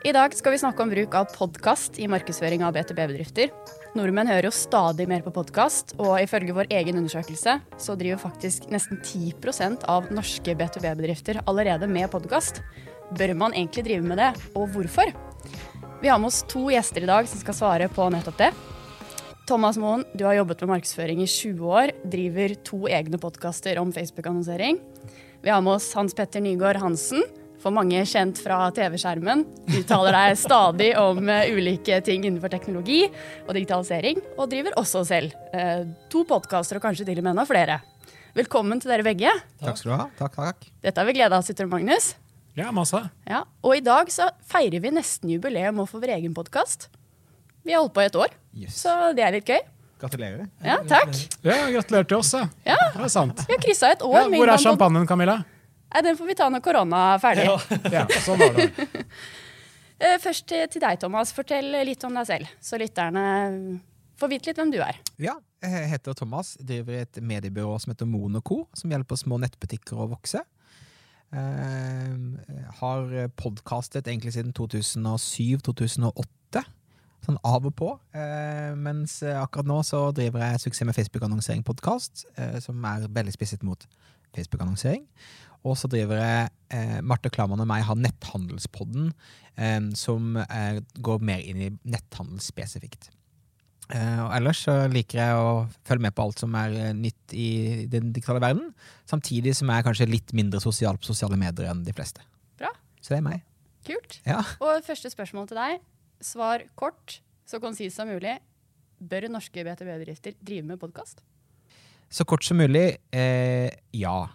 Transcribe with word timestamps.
I 0.00 0.14
dag 0.16 0.32
skal 0.32 0.54
vi 0.54 0.58
snakke 0.62 0.80
om 0.80 0.88
bruk 0.88 1.12
av 1.12 1.26
podkast 1.34 1.98
i 2.00 2.06
markedsføring 2.08 2.62
av 2.64 2.72
B2B-bedrifter. 2.72 3.50
Nordmenn 3.92 4.30
hører 4.30 4.46
jo 4.48 4.52
stadig 4.56 5.04
mer 5.10 5.20
på 5.20 5.32
podkast, 5.36 5.92
og 6.00 6.14
ifølge 6.22 6.54
vår 6.56 6.70
egen 6.72 6.96
undersøkelse 7.02 7.58
så 7.76 7.96
driver 8.00 8.22
faktisk 8.22 8.70
nesten 8.72 8.96
10% 9.04 9.84
av 9.92 10.08
norske 10.08 10.54
B2B-bedrifter 10.56 11.42
allerede 11.44 11.84
med 11.84 12.08
podkast. 12.14 12.62
Bør 13.12 13.34
man 13.42 13.52
egentlig 13.52 13.84
drive 13.90 14.06
med 14.08 14.22
det, 14.22 14.30
og 14.56 14.70
hvorfor? 14.72 15.12
Vi 16.00 16.08
har 16.08 16.16
med 16.16 16.30
oss 16.30 16.46
to 16.48 16.70
gjester 16.72 17.04
i 17.04 17.10
dag 17.10 17.28
som 17.28 17.42
skal 17.42 17.58
svare 17.58 17.90
på 17.92 18.06
nettopp 18.14 18.40
det. 18.40 18.48
Thomas 19.50 19.76
Moen, 19.82 20.06
du 20.16 20.24
har 20.24 20.38
jobbet 20.38 20.64
med 20.64 20.78
markedsføring 20.78 21.20
i 21.20 21.28
20 21.28 21.76
år, 21.76 21.92
driver 22.08 22.56
to 22.64 22.86
egne 22.88 23.20
podkaster 23.20 23.76
om 23.84 23.92
Facebook-annonsering. 23.92 24.80
Vi 25.44 25.52
har 25.52 25.60
med 25.60 25.76
oss 25.76 25.92
Hans 25.92 26.16
Petter 26.16 26.40
Nygaard 26.40 26.80
Hansen 26.80 27.20
for 27.60 27.74
mange 27.76 28.00
kjent 28.08 28.40
fra 28.40 28.70
TV-skjermen. 28.76 29.42
Uttaler 29.80 30.16
deg 30.16 30.38
stadig 30.40 30.90
om 31.00 31.20
uh, 31.28 31.42
ulike 31.52 32.00
ting 32.06 32.24
innenfor 32.24 32.52
teknologi 32.52 33.02
og 33.46 33.52
digitalisering, 33.56 34.20
og 34.38 34.48
driver 34.52 34.78
også 34.80 35.02
selv 35.08 35.34
uh, 35.52 35.84
to 36.12 36.24
podkaster 36.28 36.80
og 36.80 36.84
kanskje 36.86 37.06
til 37.10 37.20
og 37.20 37.26
med 37.26 37.34
enda 37.34 37.44
flere. 37.48 37.80
Velkommen 38.36 38.80
til 38.80 38.92
dere 38.92 39.04
begge. 39.04 39.32
Takk 39.60 39.78
skal 39.80 39.90
du 39.90 39.96
ha. 39.98 40.06
Takk, 40.20 40.36
takk. 40.38 40.68
Dette 40.84 41.02
har 41.02 41.08
vi 41.08 41.16
gleda 41.18 41.40
oss 41.42 41.50
til, 41.50 41.68
Magnus. 41.70 42.12
Ja, 42.58 42.70
masse. 42.74 42.98
Ja, 43.28 43.44
og 43.62 43.76
i 43.76 43.82
dag 43.84 44.08
så 44.12 44.28
feirer 44.50 44.82
vi 44.82 44.90
nesten 44.94 45.30
jubileum 45.32 45.82
for 45.86 46.02
vår 46.02 46.16
egen 46.16 46.32
podkast. 46.36 46.88
Vi 47.66 47.74
har 47.74 47.82
holdt 47.84 47.94
på 47.96 48.02
i 48.02 48.08
et 48.08 48.16
år, 48.16 48.32
Yes. 48.56 48.80
så 48.82 49.12
det 49.14 49.22
er 49.26 49.34
litt 49.36 49.46
gøy. 49.50 49.60
Gratulerer. 50.00 50.46
Ja, 50.64 50.78
takk. 50.88 51.12
Ja, 51.44 51.58
Gratulerer 51.74 52.06
til 52.08 52.16
oss, 52.22 52.30
ja. 52.32 52.46
Ja, 52.64 52.78
Det 52.94 53.04
er 53.04 53.12
sant. 53.12 53.42
Vi 53.46 53.52
har 53.52 53.60
kryssa 53.60 53.90
et 53.92 54.00
år 54.06 54.14
Ja, 54.16 54.22
hvor 54.32 54.48
er 54.54 54.62
champagnen, 54.62 55.04
Camilla? 55.06 55.42
Nei, 55.90 56.02
Den 56.06 56.18
får 56.18 56.28
vi 56.30 56.36
ta 56.38 56.48
når 56.52 56.62
korona 56.64 56.98
er 57.14 57.22
ferdig. 57.22 57.46
Ja, 57.92 58.04
sånn 58.26 58.42
var 58.42 58.58
det. 58.58 58.70
Eh, 60.00 60.14
Først 60.16 60.46
til 60.48 60.80
deg, 60.80 60.96
Thomas. 60.96 61.28
Fortell 61.36 61.74
litt 61.84 62.00
om 62.08 62.14
deg 62.16 62.24
selv, 62.24 62.52
så 62.64 62.78
lytterne 62.80 63.24
får 64.16 64.30
vite 64.32 64.48
litt 64.48 64.56
hvem 64.56 64.70
du 64.72 64.78
er. 64.80 64.96
Ja, 65.20 65.34
jeg 65.60 65.90
heter 65.90 66.16
Thomas, 66.16 66.54
driver 66.56 67.02
et 67.02 67.18
mediebyrå 67.20 67.74
som 67.82 67.92
heter 67.92 68.08
Monoco, 68.08 68.62
som 68.72 68.88
hjelper 68.94 69.20
små 69.20 69.36
nettbutikker 69.42 70.00
å 70.00 70.06
vokse. 70.14 70.40
Eh, 71.36 72.16
har 72.80 73.12
podkastet 73.36 74.08
egentlig 74.08 74.32
siden 74.38 74.56
2007-2008, 74.56 76.64
sånn 77.26 77.36
av 77.44 77.66
og 77.68 77.74
på. 77.76 77.90
Eh, 78.16 78.72
mens 78.80 79.18
akkurat 79.22 79.68
nå 79.68 79.82
så 79.84 80.06
driver 80.16 80.46
jeg 80.46 80.62
Suksess 80.64 80.88
med 80.88 80.96
Facebook-annonsering-podkast, 80.96 82.24
eh, 82.40 82.56
som 82.64 82.80
er 82.88 83.04
veldig 83.04 83.36
spisset 83.36 83.60
mot 83.68 83.84
Facebook-annonsering. 84.36 85.06
Og 85.66 85.76
så 85.76 85.90
driver 85.92 86.20
jeg 86.20 86.50
eh, 86.72 86.98
Marte 87.04 87.30
Klaman 87.32 87.60
og 87.60 87.68
meg 87.68 87.84
har 87.84 87.98
Netthandelspodden, 87.98 89.10
eh, 89.60 89.80
som 89.98 90.36
eh, 90.46 90.80
går 91.04 91.24
mer 91.24 91.42
inn 91.44 91.64
i 91.66 91.72
netthandel 91.84 92.40
spesifikt. 92.44 93.10
Eh, 93.90 94.20
og 94.22 94.30
ellers 94.36 94.62
så 94.66 94.74
liker 94.90 95.18
jeg 95.18 95.38
å 95.38 95.52
følge 95.88 96.06
med 96.06 96.14
på 96.14 96.24
alt 96.24 96.42
som 96.42 96.54
er 96.58 96.74
eh, 96.78 96.92
nytt 96.96 97.34
i 97.34 97.48
den 97.90 98.12
digitale 98.14 98.42
verden, 98.42 98.70
samtidig 99.10 99.56
som 99.58 99.70
jeg 99.70 99.82
er 99.82 99.86
kanskje 99.88 100.10
litt 100.10 100.34
mindre 100.36 100.62
sosial 100.62 101.00
på 101.00 101.10
sosiale 101.10 101.38
medier 101.40 101.72
enn 101.72 101.82
de 101.86 101.94
fleste. 101.96 102.22
Bra. 102.60 102.70
Så 103.00 103.14
det 103.14 103.20
er 103.20 103.26
meg. 103.26 103.42
Kult. 103.88 104.20
Ja. 104.28 104.44
Og 104.62 104.84
første 104.86 105.10
spørsmål 105.10 105.50
til 105.50 105.58
deg. 105.58 105.82
Svar 106.22 106.64
kort, 106.78 107.18
så 107.48 107.58
konsist 107.62 107.98
som 107.98 108.10
mulig. 108.12 108.36
Bør 109.00 109.26
norske 109.32 109.64
BTB-bedrifter 109.64 110.36
drive 110.38 110.68
med 110.68 110.80
podkast? 110.80 111.24
Så 112.10 112.24
kort 112.26 112.42
som 112.44 112.58
mulig, 112.58 112.96
eh, 113.14 113.70
ja. 113.94 114.28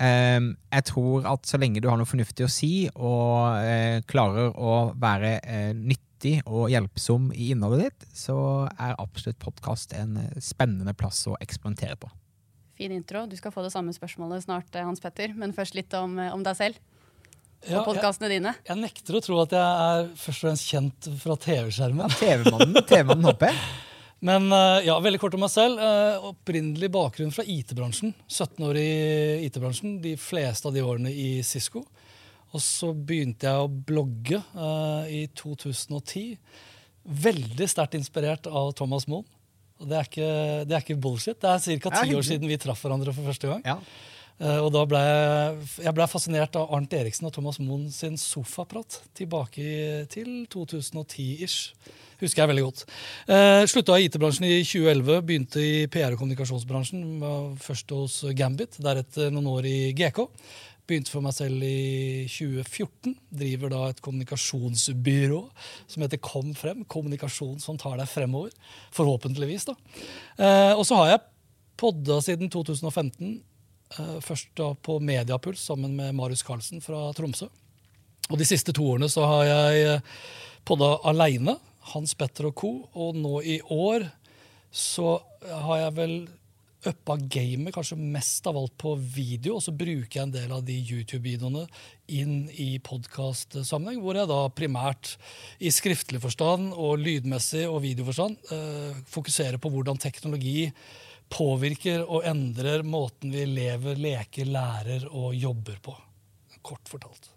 Em, 0.00 0.54
jeg 0.72 0.84
tror 0.88 1.26
at 1.28 1.44
så 1.44 1.58
lenge 1.60 1.82
du 1.84 1.88
har 1.90 1.98
noe 2.00 2.08
fornuftig 2.08 2.46
å 2.46 2.52
si, 2.52 2.70
og 2.96 3.58
eh, 3.60 3.98
klarer 4.08 4.54
å 4.56 4.94
være 4.96 5.34
eh, 5.44 5.74
nyttig 5.76 6.38
og 6.48 6.70
hjelpsom 6.72 7.28
i 7.36 7.50
innholdet 7.52 7.90
ditt, 7.90 8.06
så 8.16 8.38
er 8.80 8.96
absolutt 8.96 9.38
podkast 9.42 9.92
en 9.98 10.16
eh, 10.22 10.38
spennende 10.40 10.94
plass 10.96 11.26
å 11.28 11.36
eksperimentere 11.44 11.98
på. 12.00 12.08
Fin 12.80 12.94
intro. 12.96 13.26
Du 13.28 13.36
skal 13.36 13.52
få 13.52 13.60
det 13.66 13.74
samme 13.74 13.92
spørsmålet 13.92 14.46
snart, 14.46 14.72
eh, 14.72 14.86
Hans 14.88 15.04
Petter. 15.04 15.34
Men 15.36 15.52
først 15.52 15.76
litt 15.76 15.92
om, 16.00 16.16
eh, 16.18 16.32
om 16.32 16.40
deg 16.46 16.56
selv 16.56 16.80
Ja, 17.68 17.82
og 17.82 17.90
jeg, 17.92 18.00
podkastene 18.00 18.30
dine. 18.32 18.54
jeg 18.64 18.80
nekter 18.80 19.18
å 19.18 19.20
tro 19.20 19.42
at 19.42 19.52
jeg 19.52 19.60
er 19.60 20.08
først 20.16 20.40
og 20.40 20.48
fremst 20.48 20.70
kjent 20.72 21.10
fra 21.20 21.36
TV-skjermen. 21.44 22.08
Ja, 22.08 22.16
TV-mannen, 22.24 22.80
TV-mannen 22.88 23.28
hopper. 23.28 23.52
Men 24.26 24.52
eh, 24.52 24.86
ja, 24.86 24.98
veldig 25.00 25.20
kort 25.22 25.34
om 25.36 25.42
meg 25.44 25.52
selv. 25.52 25.80
Eh, 25.80 26.28
opprinnelig 26.30 26.90
bakgrunn 26.92 27.32
fra 27.32 27.44
IT-bransjen. 27.48 28.12
17 28.28 28.66
år 28.68 28.78
i 28.80 28.90
IT-bransjen, 29.46 29.96
de 30.04 30.14
fleste 30.20 30.68
av 30.68 30.76
de 30.76 30.84
årene 30.84 31.12
i 31.12 31.40
Cisco. 31.46 31.86
Og 32.50 32.62
så 32.64 32.90
begynte 32.92 33.46
jeg 33.46 33.62
å 33.62 33.70
blogge 33.70 34.40
uh, 34.56 35.06
i 35.06 35.28
2010. 35.38 36.34
Veldig 37.24 37.68
sterkt 37.70 37.94
inspirert 37.94 38.48
av 38.50 38.72
Thomas 38.78 39.06
Moen. 39.06 39.28
Og 39.80 39.88
det 39.88 39.96
er 39.96 40.08
ikke, 40.08 40.30
det 40.68 40.76
er 40.76 40.82
ikke 40.82 40.98
bullshit. 41.00 41.38
Det 41.40 41.52
er 41.52 41.78
ca. 41.80 41.92
Ti 42.02 42.16
år 42.18 42.26
siden 42.26 42.50
vi 42.50 42.58
traff 42.60 42.82
hverandre 42.84 43.14
for 43.16 43.30
første 43.30 43.48
gang. 43.48 43.62
Ja. 43.64 43.78
Eh, 44.40 44.58
og 44.58 44.70
da 44.72 44.84
ble 44.88 45.00
jeg, 45.04 45.70
jeg 45.84 45.96
ble 45.96 46.06
fascinert 46.08 46.56
av 46.56 46.70
Arnt 46.76 46.94
Eriksen 46.96 47.28
og 47.28 47.34
Thomas 47.36 47.60
Moen 47.60 47.90
sin 47.92 48.16
sofaprat 48.20 49.02
tilbake 49.16 50.06
til 50.12 50.46
2010-ish. 50.52 51.74
Husker 52.20 52.42
jeg 52.42 52.50
veldig 52.50 52.64
godt. 52.66 52.82
Eh, 53.32 53.62
slutta 53.68 53.96
i 53.96 54.08
IT-bransjen 54.08 54.48
i 54.48 54.56
2011, 54.64 55.20
begynte 55.28 55.62
i 55.64 55.86
PR- 55.92 56.16
og 56.16 56.20
kommunikasjonsbransjen. 56.20 57.04
Først 57.60 57.94
hos 57.96 58.18
Gambit, 58.36 58.76
deretter 58.80 59.32
noen 59.32 59.48
år 59.54 59.68
i 59.68 59.78
GK. 59.96 60.26
Begynte 60.90 61.12
for 61.12 61.24
meg 61.24 61.36
selv 61.36 61.62
i 61.64 62.26
2014. 62.28 63.14
Driver 63.40 63.72
da 63.72 63.82
et 63.88 64.00
kommunikasjonsbyrå 64.04 65.42
som 65.86 66.04
heter 66.04 66.20
Kom 66.24 66.52
Frem. 66.58 66.82
Kommunikasjon 66.84 67.60
som 67.62 67.78
tar 67.80 68.00
deg 68.00 68.10
fremover. 68.10 68.52
Forhåpentligvis, 68.96 69.68
da. 69.70 69.76
Eh, 70.36 70.72
og 70.74 70.84
så 70.88 70.98
har 71.00 71.12
jeg 71.14 71.24
podda 71.80 72.20
siden 72.24 72.50
2015. 72.52 73.38
Eh, 73.98 74.18
først 74.22 74.52
da 74.58 74.70
på 74.74 74.98
Mediapuls 75.02 75.62
sammen 75.66 75.96
med 75.98 76.14
Marius 76.14 76.44
Carlsen 76.46 76.82
fra 76.84 77.08
Tromsø. 77.16 77.48
Og 78.30 78.38
de 78.38 78.46
siste 78.46 78.74
to 78.76 78.86
årene 78.92 79.10
så 79.10 79.26
har 79.26 79.46
jeg 79.48 79.86
eh, 79.86 80.04
podda 80.68 80.96
aleine, 81.10 81.56
Hans 81.90 82.14
Petter 82.14 82.50
og 82.50 82.54
co. 82.60 82.74
Og 82.94 83.16
nå 83.18 83.40
i 83.42 83.58
år 83.74 84.06
så 84.70 85.16
har 85.42 85.86
jeg 85.86 85.96
vel 85.96 86.14
uppa 86.86 87.16
gamet 87.20 87.74
kanskje 87.74 87.98
mest 87.98 88.46
av 88.48 88.56
alt 88.56 88.72
på 88.80 88.94
video, 88.96 89.58
og 89.58 89.64
så 89.64 89.74
bruker 89.76 90.16
jeg 90.16 90.22
en 90.22 90.32
del 90.32 90.54
av 90.54 90.62
de 90.64 90.78
YouTube-videoene 90.78 91.66
inn 92.16 92.46
i 92.56 92.70
podkastsammenheng, 92.84 94.00
hvor 94.00 94.16
jeg 94.16 94.30
da 94.30 94.40
primært 94.56 95.16
i 95.60 95.72
skriftlig 95.74 96.22
forstand 96.22 96.70
og 96.72 97.02
lydmessig 97.02 97.66
og 97.68 97.82
videoforstand 97.84 98.52
eh, 98.54 99.02
fokuserer 99.12 99.60
på 99.60 99.72
hvordan 99.74 100.00
teknologi 100.00 100.70
påvirker 101.30 102.04
og 102.04 102.26
endrer 102.28 102.84
måten 102.86 103.32
vi 103.34 103.46
lever, 103.48 103.98
leker, 104.00 104.50
lærer 104.50 105.06
og 105.10 105.34
jobber 105.38 105.78
på. 105.82 105.96
Kort 106.66 106.90
fortalt. 106.90 107.30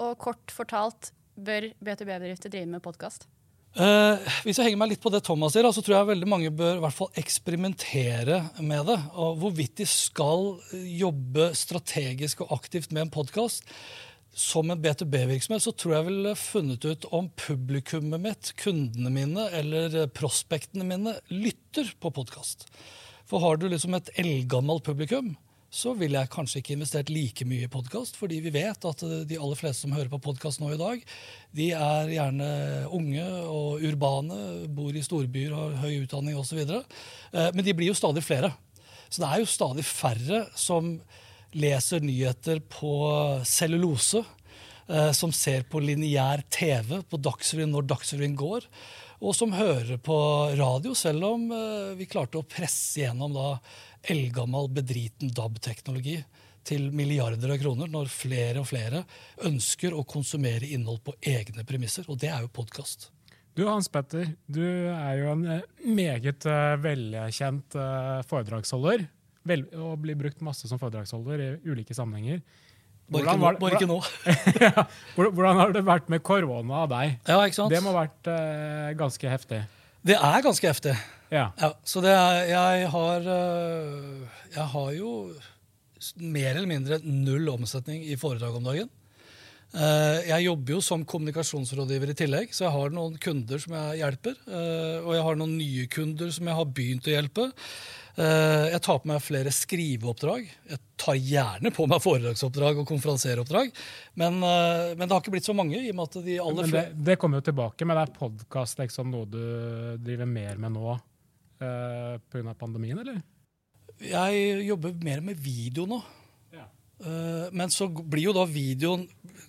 Og 0.00 0.16
kort 0.20 0.52
fortalt, 0.54 1.10
bør 1.36 1.68
BTB-bedrifter 1.84 2.52
drive 2.52 2.68
med 2.70 2.82
podkast? 2.84 3.26
Eh, 3.70 4.30
hvis 4.42 4.58
jeg 4.58 4.66
henger 4.66 4.80
meg 4.80 4.92
litt 4.94 5.02
på 5.02 5.12
det 5.12 5.20
Thomas 5.26 5.52
sier, 5.54 5.68
så 5.70 5.82
tror 5.84 5.98
jeg 5.98 6.08
veldig 6.08 6.28
mange 6.30 6.50
bør 6.50 6.78
i 6.78 6.82
hvert 6.82 6.96
fall 6.96 7.10
eksperimentere 7.20 8.40
med 8.64 8.88
det. 8.88 8.96
Og 9.14 9.36
hvorvidt 9.42 9.76
de 9.82 9.86
skal 9.86 10.56
jobbe 10.72 11.50
strategisk 11.58 12.42
og 12.46 12.56
aktivt 12.56 12.94
med 12.94 13.06
en 13.06 13.12
podkast 13.14 13.68
som 14.32 14.70
en 14.70 14.78
B2B-virksomhet, 14.78 15.62
så 15.62 15.72
tror 15.74 15.96
jeg 15.96 16.06
ville 16.06 16.38
funnet 16.38 16.86
ut 16.86 17.06
om 17.14 17.28
publikummet 17.38 18.22
mitt, 18.22 18.52
kundene 18.60 19.10
mine 19.12 19.46
eller 19.56 19.96
eh, 20.04 20.10
prospektene 20.14 20.86
mine 20.86 21.16
lytter 21.32 21.90
på 22.00 22.12
podkast. 22.14 22.68
For 23.30 23.42
har 23.42 23.58
du 23.58 23.68
liksom 23.68 23.96
et 23.98 24.10
eldgammelt 24.20 24.86
publikum, 24.86 25.34
så 25.70 25.92
ville 25.94 26.18
jeg 26.18 26.30
kanskje 26.32 26.62
ikke 26.62 26.74
investert 26.74 27.10
like 27.14 27.46
mye 27.46 27.66
i 27.66 27.70
podkast, 27.70 28.16
fordi 28.18 28.40
vi 28.42 28.54
vet 28.54 28.86
at 28.86 29.02
eh, 29.06 29.20
de 29.26 29.38
aller 29.38 29.58
fleste 29.58 29.84
som 29.84 29.94
hører 29.96 30.12
på 30.12 30.22
podkast 30.30 30.62
nå 30.62 30.72
i 30.74 30.80
dag, 30.80 31.02
de 31.58 31.70
er 31.74 32.14
gjerne 32.14 32.50
unge 32.94 33.26
og 33.50 33.82
urbane, 33.90 34.40
bor 34.70 34.94
i 34.94 35.04
storbyer, 35.06 35.56
har 35.58 35.80
høy 35.82 36.04
utdanning 36.04 36.38
osv. 36.38 36.62
Men 37.34 37.66
de 37.66 37.74
blir 37.74 37.90
jo 37.90 37.98
stadig 37.98 38.22
flere. 38.26 38.52
Så 39.10 39.24
det 39.24 39.28
er 39.28 39.42
jo 39.42 39.50
stadig 39.50 39.84
færre 39.86 40.44
som 40.58 40.94
leser 41.52 42.00
nyheter 42.00 42.60
på 42.60 42.94
cellulose, 43.44 44.22
eh, 44.88 45.12
som 45.12 45.32
ser 45.32 45.62
på 45.62 45.80
lineær 45.82 46.44
TV 46.50 47.00
på 47.02 47.20
Dagsrevyen 47.20 47.72
når 47.74 47.88
Dagsrevyen 47.90 48.36
går, 48.38 48.66
og 49.20 49.36
som 49.36 49.52
hører 49.52 49.98
på 50.00 50.16
radio, 50.56 50.94
selv 50.94 51.26
om 51.28 51.48
eh, 51.52 51.94
vi 51.98 52.08
klarte 52.10 52.40
å 52.40 52.46
presse 52.46 53.02
gjennom 53.02 53.34
da 53.36 53.48
eldgammel, 54.10 54.70
bedriten 54.72 55.32
DAB-teknologi. 55.34 56.22
til 56.62 56.90
milliarder 56.92 57.54
av 57.54 57.56
kroner 57.58 57.88
når 57.88 58.10
flere 58.12 58.60
og 58.60 58.66
flere 58.68 58.98
ønsker 59.48 59.94
å 59.96 60.04
konsumere 60.04 60.68
innhold 60.68 61.00
på 61.02 61.14
egne 61.24 61.64
premisser. 61.64 62.04
Og 62.06 62.18
det 62.20 62.28
er 62.28 62.42
jo 62.44 62.52
podkast. 62.52 63.08
Du 63.56 63.64
Hans 63.64 63.88
Petter, 63.88 64.36
du 64.46 64.60
er 64.92 65.14
jo 65.22 65.32
en 65.32 65.46
eh, 65.56 65.64
meget 65.88 66.44
velkjent 66.84 67.78
foredragsholder. 68.28 69.08
Vel, 69.48 69.62
og 69.72 69.94
blir 70.02 70.18
brukt 70.20 70.42
masse 70.44 70.68
som 70.68 70.78
foredragsholder 70.80 71.40
i 71.40 71.48
ulike 71.72 71.94
sammenhenger. 71.96 72.42
Hvordan 73.10 73.40
var 73.42 73.56
bare 73.58 73.78
ikke 73.78 73.88
nå. 73.90 73.96
Ja, 74.62 74.84
hvordan- 75.16 75.56
har 75.58 75.72
det 75.74 75.82
vært 75.86 76.10
med 76.12 76.22
korona 76.22 76.82
av 76.84 76.90
deg? 76.92 77.16
Ja, 77.26 77.38
ikke 77.48 77.56
sant? 77.56 77.72
Det 77.72 77.80
må 77.82 77.90
ha 77.94 78.04
vært 78.04 78.28
uh, 78.30 78.90
ganske 79.00 79.32
heftig. 79.32 79.62
Det 80.06 80.14
er 80.16 80.44
ganske 80.44 80.68
heftig. 80.70 80.92
Ja. 81.32 81.48
Ja, 81.58 81.72
så 81.86 82.02
det 82.04 82.12
er, 82.14 82.38
jeg 82.50 82.86
har 82.92 83.26
uh, 83.26 84.38
Jeg 84.54 84.66
har 84.76 84.92
jo 84.94 85.10
mer 86.22 86.54
eller 86.54 86.70
mindre 86.70 87.00
null 87.04 87.48
omsetning 87.52 88.04
i 88.08 88.16
foredrag 88.20 88.54
om 88.56 88.64
dagen. 88.64 88.88
Eh, 89.70 90.20
Jeg 90.30 90.46
jobber 90.46 90.72
jo 90.78 90.80
som 90.82 91.02
kommunikasjonsrådgiver 91.04 92.10
i 92.10 92.16
tillegg, 92.18 92.54
så 92.56 92.64
jeg 92.64 92.72
har 92.74 92.94
noen 92.96 93.18
kunder 93.20 93.60
som 93.62 93.74
jeg 93.76 94.00
hjelper. 94.00 94.38
Og 95.04 95.10
jeg 95.14 95.26
har 95.26 95.36
noen 95.38 95.52
nye 95.60 95.84
kunder 95.92 96.32
som 96.34 96.48
jeg 96.48 96.56
har 96.58 96.70
begynt 96.78 97.06
å 97.06 97.12
hjelpe. 97.12 97.44
Eh, 98.16 98.66
Jeg 98.72 98.82
tar 98.82 99.00
på 99.02 99.10
meg 99.10 99.22
flere 99.22 99.52
skriveoppdrag. 99.54 100.48
Jeg 100.70 100.80
tar 101.00 101.18
gjerne 101.18 101.72
på 101.74 101.86
meg 101.90 102.02
foredragsoppdrag 102.02 102.80
og 102.82 102.88
konferansieroppdrag, 102.88 103.70
men, 104.20 104.40
eh, 104.42 104.94
men 104.96 105.06
det 105.06 105.14
har 105.14 105.22
ikke 105.22 105.36
blitt 105.36 105.48
så 105.48 105.56
mange. 105.56 105.78
i 105.78 105.90
og 105.90 105.96
med 105.96 106.08
at 106.08 106.24
de 106.24 106.38
aller 106.38 106.62
Men 106.66 106.70
det, 106.70 107.04
det 107.04 107.18
kommer 107.18 107.40
jo 107.40 107.48
tilbake, 107.50 107.86
men 107.86 107.96
er 107.98 108.16
podkast 108.16 108.78
liksom 108.78 109.10
noe 109.10 109.26
du 109.26 109.42
driver 110.02 110.26
mer 110.26 110.56
med 110.56 110.72
nå 110.72 110.96
uh, 110.96 112.18
pga. 112.30 112.54
pandemien, 112.54 112.98
eller? 112.98 113.20
Jeg 114.00 114.64
jobber 114.64 114.94
mer 115.04 115.20
med 115.20 115.36
video 115.36 115.86
nå. 115.86 116.00
Eh, 117.00 117.48
Men 117.52 117.72
så 117.72 117.88
blir 117.88 118.28
jo 118.28 118.36
da 118.36 118.44
videoen 118.48 119.06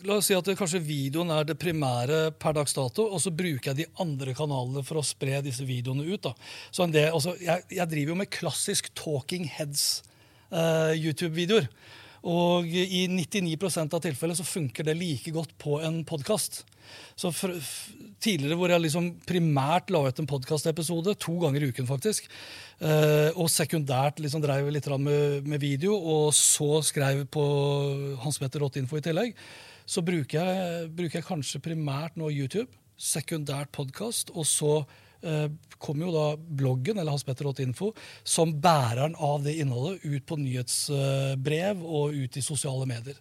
La 0.08 0.16
oss 0.18 0.32
si 0.32 0.34
at 0.34 0.48
det, 0.48 0.56
kanskje 0.58 0.80
videoen 0.82 1.30
er 1.30 1.46
det 1.46 1.60
primære 1.62 2.32
per 2.42 2.56
dags 2.58 2.74
dato, 2.74 3.04
og 3.06 3.20
så 3.22 3.30
bruker 3.30 3.70
jeg 3.70 3.78
de 3.84 3.86
andre 4.02 4.34
kanalene 4.34 4.82
for 4.82 4.98
å 4.98 5.04
spre 5.06 5.44
disse 5.46 5.62
videoene 5.62 6.08
ut. 6.08 6.24
da. 6.26 6.32
Så 6.74 6.88
del, 6.90 7.12
altså, 7.14 7.36
jeg, 7.38 7.68
jeg 7.70 7.92
driver 7.92 8.16
jo 8.16 8.18
med 8.24 8.32
klassisk 8.34 8.90
talking 8.98 9.46
heads 9.46 10.02
eh. 10.50 10.98
Og 12.26 12.66
i 12.66 13.06
99% 13.14 13.94
av 13.94 14.02
tilfellet 14.02 14.42
så 14.42 14.48
funker 14.48 14.90
det 14.90 14.98
like 14.98 15.32
godt 15.38 15.54
på 15.62 15.78
en 15.86 16.02
podkast. 16.02 16.64
Så 17.20 17.32
for, 17.36 17.54
tidligere 18.22 18.58
hvor 18.60 18.72
jeg 18.74 18.84
liksom 18.86 19.10
primært 19.28 19.92
la 19.94 20.04
ut 20.08 20.22
en 20.22 20.30
podkastepisode, 20.30 21.16
to 21.22 21.36
ganger 21.42 21.64
i 21.64 21.72
uken 21.72 21.90
faktisk, 21.90 22.30
eh, 22.80 23.30
og 23.36 23.50
sekundært 23.52 24.22
liksom 24.24 24.44
drev 24.44 24.70
litt 24.74 24.90
med, 25.02 25.48
med 25.48 25.62
video, 25.62 25.96
og 25.96 26.32
så 26.38 26.82
skrev 26.86 27.26
på 27.32 27.46
Hans 28.24 28.42
Petter 28.42 28.64
Rottinfo 28.64 29.00
i 29.00 29.06
tillegg, 29.06 29.36
så 29.86 30.04
bruker 30.06 30.40
jeg, 30.40 30.90
bruker 30.96 31.20
jeg 31.20 31.28
kanskje 31.28 31.64
primært 31.64 32.20
nå 32.20 32.30
YouTube, 32.32 32.70
sekundært 33.02 33.72
podkast, 33.74 34.30
og 34.38 34.46
så 34.46 34.74
eh, 35.26 35.48
kommer 35.82 36.08
jo 36.08 36.16
da 36.16 36.26
bloggen 36.38 37.00
eller 37.00 37.16
Hans 37.16 37.26
Petter 37.26 37.48
Rottinfo 37.50 37.92
som 38.24 38.54
bæreren 38.62 39.18
av 39.18 39.42
det 39.46 39.58
innholdet 39.62 40.06
ut 40.06 40.28
på 40.30 40.38
nyhetsbrev 40.38 41.82
og 41.82 42.18
ut 42.18 42.38
i 42.38 42.46
sosiale 42.46 42.88
medier. 42.90 43.18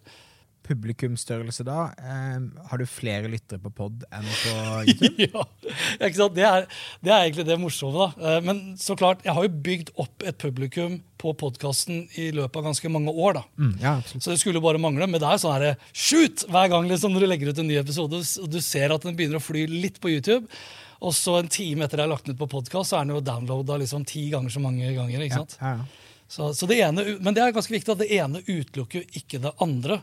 Publikumsstørrelse 0.71 1.65
da? 1.67 1.77
Eh, 1.99 2.39
har 2.71 2.81
du 2.81 2.85
flere 2.89 3.29
lyttere 3.31 3.59
på 3.61 3.71
pod 3.75 4.03
enn 4.11 4.25
på 4.41 4.55
YouTube? 4.87 5.27
ja, 5.27 5.43
ikke 6.07 6.17
sant? 6.17 6.35
Det 6.37 6.45
er, 6.47 6.67
det 7.03 7.13
er 7.13 7.25
egentlig 7.27 7.45
det 7.51 7.59
morsomme. 7.61 8.07
da. 8.17 8.35
Eh, 8.37 8.41
Men 8.47 8.61
så 8.81 8.95
klart, 8.99 9.23
jeg 9.27 9.35
har 9.37 9.47
jo 9.47 9.53
bygd 9.69 9.93
opp 10.01 10.25
et 10.27 10.37
publikum 10.41 10.99
på 11.21 11.35
podkasten 11.37 12.07
i 12.17 12.31
løpet 12.33 12.57
av 12.61 12.69
ganske 12.71 12.89
mange 12.89 13.13
år. 13.13 13.37
da. 13.39 13.43
Mm, 13.61 13.73
ja. 13.83 13.95
Så 14.15 14.31
det 14.31 14.39
skulle 14.41 14.61
bare 14.63 14.81
mangle. 14.81 15.05
Men 15.07 15.21
det 15.21 15.27
er 15.29 15.41
sånn 15.43 15.57
her, 15.61 15.75
shoot 15.93 16.45
hver 16.49 16.71
gang 16.73 16.87
liksom, 16.89 17.13
når 17.13 17.25
du 17.25 17.29
legger 17.29 17.51
ut 17.53 17.59
en 17.61 17.69
ny 17.69 17.77
episode. 17.81 18.21
og 18.41 18.49
Du 18.49 18.61
ser 18.65 18.95
at 18.95 19.05
den 19.05 19.15
begynner 19.19 19.37
å 19.41 19.45
fly 19.45 19.67
litt 19.69 19.99
på 20.01 20.09
YouTube. 20.15 20.47
Og 21.01 21.13
så 21.17 21.39
en 21.39 21.47
time 21.49 21.85
etter 21.87 21.97
jeg 21.97 22.05
har 22.05 22.11
lagt 22.13 22.27
den 22.29 22.35
ut 22.37 22.41
på 22.43 22.49
podkast, 22.51 22.91
så 22.91 22.99
er 22.99 23.05
den 23.07 23.15
jo 23.15 23.21
downloada 23.25 23.77
liksom 23.81 24.03
ti 24.05 24.27
ganger 24.33 24.53
så 24.53 24.61
mange 24.61 24.91
ganger. 24.93 25.23
ikke 25.25 25.33
Ja, 25.33 25.43
sant? 25.45 25.57
ja, 25.61 25.71
ja. 25.79 25.85
Så, 26.31 26.53
så 26.55 26.67
det 26.69 26.77
ene, 26.79 27.03
men 27.19 27.35
det 27.35 27.41
er 27.43 27.51
ganske 27.51 27.73
viktig 27.73 27.91
at 27.91 27.99
det 27.99 28.13
ene 28.15 28.39
utelukker 28.45 29.01
jo 29.01 29.19
ikke 29.19 29.41
det 29.43 29.51
andre. 29.63 29.97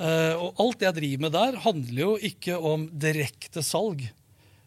Eh, 0.00 0.32
og 0.32 0.62
alt 0.64 0.84
jeg 0.86 0.96
driver 0.96 1.24
med 1.26 1.34
der, 1.34 1.58
handler 1.60 2.00
jo 2.00 2.14
ikke 2.24 2.56
om 2.56 2.86
direkte 2.88 3.60
salg. 3.60 4.06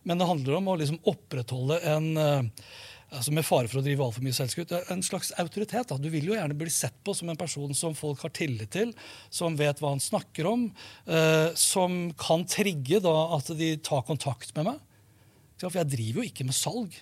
Men 0.06 0.22
det 0.22 0.28
handler 0.30 0.60
om 0.60 0.70
å 0.70 0.76
liksom 0.78 1.02
opprettholde 1.10 1.80
en 1.90 2.12
eh, 2.22 2.68
altså 3.08 3.32
Med 3.32 3.46
fare 3.48 3.70
for 3.72 3.80
å 3.80 3.86
drive 3.86 4.04
altfor 4.04 4.24
mye 4.26 4.36
selvskutt, 4.36 4.74
en 4.92 5.02
slags 5.06 5.32
autoritet. 5.40 5.88
Da. 5.90 5.96
Du 5.96 6.10
vil 6.12 6.28
jo 6.28 6.36
gjerne 6.36 6.58
bli 6.60 6.70
sett 6.70 6.98
på 7.08 7.16
som 7.16 7.32
en 7.32 7.40
person 7.40 7.72
som 7.72 7.96
folk 7.96 8.22
har 8.26 8.34
tillit 8.36 8.74
til, 8.76 8.92
som 9.32 9.56
vet 9.58 9.80
hva 9.80 9.94
han 9.94 10.04
snakker 10.04 10.50
om, 10.52 10.68
eh, 11.08 11.50
som 11.56 12.12
kan 12.20 12.44
trigge 12.52 13.00
da 13.02 13.16
at 13.40 13.50
de 13.58 13.74
tar 13.80 14.04
kontakt 14.06 14.52
med 14.60 14.74
meg. 14.74 14.84
For 15.58 15.80
jeg 15.80 15.90
driver 15.96 16.22
jo 16.22 16.30
ikke 16.30 16.46
med 16.46 16.60
salg. 16.60 17.00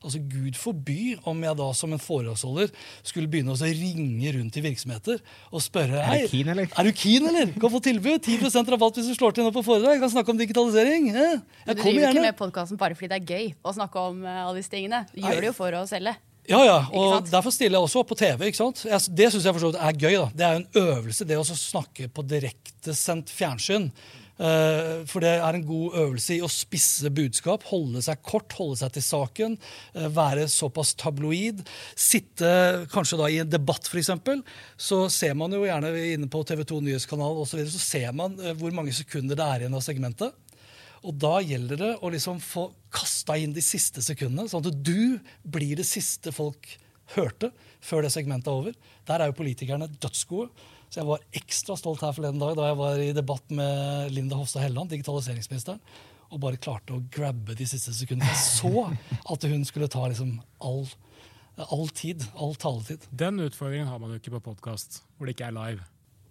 Altså 0.00 0.20
Gud 0.24 0.56
forby 0.56 1.16
om 1.28 1.42
jeg 1.44 1.58
da 1.58 1.66
som 1.76 1.92
en 1.92 2.00
foredragsholder 2.00 2.70
skulle 3.04 3.28
begynne 3.28 3.52
å 3.52 3.58
ringe 3.60 4.32
rundt 4.36 4.56
i 4.56 4.62
virksomheter 4.64 5.20
og 5.50 5.60
spørre 5.64 6.00
Er 6.00 6.24
du 6.24 6.32
keen, 6.32 6.48
eller? 6.54 6.70
er 6.72 6.88
du 6.88 6.92
keen, 6.96 7.28
eller? 7.28 7.52
Kan 7.60 7.74
få 7.74 7.82
tilbud. 7.84 8.24
10% 8.24 8.72
rabatt 8.72 8.96
hvis 8.96 9.10
du 9.12 9.18
slår 9.18 9.36
til 9.36 9.44
nå 9.44 9.52
på 9.52 9.64
foredrag. 9.66 9.98
Jeg 9.98 10.04
kan 10.06 10.14
snakke 10.14 10.32
om 10.32 10.40
digitalisering. 10.40 11.10
Ja. 11.12 11.28
Du 11.36 11.74
driver 11.74 11.82
kommer 11.84 12.08
ikke 12.08 12.26
med 12.30 12.40
podkasten 12.40 12.80
bare 12.80 12.96
fordi 12.96 13.12
det 13.12 13.20
er 13.20 13.36
gøy 13.36 13.52
å 13.60 13.76
snakke 13.76 14.08
om 14.10 14.24
eh, 14.24 14.42
alle 14.46 14.62
disse 14.62 14.72
tingene. 14.72 15.04
Du 15.12 15.20
gjør 15.20 15.44
det 15.44 15.52
jo 15.52 15.56
for 15.60 15.76
å 15.76 15.84
selge. 15.90 16.16
Ja, 16.50 16.60
ja, 16.64 16.78
og? 16.96 17.28
Derfor 17.30 17.52
stiller 17.54 17.78
jeg 17.78 17.86
også 17.86 18.00
opp 18.00 18.08
på 18.10 18.18
TV. 18.18 18.48
ikke 18.48 18.58
sant? 18.58 18.82
Det 19.14 19.28
syns 19.30 19.44
jeg 19.44 19.54
for 19.54 19.62
så 19.62 19.70
vidt 19.70 19.82
er 19.84 20.00
gøy. 20.00 20.16
da. 20.16 20.30
Det 20.34 20.46
er 20.46 20.56
jo 20.56 20.62
en 20.62 20.80
øvelse, 20.88 21.26
det 21.28 21.38
å 21.38 21.44
snakke 21.46 22.08
på 22.10 22.24
direktesendt 22.26 23.30
fjernsyn. 23.30 23.90
Eh, 24.40 25.02
for 25.10 25.20
det 25.20 25.34
er 25.36 25.56
en 25.56 25.66
god 25.68 25.96
øvelse 26.00 26.38
i 26.38 26.44
å 26.44 26.48
spisse 26.48 27.10
budskap, 27.12 27.66
holde 27.68 28.00
seg 28.04 28.22
kort, 28.24 28.54
holde 28.56 28.78
seg 28.80 28.94
til 28.94 29.04
saken, 29.04 29.56
eh, 29.92 30.08
være 30.16 30.46
såpass 30.48 30.94
tabloid. 31.00 31.60
Sitte 31.92 32.86
kanskje 32.92 33.20
da 33.20 33.28
i 33.28 33.40
en 33.42 33.52
debatt, 33.52 33.90
f.eks. 33.90 34.12
Så 34.80 35.02
ser 35.12 35.36
man 35.36 35.52
jo 35.52 35.66
gjerne 35.66 35.92
inne 36.14 36.30
på 36.32 36.40
TV 36.48 36.64
2 36.64 36.80
Nyhetskanal 36.86 37.42
osv., 37.42 37.60
så, 37.66 37.76
så 37.76 37.84
ser 37.84 38.16
man 38.16 38.38
eh, 38.40 38.56
hvor 38.56 38.72
mange 38.76 38.96
sekunder 38.96 39.36
det 39.36 39.44
er 39.44 39.66
igjen 39.66 39.76
av 39.76 39.84
segmentet. 39.84 40.46
Og 41.04 41.16
da 41.16 41.38
gjelder 41.44 41.80
det 41.80 41.94
å 42.00 42.10
liksom 42.12 42.40
få 42.44 42.70
kasta 42.92 43.36
inn 43.40 43.54
de 43.56 43.64
siste 43.64 44.02
sekundene, 44.04 44.48
sånn 44.48 44.64
at 44.64 44.84
du 44.84 45.20
blir 45.44 45.76
det 45.80 45.88
siste 45.88 46.32
folk 46.32 46.76
hørte 47.14 47.50
før 47.84 48.04
det 48.04 48.12
segmentet 48.14 48.50
er 48.50 48.60
over. 48.60 48.76
Der 49.08 49.20
er 49.22 49.30
jo 49.30 49.38
politikerne 49.40 49.88
dødsgode. 50.00 50.50
Så 50.90 50.98
jeg 50.98 51.06
var 51.06 51.22
ekstra 51.38 51.76
stolt 51.78 52.02
her 52.02 52.14
forleden 52.16 52.40
dag 52.42 52.56
da 52.58 52.66
jeg 52.66 52.78
var 52.80 52.98
i 52.98 53.12
debatt 53.14 53.52
med 53.54 54.10
Linda 54.10 54.34
Hofstad 54.34 54.64
Helleland, 54.64 54.90
digitaliseringsministeren, 54.90 55.78
og 56.30 56.40
bare 56.42 56.58
klarte 56.62 56.96
å 56.96 57.04
grabbe 57.14 57.54
de 57.58 57.66
siste 57.70 57.94
sekundene. 57.94 58.26
Jeg 58.32 58.42
så 58.42 58.88
at 59.34 59.46
hun 59.46 59.62
skulle 59.66 59.90
ta 59.90 60.02
liksom 60.10 60.32
all, 60.66 60.82
all 61.68 61.86
tid, 61.94 62.26
all 62.34 62.56
taletid. 62.58 63.06
Den 63.14 63.38
utfordringen 63.46 63.86
har 63.86 64.02
man 64.02 64.10
jo 64.10 64.18
ikke 64.18 64.34
på 64.34 64.42
podkast, 64.50 65.04
hvor 65.14 65.30
det 65.30 65.36
ikke 65.36 65.52
er 65.52 65.58
live. 65.60 65.86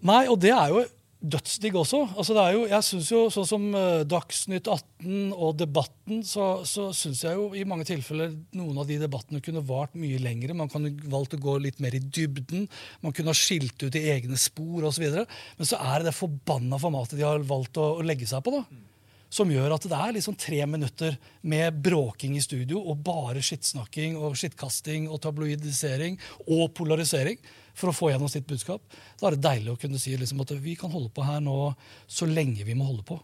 Nei, 0.08 0.26
og 0.32 0.40
det 0.44 0.52
er 0.56 0.76
jo 0.76 0.84
dødsdigg 1.20 1.76
også. 1.76 2.00
Altså 2.16 2.36
det 2.36 2.44
er 2.46 2.54
jo, 2.56 2.62
jeg 2.70 2.86
synes 2.88 3.10
jo 3.12 3.22
Sånn 3.34 3.48
som 3.48 3.66
eh, 3.76 4.04
Dagsnytt 4.08 4.70
18 4.72 5.34
og 5.36 5.58
Debatten, 5.60 6.22
så, 6.28 6.64
så 6.68 6.90
syns 6.96 7.26
jeg 7.26 7.36
jo 7.36 7.50
i 7.58 7.66
mange 7.68 7.88
tilfeller 7.90 8.32
noen 8.56 8.80
av 8.80 8.88
de 8.88 9.00
debattene 9.02 9.44
kunne 9.44 9.64
vart 9.68 9.98
mye 10.00 10.22
lengre. 10.24 10.56
Man 10.58 10.72
kunne 10.72 10.94
valgt 11.12 11.36
å 11.36 11.42
gå 11.44 11.58
litt 11.64 11.82
mer 11.84 11.98
i 11.98 12.04
dybden. 12.04 12.70
Man 13.04 13.16
kunne 13.16 13.34
ha 13.34 13.38
skilt 13.38 13.84
ut 13.84 14.00
i 14.00 14.06
egne 14.16 14.40
spor 14.40 14.88
osv. 14.90 15.10
Men 15.12 15.68
så 15.68 15.80
er 15.80 16.00
det 16.00 16.12
det 16.12 16.20
forbanna 16.20 16.80
formatet 16.82 17.20
de 17.20 17.28
har 17.28 17.44
valgt 17.48 17.80
å, 17.82 17.98
å 18.00 18.06
legge 18.06 18.30
seg 18.30 18.46
på. 18.46 18.56
da 18.56 18.89
som 19.30 19.52
gjør 19.54 19.76
at 19.76 19.86
det 19.86 19.98
er 19.98 20.16
liksom 20.18 20.38
tre 20.40 20.60
minutter 20.70 21.16
med 21.42 21.78
bråking 21.86 22.36
i 22.38 22.44
studio 22.44 22.82
og 22.82 23.04
bare 23.06 23.44
skittsnakking 23.46 24.18
og 24.18 24.38
skittkasting 24.40 25.08
og 25.10 25.22
tabloidisering 25.24 26.18
og 26.48 26.72
polarisering 26.78 27.38
for 27.78 27.92
å 27.92 27.96
få 27.96 28.12
gjennom 28.12 28.32
sitt 28.32 28.48
budskap. 28.50 28.82
Da 29.22 29.30
er 29.30 29.38
det 29.38 29.46
deilig 29.46 29.74
å 29.76 29.80
kunne 29.80 30.02
si 30.02 30.16
liksom 30.18 30.42
at 30.44 30.56
vi 30.60 30.76
kan 30.80 30.92
holde 30.94 31.14
på 31.14 31.26
her 31.28 31.44
nå 31.46 31.74
så 32.10 32.28
lenge 32.30 32.66
vi 32.68 32.78
må 32.78 32.90
holde 32.90 33.06
på. 33.08 33.20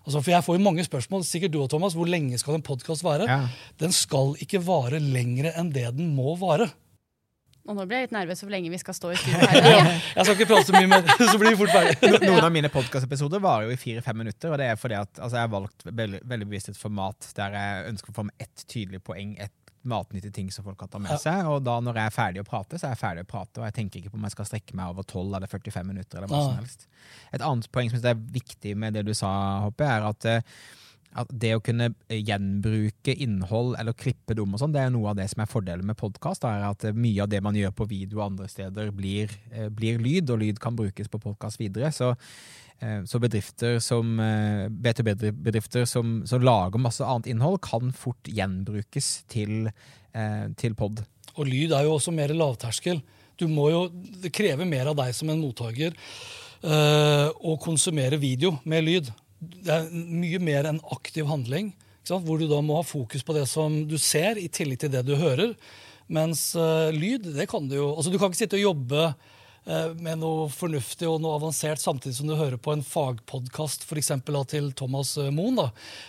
Altså, 0.00 0.22
for 0.24 0.32
Jeg 0.32 0.44
får 0.46 0.56
jo 0.56 0.64
mange 0.64 0.84
spørsmål, 0.86 1.24
sikkert 1.28 1.52
du 1.52 1.60
og 1.60 1.68
Thomas, 1.70 1.94
hvor 1.94 2.08
lenge 2.08 2.38
skal 2.40 2.56
en 2.56 2.64
podkast 2.64 3.04
vare? 3.04 3.28
Ja. 3.28 3.42
Den 3.78 3.92
skal 3.92 4.32
ikke 4.40 4.62
vare 4.64 4.98
lenger 4.98 5.52
enn 5.52 5.74
det 5.74 5.90
den 5.94 6.14
må 6.16 6.34
vare. 6.40 6.70
Og 7.68 7.76
nå 7.76 7.84
blir 7.86 7.98
jeg 8.00 8.08
litt 8.08 8.14
nervøs 8.16 8.40
for 8.40 8.48
hvor 8.48 8.54
lenge 8.56 8.70
vi 8.72 8.78
skal 8.80 8.94
stå 8.96 9.10
i 9.12 9.16
studio 9.20 9.38
her. 9.50 9.60
jeg. 9.84 10.00
Skal 10.24 10.34
ikke 10.36 10.48
prate 10.50 10.66
så 10.70 10.74
mye 10.78 10.88
men 10.90 11.04
så 11.32 11.36
blir 11.38 11.50
vi 11.52 11.58
fort 11.60 11.74
ferdig. 11.74 12.12
Noen 12.24 12.44
av 12.46 12.52
mine 12.54 12.70
podkastepisoder 12.72 13.42
varer 13.44 13.68
jo 13.68 13.76
i 13.76 13.80
fire-fem 13.80 14.16
minutter. 14.24 14.50
og 14.54 14.58
det 14.62 14.66
er 14.72 14.76
fordi 14.80 14.96
at 14.98 15.20
altså, 15.20 15.36
Jeg 15.36 15.44
har 15.48 15.52
valgt 15.52 15.84
veldig, 15.86 16.20
veldig 16.24 16.48
bevisst 16.50 16.72
et 16.72 16.80
format 16.80 17.32
der 17.36 17.56
jeg 17.60 17.88
ønsker 17.92 18.10
å 18.10 18.16
få 18.16 18.24
med 18.30 18.34
ett 18.46 18.64
tydelig 18.66 19.02
poeng, 19.04 19.36
ett 19.38 19.52
matnyttig 19.82 20.32
ting 20.36 20.50
som 20.52 20.64
folk 20.66 20.76
kan 20.78 20.88
ta 20.92 20.98
med 21.00 21.10
Ja. 21.14 21.16
seg. 21.20 21.46
Og 21.48 21.62
da 21.64 21.78
når 21.80 21.96
jeg 21.96 22.10
er 22.10 22.16
ferdig 22.16 22.40
å 22.42 22.48
prate, 22.48 22.76
så 22.80 22.88
er 22.88 22.96
jeg 22.96 23.00
ferdig 23.00 23.22
å 23.24 23.30
prate. 23.30 23.60
Og 23.60 23.64
jeg 23.64 23.76
tenker 23.78 24.00
ikke 24.02 24.10
på 24.12 24.18
om 24.20 24.26
jeg 24.28 24.34
skal 24.34 24.48
strekke 24.50 24.74
meg 24.76 24.90
over 24.92 25.02
12 25.08 25.36
eller 25.38 25.48
45 25.48 25.86
minutter. 25.88 26.18
eller 26.18 26.28
hva 26.28 26.36
Ja. 26.36 26.48
som 26.50 26.58
helst. 26.64 26.86
Et 27.32 27.40
annet 27.40 27.70
poeng 27.72 27.88
som 27.90 28.04
er 28.04 28.14
viktig 28.14 28.74
med 28.76 28.92
det 28.98 29.06
du 29.06 29.14
sa, 29.14 29.30
Hoppe, 29.64 29.84
er 29.88 30.04
at 30.10 30.24
eh, 30.28 30.40
at 31.18 31.30
det 31.42 31.56
å 31.56 31.62
kunne 31.64 31.88
gjenbruke 32.06 33.12
innhold 33.18 33.74
eller 33.80 33.96
klippe 33.98 34.36
det 34.36 34.42
om, 34.44 34.54
og 34.54 34.62
sånn, 34.62 34.74
det 34.74 34.84
er 34.84 34.92
noe 34.94 35.10
av 35.10 35.18
det 35.18 35.26
som 35.32 35.42
er 35.42 35.50
fordelen 35.50 35.88
med 35.88 35.98
podkast. 35.98 36.44
At 36.46 36.84
mye 36.94 37.24
av 37.24 37.30
det 37.32 37.40
man 37.42 37.56
gjør 37.58 37.72
på 37.74 37.88
video 37.90 38.20
og 38.20 38.28
andre 38.28 38.46
steder, 38.50 38.92
blir, 38.94 39.32
eh, 39.50 39.68
blir 39.74 39.98
lyd, 39.98 40.30
og 40.30 40.38
lyd 40.42 40.60
kan 40.62 40.76
brukes 40.78 41.10
på 41.10 41.18
podkast 41.22 41.58
videre. 41.58 41.90
Så, 41.90 42.12
eh, 42.80 43.02
så, 43.02 43.18
bedrifter 43.18 43.80
som 43.82 44.18
B2B-bedrifter 44.18 45.86
som, 45.86 46.22
som, 46.26 46.42
lager 46.42 46.78
masse 46.78 47.02
annet 47.02 47.26
innhold, 47.26 47.60
kan 47.60 47.90
fort 47.92 48.22
gjenbrukes 48.24 49.24
til, 49.28 49.72
til 50.56 50.74
pod. 50.74 51.02
Og 51.36 51.46
lyd 51.46 51.72
er 51.72 51.86
jo 51.86 51.96
også 51.96 52.14
mer 52.14 52.28
lavterskel. 52.28 53.02
Du 53.38 53.48
må 53.48 53.70
jo, 53.70 53.88
Det 54.22 54.32
krever 54.32 54.66
mer 54.66 54.86
av 54.86 54.96
deg 54.96 55.14
som 55.14 55.30
en 55.30 55.40
mottaker 55.40 55.94
å 56.60 57.56
konsumere 57.62 58.18
video 58.20 58.58
med 58.64 58.84
lyd 58.84 59.12
det 59.40 59.72
er 59.72 59.88
mye 59.92 60.40
mer 60.42 60.68
en 60.68 60.82
aktiv 60.92 61.28
handling. 61.28 61.72
Hvor 62.10 62.40
du 62.40 62.48
da 62.50 62.58
må 62.64 62.80
ha 62.80 62.86
fokus 62.86 63.22
på 63.22 63.36
det 63.36 63.44
som 63.46 63.84
du 63.86 63.96
ser, 64.00 64.38
i 64.40 64.48
tillegg 64.50 64.80
til 64.82 64.92
det 64.92 65.04
du 65.06 65.14
hører. 65.20 65.54
Mens 66.10 66.50
uh, 66.58 66.90
lyd, 66.90 67.28
det 67.36 67.46
kan 67.50 67.68
du 67.70 67.76
jo 67.76 67.92
altså 67.94 68.10
Du 68.10 68.18
kan 68.18 68.32
ikke 68.32 68.40
sitte 68.40 68.58
og 68.58 68.64
jobbe 68.64 69.02
uh, 69.12 69.92
med 69.94 70.18
noe 70.18 70.48
fornuftig 70.50 71.06
og 71.06 71.20
noe 71.22 71.36
avansert 71.38 71.78
samtidig 71.78 72.16
som 72.16 72.26
du 72.26 72.34
hører 72.34 72.58
på 72.58 72.74
en 72.74 72.82
fagpodkast 72.82 73.86
f.eks. 73.86 74.10
til 74.50 74.72
Thomas 74.74 75.12
eh, 75.22 75.30
Moen. 75.30 75.60
da. 75.60 75.68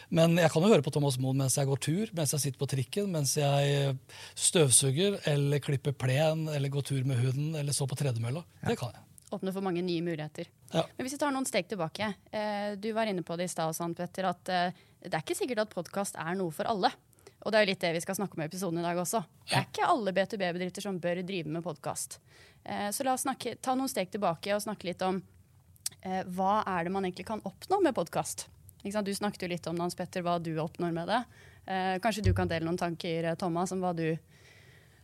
Men 0.10 0.40
jeg 0.42 0.50
kan 0.56 0.66
jo 0.66 0.74
høre 0.74 0.88
på 0.88 0.96
Thomas 0.96 1.20
Moen 1.22 1.44
mens 1.44 1.60
jeg 1.60 1.70
går 1.70 1.84
tur, 1.86 2.16
mens 2.18 2.34
jeg 2.34 2.48
sitter 2.48 2.64
på 2.64 2.72
trikken, 2.74 3.14
mens 3.14 3.36
jeg 3.38 3.94
støvsuger 4.34 5.22
eller 5.30 5.62
klipper 5.62 5.94
plen 5.94 6.48
eller 6.50 6.74
går 6.74 6.90
tur 6.90 7.06
med 7.06 7.22
hunden 7.22 7.54
eller 7.62 7.78
så 7.78 7.86
på 7.86 8.00
tredemølla. 8.02 8.42
Ja. 8.64 8.74
Det 8.74 8.82
kan 8.82 8.96
jeg 8.96 9.11
åpner 9.34 9.54
for 9.56 9.66
mange 9.66 9.84
nye 9.86 10.02
muligheter. 10.02 10.50
Ja. 10.72 10.84
Men 10.96 11.06
hvis 11.06 11.16
vi 11.16 11.22
tar 11.22 11.34
noen 11.34 11.48
steg 11.48 11.68
tilbake. 11.70 12.14
Eh, 12.32 12.74
du 12.80 12.92
var 12.96 13.10
inne 13.10 13.24
på 13.24 13.36
det 13.40 13.50
i 13.50 13.52
stad, 13.52 13.76
Petter, 13.98 14.28
at 14.30 14.52
eh, 14.52 14.84
det 15.04 15.14
er 15.14 15.24
ikke 15.24 15.38
sikkert 15.38 15.66
at 15.66 15.74
podkast 15.74 16.20
er 16.20 16.38
noe 16.40 16.54
for 16.56 16.70
alle. 16.70 16.92
Og 17.42 17.52
det 17.52 17.58
er 17.58 17.66
jo 17.66 17.72
litt 17.72 17.82
det 17.82 17.94
vi 17.96 18.04
skal 18.04 18.18
snakke 18.20 18.38
om 18.38 18.44
i 18.44 18.48
episoden 18.48 18.80
i 18.80 18.86
dag 18.86 19.00
også. 19.02 19.24
Det 19.50 19.58
er 19.58 19.68
ikke 19.68 19.90
alle 19.90 20.14
B2B-bedrifter 20.14 20.86
som 20.86 21.00
bør 21.02 21.24
drive 21.26 21.50
med 21.50 21.66
podkast. 21.66 22.20
Eh, 22.64 22.90
så 22.94 23.08
la 23.08 23.16
oss 23.16 23.26
snakke, 23.26 23.56
ta 23.62 23.76
noen 23.78 23.90
steg 23.90 24.12
tilbake 24.14 24.54
og 24.56 24.64
snakke 24.64 24.92
litt 24.92 25.06
om 25.06 25.22
hva 26.02 26.64
er 26.66 26.88
det 26.88 26.90
man 26.90 27.06
egentlig 27.06 27.28
kan 27.28 27.44
oppnå 27.46 27.78
med 27.86 27.94
podkast. 27.94 28.48
Du 28.82 29.12
snakket 29.14 29.44
jo 29.46 29.50
litt 29.52 29.68
om 29.70 29.78
Hans 29.84 29.94
Petter, 29.94 30.24
hva 30.26 30.40
du 30.42 30.56
oppnår 30.58 30.96
med 30.96 31.12
det. 31.12 31.20
Kanskje 32.02 32.24
du 32.26 32.32
kan 32.34 32.50
dele 32.50 32.66
noen 32.66 32.80
tanker, 32.80 33.28
Thomas, 33.38 33.70
om 33.76 33.84
hva 33.84 33.92
du 33.94 34.08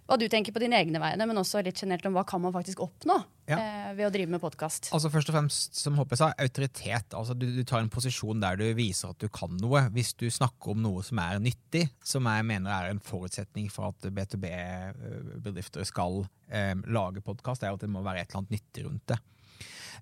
hva 0.07 0.15
du 0.19 0.25
tenker 0.31 0.55
på 0.55 0.61
dine 0.63 0.77
egne 0.79 1.01
vegne, 1.03 1.25
men 1.27 1.39
også 1.41 1.59
litt 1.65 1.79
generelt 1.81 2.05
om 2.07 2.15
hva 2.15 2.23
kan 2.27 2.39
man 2.39 2.53
faktisk 2.55 2.79
oppnå 2.85 3.17
ja. 3.49 3.57
eh, 3.57 3.89
ved 3.97 4.07
å 4.07 4.11
drive 4.13 4.31
med 4.31 4.41
podkast. 4.43 4.89
Altså 4.95 5.11
først 5.11 5.31
og 5.31 5.35
fremst, 5.35 5.75
som 5.75 5.97
Håpe 5.99 6.15
sa, 6.19 6.29
autoritet. 6.39 7.11
Altså 7.17 7.35
du, 7.35 7.45
du, 7.51 7.63
tar 7.67 7.83
en 7.83 7.91
posisjon 7.91 8.39
der 8.43 8.59
du 8.59 8.65
viser 8.77 9.11
at 9.11 9.19
du 9.19 9.27
kan 9.33 9.51
noe. 9.59 9.83
Hvis 9.95 10.13
du 10.15 10.29
snakker 10.31 10.73
om 10.73 10.83
noe 10.85 11.03
som 11.05 11.19
er 11.23 11.41
nyttig, 11.43 11.87
som 11.99 12.27
jeg 12.31 12.47
mener 12.47 12.71
er 12.71 12.93
en 12.93 13.03
forutsetning 13.03 13.67
for 13.73 13.91
at 13.91 14.07
B2B-bedrifter 14.07 15.87
skal 15.87 16.23
eh, 16.47 16.75
lage 16.87 17.23
podkast, 17.25 17.67
er 17.67 17.75
at 17.75 17.83
det 17.83 17.91
må 17.91 18.05
være 18.05 18.23
et 18.23 18.31
eller 18.31 18.45
annet 18.45 18.57
nyttig 18.59 18.87
rundt 18.87 19.11
det. 19.11 19.19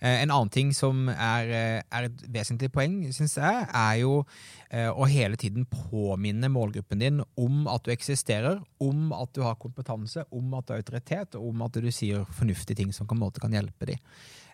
Eh, 0.02 0.22
en 0.22 0.32
annen 0.32 0.52
ting 0.52 0.74
som 0.76 1.08
er, 1.10 1.50
eh, 1.50 1.82
er 1.98 2.08
et 2.10 2.24
vesentlig 2.32 2.72
poeng, 2.74 2.98
syns 3.16 3.38
jeg, 3.40 3.68
er 3.72 3.96
jo 4.02 4.26
eh, 4.70 4.90
å 4.90 5.08
hele 5.08 5.40
tiden 5.40 5.66
påminne 5.66 6.50
målgruppen 6.52 7.00
din 7.00 7.22
om 7.40 7.68
at 7.72 7.86
du 7.86 7.92
eksisterer, 7.94 8.60
om 8.84 9.14
at 9.16 9.32
du 9.34 9.42
har 9.46 9.56
kompetanse, 9.62 10.26
om 10.32 10.54
at 10.54 10.68
du 10.68 10.74
har 10.76 10.84
autoritet, 10.84 11.36
og 11.40 11.54
om 11.54 11.62
at 11.68 11.80
du 11.80 11.92
sier 11.92 12.26
fornuftige 12.36 12.84
ting 12.84 12.94
som 12.94 13.08
på 13.08 13.16
en 13.16 13.24
måte 13.24 13.44
kan 13.44 13.56
hjelpe 13.56 13.94
dem. 13.94 14.02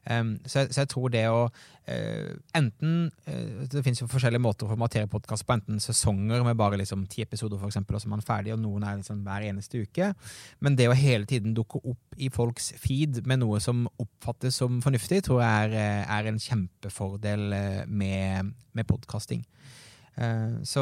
Så, 0.01 0.63
så, 0.71 0.79
jeg 0.81 0.89
tror 0.89 1.11
det 1.13 1.27
å 1.29 1.43
uh, 1.45 2.31
enten 2.57 3.11
uh, 3.27 3.59
Det 3.69 3.83
finnes 3.85 4.01
jo 4.01 4.07
forskjellige 4.09 4.41
måter 4.41 4.65
å 4.65 4.71
formatere 4.71 5.09
podkast 5.11 5.45
på. 5.45 5.53
Enten 5.59 5.81
sesonger 5.83 6.41
med 6.45 6.57
bare 6.57 6.79
liksom 6.81 7.03
ti 7.11 7.21
episoder, 7.21 7.59
for 7.61 7.69
eksempel, 7.69 7.97
og 7.97 8.01
så 8.01 8.09
er 8.09 8.15
man 8.15 8.25
ferdig, 8.25 8.55
og 8.55 8.63
noen 8.63 8.85
er 8.87 8.97
liksom 8.97 9.21
hver 9.27 9.45
eneste 9.51 9.83
uke. 9.85 10.11
Men 10.59 10.77
det 10.79 10.89
å 10.89 10.97
hele 10.97 11.29
tiden 11.29 11.53
dukke 11.57 11.83
opp 11.83 12.17
i 12.17 12.31
folks 12.33 12.71
feed 12.81 13.21
med 13.29 13.43
noe 13.43 13.61
som 13.61 13.85
oppfattes 14.01 14.57
som 14.57 14.81
fornuftig, 14.81 15.21
tror 15.27 15.43
jeg 15.43 15.67
er, 15.67 15.77
eh, 15.77 16.17
er 16.17 16.31
en 16.31 16.41
kjempefordel 16.41 17.45
med, 17.87 18.51
med 18.73 18.89
podkasting. 18.89 19.45
Så 20.67 20.81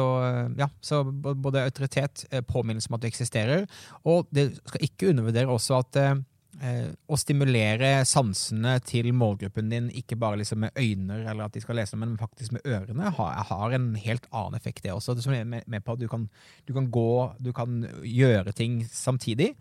ja, 0.58 0.66
så 0.84 1.04
både 1.06 1.62
autoritet, 1.62 2.24
påminnelse 2.50 2.90
om 2.90 2.96
at 2.96 3.04
du 3.04 3.06
eksisterer, 3.08 3.62
og 4.02 4.26
det 4.34 4.50
skal 4.58 4.84
ikke 4.84 5.12
undervurdere 5.12 5.54
også 5.54 5.78
at 5.78 5.98
eh, 6.00 6.18
å 6.60 7.16
stimulere 7.16 8.02
sansene 8.04 8.74
til 8.84 9.06
målgruppen 9.16 9.70
din, 9.72 9.86
ikke 9.96 10.18
bare 10.20 10.42
liksom 10.42 10.60
med 10.66 10.76
øyne, 10.76 11.22
eller 11.22 11.46
at 11.46 11.54
de 11.54 11.62
skal 11.64 11.78
lese, 11.80 11.96
men 11.96 12.18
faktisk 12.20 12.52
med 12.52 12.66
ørene, 12.68 13.12
har, 13.16 13.38
har 13.48 13.76
en 13.76 13.94
helt 13.96 14.26
annen 14.28 14.58
effekt, 14.58 14.82
det 14.84 14.92
også. 14.92 15.16
Som 15.24 15.32
er 15.36 15.46
med, 15.48 15.78
på 15.86 15.96
du 15.96 16.04
kan, 16.10 16.28
du 16.68 16.74
kan, 16.76 16.90
gå, 16.92 17.12
du 17.40 17.52
kan 17.56 17.80
gjøre 18.04 18.52
ting 18.56 18.82
samtidig. 18.92 19.54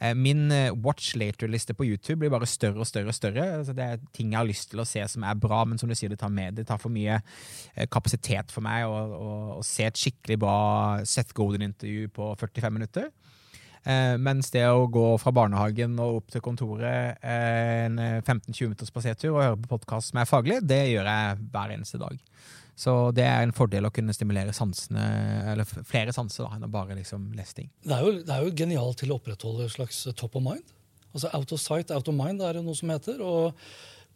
Eh, 0.00 0.14
min 0.14 0.50
eh, 0.52 0.72
watch 0.72 1.14
later-liste 1.14 1.74
på 1.76 1.84
YouTube 1.84 2.22
blir 2.22 2.32
bare 2.32 2.48
større 2.48 2.80
og 2.80 2.88
større. 2.88 3.12
og 3.12 3.14
større. 3.14 3.44
Altså, 3.58 3.74
det 3.76 3.84
er 3.84 4.04
ting 4.16 4.32
jeg 4.32 4.40
har 4.40 4.48
lyst 4.48 4.70
til 4.72 4.80
å 4.80 4.88
se 4.88 5.04
som 5.12 5.26
er 5.28 5.36
bra, 5.36 5.64
men 5.68 5.78
som 5.78 5.90
du 5.90 5.94
sier, 5.94 6.08
det 6.08 6.18
tar 6.22 6.32
med. 6.32 6.56
Det 6.56 6.66
tar 6.68 6.80
for 6.80 6.92
mye 6.92 7.18
eh, 7.20 7.86
kapasitet 7.86 8.52
for 8.54 8.64
meg 8.64 8.88
å 8.88 9.60
se 9.66 9.84
et 9.90 10.00
skikkelig 10.00 10.38
bra 10.40 10.60
Seth 11.04 11.36
Golden-intervju 11.36 12.08
på 12.16 12.32
45 12.40 12.78
minutter. 12.78 13.10
Eh, 13.88 14.16
mens 14.20 14.50
det 14.52 14.66
å 14.68 14.88
gå 14.92 15.04
fra 15.22 15.32
barnehagen 15.32 15.94
og 16.04 16.18
opp 16.18 16.32
til 16.34 16.42
kontoret 16.44 17.20
eh, 17.24 17.86
en 17.86 17.96
15-20 17.96 18.50
eh, 18.50 18.66
minutters 18.68 18.90
spasertur 18.92 19.30
og 19.32 19.40
høre 19.40 19.60
på 19.62 19.70
podkast 19.70 20.12
som 20.12 20.20
er 20.20 20.28
faglig, 20.28 20.58
det 20.68 20.82
gjør 20.90 21.08
jeg 21.08 21.38
hver 21.54 21.72
eneste 21.76 22.00
dag. 22.02 22.18
Så 22.80 22.94
det 23.16 23.24
er 23.28 23.44
en 23.44 23.54
fordel 23.56 23.88
å 23.88 23.92
kunne 23.92 24.12
stimulere 24.16 24.52
sansene, 24.56 25.06
eller 25.52 25.68
flere 25.68 26.12
sanser 26.16 26.46
da, 26.46 26.56
enn 26.56 26.68
å 26.68 26.72
bare 26.72 26.96
liksom 26.96 27.30
lese 27.36 27.56
ting. 27.56 27.70
Det 27.84 27.96
er, 27.96 28.04
jo, 28.04 28.20
det 28.24 28.36
er 28.36 28.44
jo 28.44 28.54
genialt 28.56 29.00
til 29.00 29.12
å 29.12 29.18
opprettholde 29.20 29.66
et 29.66 29.74
slags 29.74 30.02
top 30.16 30.36
of 30.40 30.44
mind. 30.44 30.76
Altså 31.10 31.32
Out 31.36 31.52
of 31.52 31.60
sight, 31.60 31.90
out 31.92 32.08
of 32.08 32.16
mind 32.16 32.44
er 32.44 32.56
det 32.56 32.64
noe 32.64 32.76
som 32.78 32.92
heter. 32.92 33.20
Og 33.24 33.56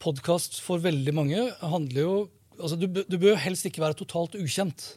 podkast 0.00 0.60
for 0.64 0.80
veldig 0.84 1.14
mange 1.16 1.44
handler 1.60 2.00
jo 2.04 2.16
altså 2.54 2.76
Du, 2.78 2.86
du 2.86 3.16
bør 3.18 3.34
helst 3.42 3.66
ikke 3.66 3.82
være 3.82 3.98
totalt 3.98 4.36
ukjent. 4.38 4.92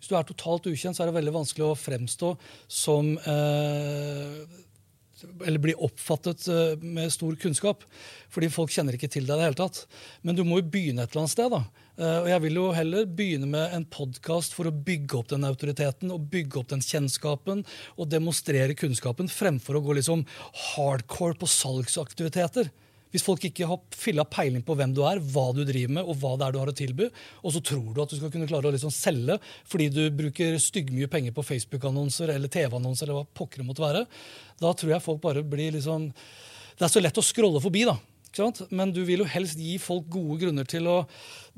Hvis 0.00 0.08
du 0.08 0.16
er 0.16 0.24
totalt 0.24 0.66
ukjent, 0.70 0.96
så 0.96 1.04
er 1.04 1.10
det 1.10 1.18
veldig 1.18 1.36
vanskelig 1.36 1.66
å 1.66 1.76
fremstå 1.76 2.32
som 2.72 3.12
eh, 3.20 4.38
Eller 5.44 5.60
bli 5.60 5.74
oppfattet 5.76 6.46
eh, 6.48 6.80
med 6.80 7.12
stor 7.12 7.36
kunnskap. 7.36 7.84
Fordi 8.32 8.48
folk 8.48 8.72
kjenner 8.72 8.96
ikke 8.96 9.10
til 9.12 9.28
deg 9.28 9.36
det 9.36 9.50
hele 9.50 9.60
tatt. 9.60 9.82
Men 10.24 10.38
du 10.38 10.40
må 10.48 10.62
jo 10.62 10.70
begynne 10.72 11.04
et 11.04 11.12
eller 11.12 11.26
annet 11.26 11.34
sted. 11.34 11.52
da. 11.52 11.60
Eh, 12.00 12.18
og 12.22 12.30
jeg 12.32 12.44
vil 12.46 12.58
jo 12.62 12.66
heller 12.72 13.12
begynne 13.20 13.50
med 13.52 13.76
en 13.76 13.84
podkast 13.92 14.56
for 14.56 14.70
å 14.70 14.76
bygge 14.88 15.20
opp 15.20 15.28
den 15.34 15.44
autoriteten 15.44 16.14
og 16.14 16.30
bygge 16.32 16.62
opp 16.62 16.72
den 16.72 16.84
kjennskapen 16.84 17.66
og 17.98 18.08
demonstrere 18.08 18.78
kunnskapen, 18.78 19.28
fremfor 19.28 19.76
å 19.76 19.84
gå 19.84 20.00
liksom 20.00 20.24
hardcore 20.70 21.36
på 21.42 21.50
salgsaktiviteter. 21.60 22.72
Hvis 23.10 23.24
folk 23.26 23.44
ikke 23.46 23.66
har 23.66 23.80
filla 23.96 24.24
peiling 24.28 24.62
på 24.66 24.76
hvem 24.78 24.92
du 24.94 25.00
er, 25.06 25.18
hva 25.32 25.48
du 25.54 25.64
driver 25.66 25.96
med, 25.96 26.04
og 26.06 26.20
hva 26.20 26.36
det 26.38 26.46
er 26.46 26.54
du 26.54 26.60
har 26.62 26.70
å 26.70 26.76
tilby, 26.76 27.08
og 27.42 27.54
så 27.54 27.62
tror 27.64 27.88
du 27.90 28.02
at 28.02 28.12
du 28.12 28.18
skal 28.20 28.30
kunne 28.34 28.48
klare 28.50 28.70
å 28.70 28.74
liksom 28.74 28.92
selge 28.94 29.40
fordi 29.70 29.88
du 29.94 30.02
bruker 30.14 30.60
styggmye 30.62 31.10
penger 31.10 31.34
på 31.34 31.44
Facebook-annonser 31.46 32.34
eller 32.36 32.52
TV-annonser, 32.52 33.08
eller 33.08 33.22
hva 33.22 33.40
pokker 33.40 33.62
det 33.62 33.68
måtte 33.70 33.84
være, 33.84 34.04
da 34.62 34.72
tror 34.76 34.94
jeg 34.94 35.04
folk 35.04 35.20
bare 35.24 35.42
blir 35.46 35.74
liksom 35.78 36.10
Det 36.80 36.86
er 36.86 36.92
så 36.94 37.00
lett 37.02 37.18
å 37.20 37.24
scrolle 37.24 37.60
forbi, 37.60 37.82
da. 37.84 37.98
Men 38.70 38.92
du 38.94 39.02
vil 39.04 39.24
jo 39.24 39.28
helst 39.28 39.58
gi 39.58 39.74
folk 39.82 40.06
gode 40.08 40.38
grunner 40.44 40.64
til 40.64 40.86
å 40.88 41.02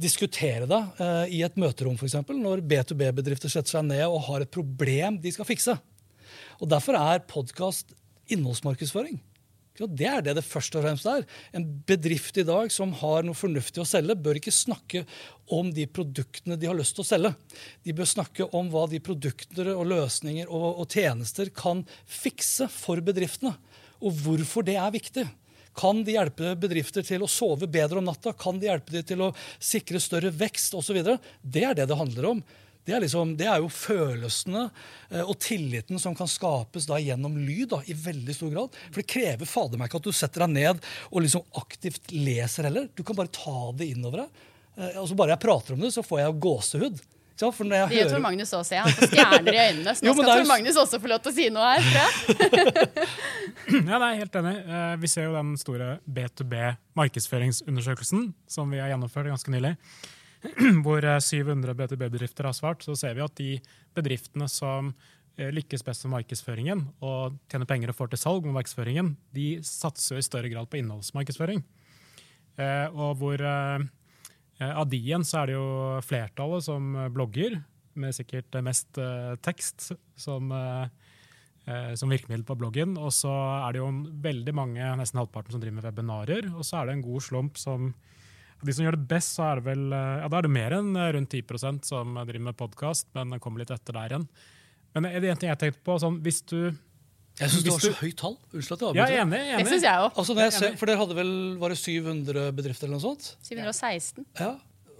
diskutere 0.01 0.67
det 0.67 0.81
eh, 1.05 1.35
i 1.39 1.43
et 1.45 1.59
møterom, 1.61 1.95
f.eks. 1.95 2.17
Når 2.33 2.65
B2B-bedrifter 2.67 3.53
setter 3.53 3.77
seg 3.77 3.85
ned 3.87 4.07
og 4.07 4.25
har 4.31 4.43
et 4.43 4.51
problem 4.51 5.21
de 5.23 5.33
skal 5.35 5.47
fikse. 5.47 5.77
Og 6.59 6.71
Derfor 6.73 6.97
er 6.99 7.27
podkast 7.29 7.93
innholdsmarkedsføring. 8.33 9.21
Det 9.79 10.07
er 10.07 10.21
det 10.25 10.35
det 10.37 10.45
først 10.45 10.75
og 10.77 10.85
fremst 10.85 11.09
er. 11.09 11.25
En 11.57 11.65
bedrift 11.89 12.37
i 12.37 12.45
dag 12.47 12.73
som 12.73 12.93
har 13.01 13.25
noe 13.25 13.37
fornuftig 13.37 13.81
å 13.83 13.89
selge, 13.89 14.19
bør 14.21 14.39
ikke 14.39 14.53
snakke 14.53 15.05
om 15.53 15.71
de 15.73 15.87
produktene 15.89 16.59
de 16.61 16.69
har 16.69 16.77
lyst 16.77 16.97
til 16.99 17.05
å 17.05 17.09
selge. 17.09 17.33
De 17.87 17.95
bør 17.97 18.09
snakke 18.09 18.49
om 18.53 18.69
hva 18.73 18.85
de 18.93 19.01
produkter 19.03 19.73
og 19.73 19.87
løsninger 19.89 20.51
og, 20.51 20.83
og 20.85 20.93
tjenester 20.93 21.49
kan 21.57 21.87
fikse 22.05 22.69
for 22.73 23.01
bedriftene, 23.05 23.55
og 24.03 24.19
hvorfor 24.25 24.67
det 24.67 24.77
er 24.77 24.93
viktig. 24.93 25.27
Kan 25.79 26.03
de 26.05 26.19
hjelpe 26.19 26.53
bedrifter 26.61 27.05
til 27.07 27.25
å 27.25 27.31
sove 27.31 27.69
bedre 27.71 28.03
om 28.03 28.05
natta? 28.05 28.35
Kan 28.37 28.59
de 28.61 28.69
hjelpe 28.69 28.93
dem 28.93 29.07
til 29.09 29.25
å 29.25 29.31
sikre 29.57 30.03
større 30.05 30.33
vekst 30.37 30.77
osv.? 30.77 31.01
Det 31.41 31.65
er 31.65 31.79
det 31.79 31.89
det 31.89 31.97
handler 31.97 32.29
om. 32.35 32.43
Det 32.85 32.97
er, 32.97 33.03
liksom, 33.05 33.37
det 33.39 33.47
er, 33.47 33.61
jo 33.63 33.69
følelsene 33.71 34.65
eh, 35.13 35.23
og 35.23 35.37
tilliten 35.43 36.01
som 36.03 36.17
kan 36.19 36.31
skapes 36.31 36.89
da 36.91 36.99
gjennom 36.99 37.37
lyd. 37.39 37.69
Da, 37.71 37.79
i 37.87 37.95
veldig 37.95 38.35
stor 38.35 38.51
grad. 38.51 38.79
For 38.89 39.03
det 39.03 39.11
krever 39.13 39.49
fader 39.49 39.79
meg 39.79 39.91
ikke 39.91 40.01
at 40.01 40.09
du 40.09 40.17
setter 40.17 40.47
deg 40.47 40.57
ned 40.57 40.89
og 41.13 41.23
liksom 41.23 41.45
aktivt 41.61 42.11
leser 42.11 42.67
heller. 42.67 42.89
Du 42.99 43.05
kan 43.07 43.19
bare 43.19 43.31
ta 43.31 43.71
det 43.79 43.93
innover 43.95 44.25
deg. 44.25 44.47
Eh, 44.77 44.97
og 44.99 45.07
så 45.09 45.19
bare 45.19 45.37
jeg 45.37 45.45
prater 45.45 45.77
om 45.77 45.85
det, 45.85 45.93
så 45.95 46.03
får 46.07 46.25
jeg 46.25 46.39
gåsehud. 46.43 47.03
det 47.71 47.79
gjør 47.79 47.93
hører... 47.93 48.11
Tor 48.11 48.25
Magnus 48.25 48.53
også. 48.59 48.75
Ja. 48.75 48.83
Han 48.87 48.97
fått 48.99 49.15
stjerner 49.15 49.55
i 49.55 49.61
øynene. 49.63 49.95
Så 49.97 50.05
nå 50.05 50.11
jo, 50.11 50.17
skal 50.19 50.43
Tor 50.43 50.49
Magnus 50.51 50.81
også 50.83 51.01
få 51.03 51.11
lov 51.11 51.23
til 51.23 51.33
å 51.33 51.37
si 51.37 51.47
noe 51.55 51.71
her. 51.71 51.87
ja, 53.93 54.01
det 54.03 54.09
er 54.09 54.19
helt 54.21 54.41
enig. 54.43 54.57
Eh, 54.63 54.97
vi 55.03 55.11
ser 55.11 55.31
jo 55.31 55.37
den 55.39 55.55
store 55.61 55.95
B2B 56.19 56.67
markedsføringsundersøkelsen 56.99 58.29
som 58.51 58.75
vi 58.75 58.83
har 58.83 58.91
gjennomført 58.93 59.31
ganske 59.33 59.55
nylig 59.55 59.77
hvor 60.85 61.05
eh, 61.07 61.19
700 61.23 61.75
BTB-bedrifter 61.79 62.49
har 62.49 62.57
svart, 62.57 62.85
så 62.85 62.97
ser 62.99 63.17
vi 63.19 63.25
at 63.25 63.37
de 63.39 63.51
bedriftene 63.97 64.49
som 64.51 64.93
eh, 65.37 65.51
lykkes 65.55 65.85
best 65.87 66.07
med 66.07 66.17
markedsføringen 66.19 66.87
og 67.05 67.39
tjener 67.53 67.69
penger 67.71 67.93
og 67.93 67.99
får 68.01 68.13
til 68.13 68.23
salg 68.25 68.47
med 68.47 68.57
markedsføringen, 68.59 69.15
de 69.35 69.49
satser 69.67 70.21
i 70.21 70.27
større 70.27 70.53
grad 70.53 70.71
på 70.71 70.81
innholdsmarkedsføring. 70.83 71.63
Eh, 72.61 72.87
og 72.93 73.19
hvor 73.21 73.41
eh, 73.41 73.85
eh, 74.61 74.73
av 74.73 74.89
de 74.91 74.99
igjen 75.01 75.25
så 75.27 75.43
er 75.43 75.53
det 75.53 75.61
jo 75.61 75.69
flertallet 76.05 76.67
som 76.67 76.97
eh, 76.97 77.13
blogger, 77.13 77.63
med 77.99 78.15
sikkert 78.17 78.57
mest 78.65 78.99
eh, 79.01 79.35
tekst 79.45 79.91
som, 80.19 80.53
eh, 80.53 80.87
eh, 81.67 81.93
som 81.99 82.13
virkemiddel 82.13 82.45
på 82.49 82.57
bloggen. 82.59 82.97
Og 83.01 83.13
så 83.15 83.33
er 83.33 83.75
det 83.75 83.83
jo 83.83 83.91
veldig 84.25 84.55
mange, 84.57 84.93
nesten 85.01 85.21
halvparten, 85.21 85.55
som 85.55 85.63
driver 85.63 85.81
med 85.81 85.89
webinarer. 85.89 86.51
Og 86.57 86.65
så 86.67 86.81
er 86.81 86.89
det 86.89 86.99
en 86.99 87.07
god 87.07 87.27
slump 87.29 87.61
som 87.61 87.93
de 88.65 88.73
som 88.77 88.85
gjør 88.87 88.97
det 88.97 89.09
best, 89.11 89.35
så 89.37 89.45
er 89.51 89.61
det 89.61 89.65
vel 89.71 89.85
eh, 89.93 90.21
ja, 90.23 90.29
da 90.33 90.39
er 90.39 90.47
det 90.47 90.53
mer 90.55 90.75
enn 90.79 90.91
eh, 90.97 91.11
rundt 91.17 91.31
10% 91.35 91.85
som 91.89 92.15
driver 92.23 92.45
med 92.49 92.57
podkast, 92.59 93.09
men 93.17 93.31
den 93.35 93.41
kommer 93.43 93.63
litt 93.65 93.71
etter 93.75 93.93
der 93.99 94.15
igjen. 94.15 94.27
Men 94.95 95.07
det 95.09 95.23
er 95.25 95.31
en 95.33 95.41
ting 95.41 95.49
jeg 95.53 95.59
tenkte 95.63 95.85
på, 95.89 95.97
sånn, 96.03 96.19
hvis 96.25 96.43
du 96.51 96.59
Jeg 97.41 97.49
syns 97.49 97.63
det 97.65 97.73
var 97.73 97.81
så 97.81 97.93
du- 97.95 98.01
høyt 98.03 98.17
tall. 98.21 98.35
Unnskyld 98.53 98.77
at 98.77 98.83
jeg 98.89 98.97
Ja, 99.01 99.23
enig, 99.25 99.39
enig. 99.41 99.63
Det 99.65 99.71
synes 99.73 99.87
jeg 99.89 99.99
også. 100.07 100.19
Altså, 100.21 100.35
når 100.37 100.43
jeg 100.43 100.53
er 100.53 100.59
ser, 100.59 100.77
for 100.77 100.87
dere 100.91 101.01
hadde 101.01 101.15
vel 101.17 101.33
var 101.63 101.69
det 101.73 101.79
700 101.81 102.53
bedrifter 102.59 102.87
eller 102.91 102.99
noe 102.99 103.07
sånt? 103.07 103.31
716. 103.49 104.27
Ja. 104.39 104.51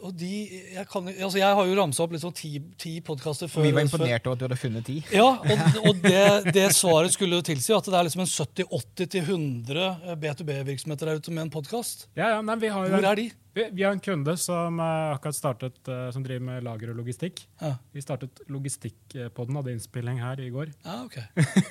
Og 0.03 0.15
de, 0.19 0.29
jeg, 0.75 0.83
kan, 0.91 1.07
altså 1.13 1.39
jeg 1.39 1.55
har 1.59 1.69
jo 1.69 1.75
ramsa 1.79 2.03
opp 2.03 2.15
liksom 2.17 2.33
ti, 2.35 2.51
ti 2.81 2.97
podkaster 3.07 3.47
før. 3.51 3.63
Vi 3.63 3.71
var 3.77 3.85
imponert 3.87 4.27
over 4.27 4.35
at 4.35 4.41
du 4.41 4.47
hadde 4.49 4.59
funnet 4.59 4.87
ti. 4.89 4.97
Ja, 5.15 5.29
og, 5.39 5.77
og 5.87 6.01
det, 6.03 6.55
det 6.57 6.65
svaret 6.75 7.15
skulle 7.15 7.39
jo 7.39 7.45
tilsi 7.47 7.71
at 7.77 7.87
det 7.87 7.95
er 7.95 8.09
liksom 8.09 8.25
en 8.25 8.33
70-80-100 8.33 10.17
B2B-virksomheter 10.25 11.13
der 11.13 11.21
ute 11.23 11.35
med 11.35 11.47
en 11.47 11.53
podkast. 11.55 12.09
Ja, 12.19 12.33
ja, 12.35 12.41
nei, 12.43 12.57
vi, 12.63 12.73
har 12.75 12.89
jo 12.89 12.95
Hvor 12.97 13.05
en, 13.05 13.11
er 13.13 13.21
de? 13.21 13.29
vi, 13.55 13.67
vi 13.79 13.87
har 13.87 13.95
en 13.95 14.03
kunde 14.03 14.35
som 14.41 14.81
eh, 14.83 15.15
akkurat 15.15 15.39
startet, 15.39 15.79
eh, 15.87 16.09
som 16.15 16.27
driver 16.27 16.45
med 16.51 16.67
lager 16.67 16.93
og 16.93 16.99
logistikk. 17.03 17.45
Ja, 17.63 17.75
Vi 17.95 18.03
startet 18.05 18.43
Logistikkpodden, 18.51 19.59
hadde 19.61 19.77
innspilling 19.77 20.19
her 20.23 20.41
i 20.43 20.51
går. 20.55 20.75
ja 20.87 20.99
ok. 21.07 21.19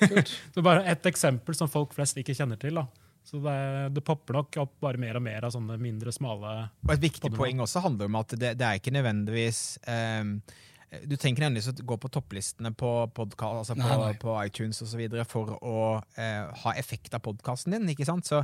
Kult. 0.08 0.32
Så 0.56 0.64
bare 0.64 0.86
et 0.92 1.06
eksempel 1.12 1.58
som 1.58 1.70
folk 1.70 1.92
flest 1.96 2.16
ikke 2.20 2.36
kjenner 2.38 2.60
til. 2.60 2.80
da. 2.80 2.88
Så 3.24 3.38
det, 3.38 3.54
det 3.94 4.02
popper 4.04 4.40
nok 4.40 4.56
opp 4.64 4.74
bare 4.82 5.00
mer 5.00 5.16
og 5.18 5.22
mer 5.24 5.46
av 5.46 5.54
sånne 5.54 5.76
mindre 5.80 6.12
smale 6.14 6.52
Og 6.82 6.92
et 6.96 7.04
viktig 7.04 7.28
Podden, 7.28 7.38
poeng 7.38 7.62
også 7.62 7.82
handler 7.84 8.10
om 8.10 8.18
at 8.18 8.34
det, 8.34 8.56
det 8.58 8.66
er 8.66 8.80
ikke 8.80 8.94
nødvendigvis 8.96 9.60
um, 9.86 10.32
Du 11.06 11.14
trenger 11.14 11.46
ikke 11.46 11.70
å 11.70 11.86
gå 11.92 11.98
på 12.02 12.10
topplistene 12.18 12.72
på, 12.74 12.90
podcast, 13.14 13.62
altså 13.62 13.76
på, 13.78 13.84
Nei, 13.86 14.00
nei. 14.02 14.18
på 14.20 14.34
iTunes 14.42 14.82
osv. 14.84 15.04
for 15.30 15.54
å 15.62 15.78
eh, 16.20 16.50
ha 16.64 16.74
effekt 16.76 17.14
av 17.16 17.22
podkasten 17.24 17.78
din. 17.78 17.88
ikke 17.94 18.04
sant? 18.04 18.28
Så 18.28 18.42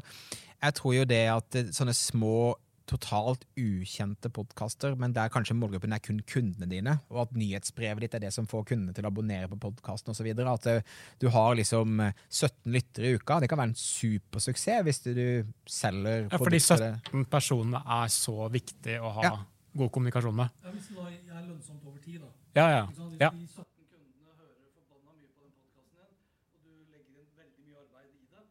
jeg 0.62 0.78
tror 0.78 0.94
jo 0.94 1.04
det 1.10 1.24
at 1.34 1.58
sånne 1.76 1.92
små 1.96 2.54
totalt 2.88 3.44
ukjente 3.60 4.30
podkaster, 4.32 4.94
men 4.98 5.12
der 5.16 5.28
kanskje 5.32 5.56
målgruppen 5.58 5.92
er 5.92 6.00
kun 6.04 6.22
kundene 6.28 6.68
dine, 6.70 6.94
og 7.12 7.20
at 7.26 7.34
nyhetsbrevet 7.36 8.06
ditt 8.06 8.16
er 8.16 8.24
det 8.26 8.32
som 8.34 8.48
får 8.48 8.64
kundene 8.72 8.94
til 8.96 9.04
å 9.06 9.10
abonnere 9.12 9.50
på 9.52 9.58
podkasten 9.66 10.14
osv. 10.14 10.28
At 10.48 10.66
eh, 10.72 10.82
du 11.20 11.28
har 11.34 11.54
liksom 11.58 12.00
eh, 12.06 12.16
17 12.30 12.72
lyttere 12.72 13.12
i 13.12 13.18
uka. 13.20 13.38
Det 13.44 13.50
kan 13.52 13.60
være 13.60 13.72
en 13.74 13.78
supersuksess 13.82 14.84
hvis 14.88 15.02
du 15.04 15.22
selger 15.68 16.26
Ja, 16.30 16.40
fordi 16.40 16.60
17 16.64 17.28
personer 17.30 17.84
er 18.00 18.08
så 18.12 18.48
viktig 18.52 18.98
å 19.04 19.12
ha 19.20 19.28
Ja. 19.28 19.36
god 19.78 19.92
kommunikasjon 19.94 20.34
med. 20.34 20.48
Ja, 20.64 20.72
hvis 20.74 20.88
det 20.88 21.32
er 21.36 21.44
lønnsomt 21.46 21.84
over 21.86 21.98
tid, 22.02 22.20
da. 22.24 22.32
Ja, 22.56 22.66
ja. 22.72 22.84
ja. 23.20 23.30
de 23.30 23.44
17 23.46 23.64
kundene 23.92 24.32
hører 24.40 24.54
forbanna 24.74 25.12
mye 25.14 25.28
på 25.36 25.44
den 25.44 25.52
podkasten 25.60 26.00
din, 26.00 26.14
og 26.56 26.58
du 26.64 26.72
legger 26.88 27.20
inn 27.20 27.30
veldig 27.36 27.62
mye 27.68 27.76
arbeid 27.84 28.08
i 28.16 28.26
det, 28.32 28.44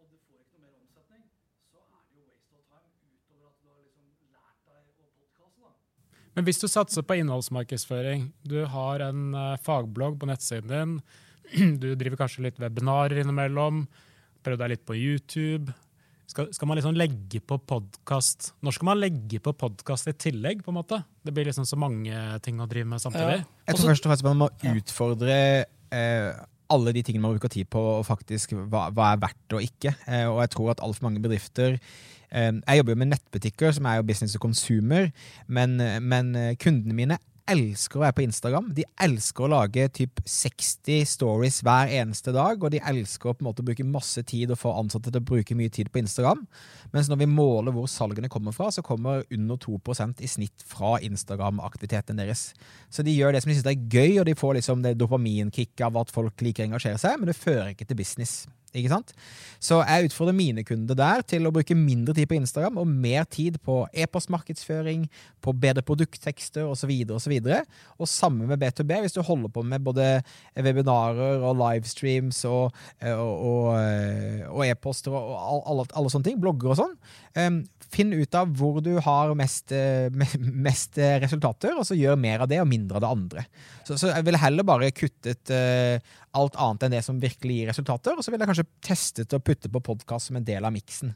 og 0.00 0.04
du 0.10 0.16
får 0.26 0.40
ikke 0.42 0.56
noe 0.56 0.64
mer 0.64 0.74
omsetning, 0.80 1.22
så 1.70 1.84
er 1.84 2.02
det 2.08 2.16
jo 2.18 2.24
waste 2.32 2.56
of 2.58 2.64
time 2.72 3.11
utover 3.32 3.48
at 3.48 3.58
du 3.62 3.68
har 3.70 3.80
liksom 3.80 4.06
lært 4.32 4.58
deg 4.68 4.80
å 5.00 5.08
podkaste, 5.16 5.60
da. 5.64 5.72
Men 6.36 6.46
hvis 6.48 6.60
du 6.62 6.66
satser 6.70 7.04
på 7.06 7.18
innholdsmarkedsføring, 7.20 8.30
du 8.48 8.58
har 8.72 9.04
en 9.08 9.34
eh, 9.34 9.60
fagblogg 9.64 10.18
på 10.20 10.28
nettsiden 10.28 10.72
din, 10.72 10.98
du 11.82 11.94
driver 11.96 12.24
kanskje 12.24 12.46
litt 12.48 12.60
webinarer 12.62 13.22
innimellom, 13.22 13.86
prøver 14.42 14.64
deg 14.64 14.74
litt 14.74 14.86
på 14.88 14.98
YouTube. 14.98 15.74
Skal, 16.30 16.48
skal 16.54 16.70
man 16.70 16.78
liksom 16.78 16.94
legge 16.96 17.42
på 17.44 17.58
podkast 17.68 18.52
Når 18.64 18.76
skal 18.76 18.86
man 18.88 19.00
legge 19.02 19.40
på 19.42 19.52
podkast 19.58 20.06
i 20.08 20.14
tillegg? 20.16 20.62
på 20.64 20.70
en 20.72 20.78
måte? 20.78 21.02
Det 21.20 21.34
blir 21.34 21.44
liksom 21.44 21.66
så 21.68 21.76
mange 21.76 22.14
ting 22.46 22.62
å 22.62 22.68
drive 22.70 22.88
med 22.88 23.02
samtidig. 23.02 23.42
Ja. 23.42 23.50
Jeg 23.68 23.76
tror 23.76 23.90
først 23.90 24.06
og 24.06 24.12
fremst 24.12 24.26
man 24.30 24.40
må 24.40 24.48
utfordre 24.72 25.36
eh, 25.92 26.30
alle 26.72 26.94
de 26.96 27.02
tingene 27.04 27.26
man 27.26 27.36
bruker 27.36 27.52
tid 27.52 27.68
på, 27.68 27.82
og 27.98 28.06
faktisk 28.08 28.54
hva, 28.56 28.86
hva 28.94 29.12
er 29.12 29.20
verdt 29.20 29.58
og 29.58 29.66
ikke. 29.66 29.92
Eh, 30.06 30.24
og 30.30 30.40
jeg 30.44 30.54
tror 30.54 30.72
at 30.72 30.82
altfor 30.86 31.10
mange 31.10 31.22
bedrifter 31.24 31.76
Jeg 32.32 32.78
jobber 32.78 32.94
jo 32.94 33.02
med 33.02 33.12
nettbutikker, 33.12 33.74
som 33.76 33.86
er 33.90 33.98
jo 33.98 34.06
business 34.08 34.32
to 34.32 34.40
consumer, 34.40 35.10
men, 35.46 35.76
men 36.00 36.32
eh, 36.38 36.54
kundene 36.60 36.96
mine 36.96 37.18
elsker 37.50 37.98
å 37.98 38.02
være 38.04 38.16
på 38.16 38.24
Instagram. 38.24 38.70
De 38.76 38.84
elsker 39.02 39.44
å 39.44 39.50
lage 39.50 39.86
typ 39.96 40.20
60 40.28 41.06
stories 41.08 41.60
hver 41.66 41.90
eneste 41.98 42.34
dag, 42.34 42.62
og 42.62 42.72
de 42.72 42.80
elsker 42.92 43.30
å 43.30 43.34
på 43.34 43.44
en 43.44 43.48
måte 43.50 43.64
bruke 43.66 43.86
masse 43.86 44.22
tid 44.28 44.52
og 44.52 44.60
få 44.60 44.74
ansatte 44.78 45.10
til 45.10 45.20
å 45.20 45.26
bruke 45.32 45.56
mye 45.58 45.72
tid 45.72 45.90
på 45.92 46.02
Instagram. 46.02 46.44
Mens 46.94 47.10
når 47.10 47.22
vi 47.24 47.30
måler 47.32 47.74
hvor 47.74 47.90
salgene 47.90 48.30
kommer 48.32 48.54
fra, 48.56 48.70
så 48.74 48.84
kommer 48.86 49.26
under 49.32 49.60
2% 49.60 50.22
i 50.22 50.30
snitt 50.30 50.66
fra 50.68 50.96
Instagram-aktiviteten 51.02 52.20
deres. 52.20 52.50
Så 52.92 53.04
de 53.06 53.14
gjør 53.16 53.34
det 53.34 53.44
som 53.44 53.52
de 53.52 53.58
syns 53.58 53.70
er 53.72 53.86
gøy, 53.90 54.20
og 54.22 54.28
de 54.28 54.38
får 54.38 54.58
liksom 54.60 54.86
det 54.86 54.96
dopaminkicket 55.00 55.86
av 55.88 56.02
at 56.04 56.14
folk 56.14 56.46
liker 56.46 56.66
å 56.66 56.72
engasjere 56.72 57.00
seg, 57.02 57.18
men 57.18 57.32
det 57.32 57.38
fører 57.38 57.72
ikke 57.74 57.88
til 57.88 57.98
business. 57.98 58.42
Ikke 58.72 58.88
sant? 58.92 59.10
Så 59.62 59.82
jeg 59.84 60.08
utfordrer 60.08 60.34
mine 60.36 60.64
kunder 60.64 60.96
der 60.98 61.22
til 61.28 61.44
å 61.46 61.52
bruke 61.54 61.76
mindre 61.76 62.14
tid 62.16 62.28
på 62.30 62.38
Instagram 62.38 62.78
og 62.80 62.88
mer 62.88 63.26
tid 63.30 63.58
på 63.66 63.82
e-postmarkedsføring, 63.92 65.04
på 65.44 65.54
bedre 65.60 65.84
produkttekster 65.86 66.64
osv. 66.70 66.90
Og, 67.12 67.20
så 67.20 67.30
videre. 67.30 67.62
og 67.98 68.08
samme 68.08 68.46
med 68.48 68.62
B2B, 68.62 69.02
hvis 69.04 69.16
du 69.16 69.20
holder 69.26 69.52
på 69.52 69.62
med 69.66 69.84
både 69.84 70.08
webinarer 70.56 71.44
og 71.44 71.58
livestreams 71.60 72.42
og, 72.48 72.72
og, 73.12 73.34
og, 73.52 73.68
og 74.50 74.64
e-poster 74.66 75.14
og 75.14 75.36
all- 75.36 75.64
alle, 75.72 75.86
alle 75.98 76.12
sånne 76.12 76.30
ting, 76.30 76.40
blogger 76.42 76.72
og 76.74 76.80
sånn. 76.82 77.62
Finn 77.92 78.14
ut 78.16 78.34
av 78.38 78.48
hvor 78.56 78.80
du 78.80 78.94
har 79.04 79.34
mest, 79.36 79.72
eh, 79.76 80.08
mest 80.40 80.96
eh, 80.96 81.18
resultater, 81.20 81.74
og 81.76 81.84
så 81.84 81.96
gjør 81.98 82.16
mer 82.20 82.40
av 82.44 82.48
det 82.48 82.62
og 82.62 82.70
mindre 82.70 82.96
av 82.96 83.04
det 83.04 83.10
andre. 83.18 83.44
Så, 83.84 83.98
så 84.00 84.14
jeg 84.14 84.24
ville 84.24 84.40
heller 84.40 84.64
bare 84.64 84.88
kuttet 84.96 85.52
eh, 85.52 86.00
alt 86.32 86.56
annet 86.56 86.86
enn 86.86 86.94
det 86.96 87.02
som 87.04 87.18
virkelig 87.20 87.58
gir 87.58 87.68
resultater, 87.68 88.16
og 88.16 88.24
så 88.24 88.32
ville 88.32 88.46
jeg 88.46 88.52
kanskje 88.54 88.61
testet 88.84 89.34
å 89.34 89.40
putte 89.42 89.70
på 89.72 89.82
podkast 89.84 90.30
som 90.30 90.38
en 90.38 90.46
del 90.46 90.64
av 90.64 90.74
miksen. 90.74 91.14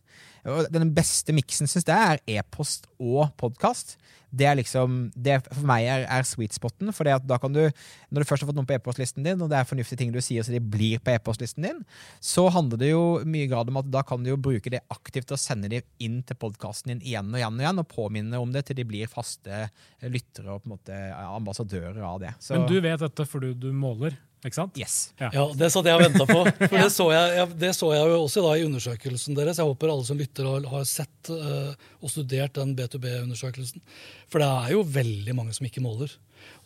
Den 0.72 0.92
beste 0.94 1.34
miksen 1.34 1.66
syns 1.70 1.86
jeg 1.88 1.96
er 1.96 2.22
e-post 2.38 2.86
og 3.02 3.32
podkast. 3.40 3.96
Det 4.36 4.44
er 4.44 4.56
liksom, 4.58 4.96
det 5.14 5.38
for 5.46 5.64
meg 5.68 5.86
er, 5.88 6.04
er 6.12 6.26
sweet 6.26 6.54
spoten. 6.54 6.90
For 6.94 7.06
da 7.06 7.38
kan 7.40 7.54
du, 7.54 7.62
når 8.10 8.22
du 8.22 8.28
først 8.28 8.44
har 8.44 8.50
fått 8.50 8.58
noen 8.58 8.68
på 8.68 8.76
e-postlisten 8.76 9.24
din, 9.26 9.40
og 9.42 9.50
det 9.50 9.58
er 9.58 9.68
fornuftige 9.68 10.02
ting 10.02 10.12
du 10.14 10.20
sier 10.24 10.44
så 10.44 10.52
de 10.52 10.60
blir 10.60 11.00
på 11.02 11.14
e-postlisten 11.14 11.66
din, 11.66 11.80
så 12.20 12.46
handler 12.52 12.82
det 12.82 12.90
jo 12.92 13.04
mye 13.26 13.48
grad 13.50 13.70
om 13.72 13.80
at 13.80 13.90
da 13.90 14.02
kan 14.06 14.22
du 14.22 14.32
jo 14.32 14.40
bruke 14.40 14.72
det 14.72 14.82
aktivt 14.92 15.32
og 15.34 15.40
sende 15.40 15.70
dem 15.72 15.86
inn 16.02 16.20
til 16.26 16.38
podkasten 16.42 16.94
din 16.94 17.04
igjen 17.06 17.32
og 17.32 17.40
igjen 17.40 17.58
og 17.58 17.64
igjen, 17.64 17.82
og 17.82 17.90
påminne 17.92 18.42
om 18.42 18.52
det 18.54 18.66
til 18.68 18.80
de 18.80 18.86
blir 18.88 19.10
faste 19.10 19.66
lyttere 20.04 20.52
og 20.52 20.62
på 20.62 20.70
en 20.70 20.76
måte 20.76 21.00
ambassadører 21.24 22.02
av 22.04 22.20
det. 22.22 22.34
Så, 22.42 22.58
Men 22.58 22.68
du 22.70 22.78
vet 22.82 23.02
dette 23.02 23.28
fordi 23.30 23.54
du 23.66 23.70
måler, 23.74 24.18
ikke 24.44 24.58
sant? 24.58 24.76
Yes. 24.78 24.96
Ja, 25.18 25.46
Det 25.56 25.70
satt 25.72 25.88
jeg 25.88 25.96
og 25.96 26.04
venta 26.04 26.26
på. 26.28 26.42
For 26.70 26.76
det 26.76 26.90
så, 26.94 27.06
jeg, 27.14 27.32
jeg, 27.38 27.56
det 27.62 27.72
så 27.78 27.88
jeg 27.94 28.10
jo 28.12 28.18
også 28.20 28.44
da 28.44 28.52
i 28.58 28.66
undersøkelsen 28.66 29.38
deres. 29.38 29.60
Jeg 29.62 29.70
håper 29.70 29.92
alle 29.92 30.06
som 30.08 30.20
lytter 30.20 30.50
har, 30.50 30.68
har 30.70 30.84
sett 30.90 31.32
uh, 31.32 31.72
og 32.02 32.12
studert 32.12 32.54
den 32.58 32.76
B2B-undersøkelsen. 32.78 33.82
For 34.30 34.42
det 34.42 34.50
er 34.50 34.76
jo 34.76 34.84
veldig 34.98 35.36
mange 35.38 35.56
som 35.56 35.66
ikke 35.68 35.84
måler. 35.84 36.12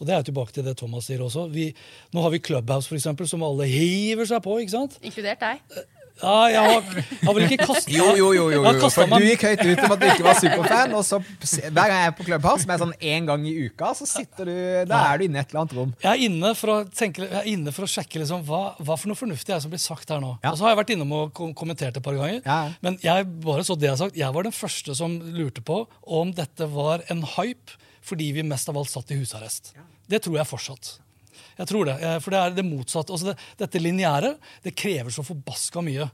Og 0.01 0.09
det 0.09 0.17
er 0.17 0.27
tilbake 0.27 0.53
til 0.57 0.67
det 0.67 0.77
Thomas 0.81 1.09
sier 1.09 1.23
også. 1.25 1.47
Vi, 1.53 1.71
nå 2.13 2.25
har 2.25 2.35
vi 2.35 2.43
Clubhouse, 2.43 2.89
for 2.91 2.99
eksempel, 2.99 3.29
som 3.31 3.45
alle 3.47 3.69
hiver 3.71 4.29
seg 4.29 4.43
på. 4.45 4.59
ikke 4.61 4.77
sant? 4.77 4.99
Inkludert 5.05 5.41
deg. 5.45 5.65
Ja, 6.21 6.35
jeg 6.53 6.61
har, 6.71 6.89
jeg 7.01 7.27
har 7.27 7.37
vel 7.37 7.45
ikke 7.47 7.67
kasta 7.71 7.93
Jo, 7.93 8.07
jo, 8.19 8.31
jo, 8.37 8.47
jo, 8.53 8.63
jo. 8.67 8.91
for 8.93 9.15
du 9.15 9.25
gikk 9.25 9.45
høyt 9.49 9.63
ut 9.65 9.83
om 9.87 9.95
at 9.95 10.03
du 10.03 10.07
ikke 10.11 10.27
var 10.27 10.39
superfan, 10.41 10.95
og 10.99 11.05
så 11.07 11.21
hver 11.21 11.75
gang 11.75 11.95
jeg 11.97 12.11
er 12.11 12.17
på 12.19 12.27
Clubhouse, 12.29 12.65
som 12.65 12.75
er 12.75 12.83
sånn 12.83 12.95
én 13.13 13.29
gang 13.29 13.47
i 13.49 13.55
uka, 13.67 13.93
så 13.99 14.09
sitter 14.09 14.51
du 14.51 14.55
Da 14.91 15.03
er 15.11 15.21
du 15.21 15.27
inne 15.27 15.41
i 15.41 15.43
et 15.43 15.53
eller 15.53 15.63
annet 15.65 15.77
rom. 15.79 15.95
Jeg 16.05 16.11
er 16.13 16.25
inne 16.29 16.53
for 16.59 16.75
å, 16.75 16.79
tenke, 17.01 17.25
jeg 17.27 17.41
er 17.41 17.51
inne 17.55 17.75
for 17.77 17.87
å 17.87 17.91
sjekke 17.91 18.23
liksom, 18.23 18.45
hva, 18.49 18.63
hva 18.79 18.99
for 19.01 19.11
noe 19.13 19.19
fornuftig 19.19 19.55
er 19.55 19.59
det 19.59 19.65
som 19.67 19.75
blir 19.75 19.83
sagt 19.83 20.13
her 20.13 20.23
nå. 20.23 20.35
Ja. 20.45 20.53
Og 20.53 20.61
så 20.61 20.67
har 20.67 20.75
jeg 20.75 20.83
vært 20.83 20.95
innom 20.97 21.17
og 21.17 21.35
kom 21.37 21.55
kommentert 21.57 21.97
et 21.97 22.05
par 22.05 22.17
ganger. 22.19 22.41
Ja. 22.45 22.61
Men 22.85 22.99
jeg 23.05 23.29
bare 23.45 23.67
så 23.67 23.77
det 23.79 23.91
jeg 23.91 23.97
har 23.97 24.03
sagt, 24.05 24.19
jeg 24.21 24.37
var 24.37 24.47
den 24.47 24.57
første 24.57 24.97
som 24.99 25.19
lurte 25.37 25.65
på 25.65 25.85
om 26.21 26.35
dette 26.37 26.69
var 26.73 27.07
en 27.13 27.25
hype 27.37 27.79
fordi 28.07 28.31
vi 28.33 28.45
mest 28.47 28.69
av 28.71 28.79
alt 28.81 28.91
satt 28.91 29.13
i 29.13 29.19
husarrest. 29.21 29.75
Det 30.11 30.23
tror 30.25 30.41
jeg 30.41 30.49
fortsatt. 30.49 30.95
Jeg 31.59 31.71
tror 31.71 31.89
det, 31.89 31.97
eh, 32.03 32.19
For 32.21 32.35
det 32.35 32.41
er 32.41 32.57
det 32.57 32.67
motsatte. 32.67 33.13
Altså 33.13 33.31
det, 33.31 33.37
dette 33.61 33.83
lineære 33.83 34.35
det 34.65 34.77
krever 34.77 35.15
så 35.15 35.25
forbaska 35.27 35.83
mye. 35.85 36.11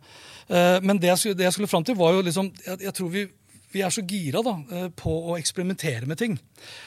Eh, 0.48 0.78
Men 0.82 0.98
det 0.98 1.12
jeg 1.12 1.18
skulle, 1.18 1.38
det 1.38 1.48
jeg 1.48 1.58
skulle 1.58 1.72
fram 1.72 1.84
til, 1.84 1.98
var 1.98 2.14
jo 2.14 2.24
liksom 2.26 2.52
Jeg, 2.64 2.80
jeg 2.88 2.94
tror 2.94 3.12
vi, 3.12 3.26
vi 3.72 3.82
er 3.82 3.90
så 3.90 4.04
gira 4.06 4.42
da, 4.42 4.56
eh, 4.72 4.88
på 4.96 5.12
å 5.32 5.38
eksperimentere 5.38 6.06
med 6.06 6.18
ting. 6.18 6.38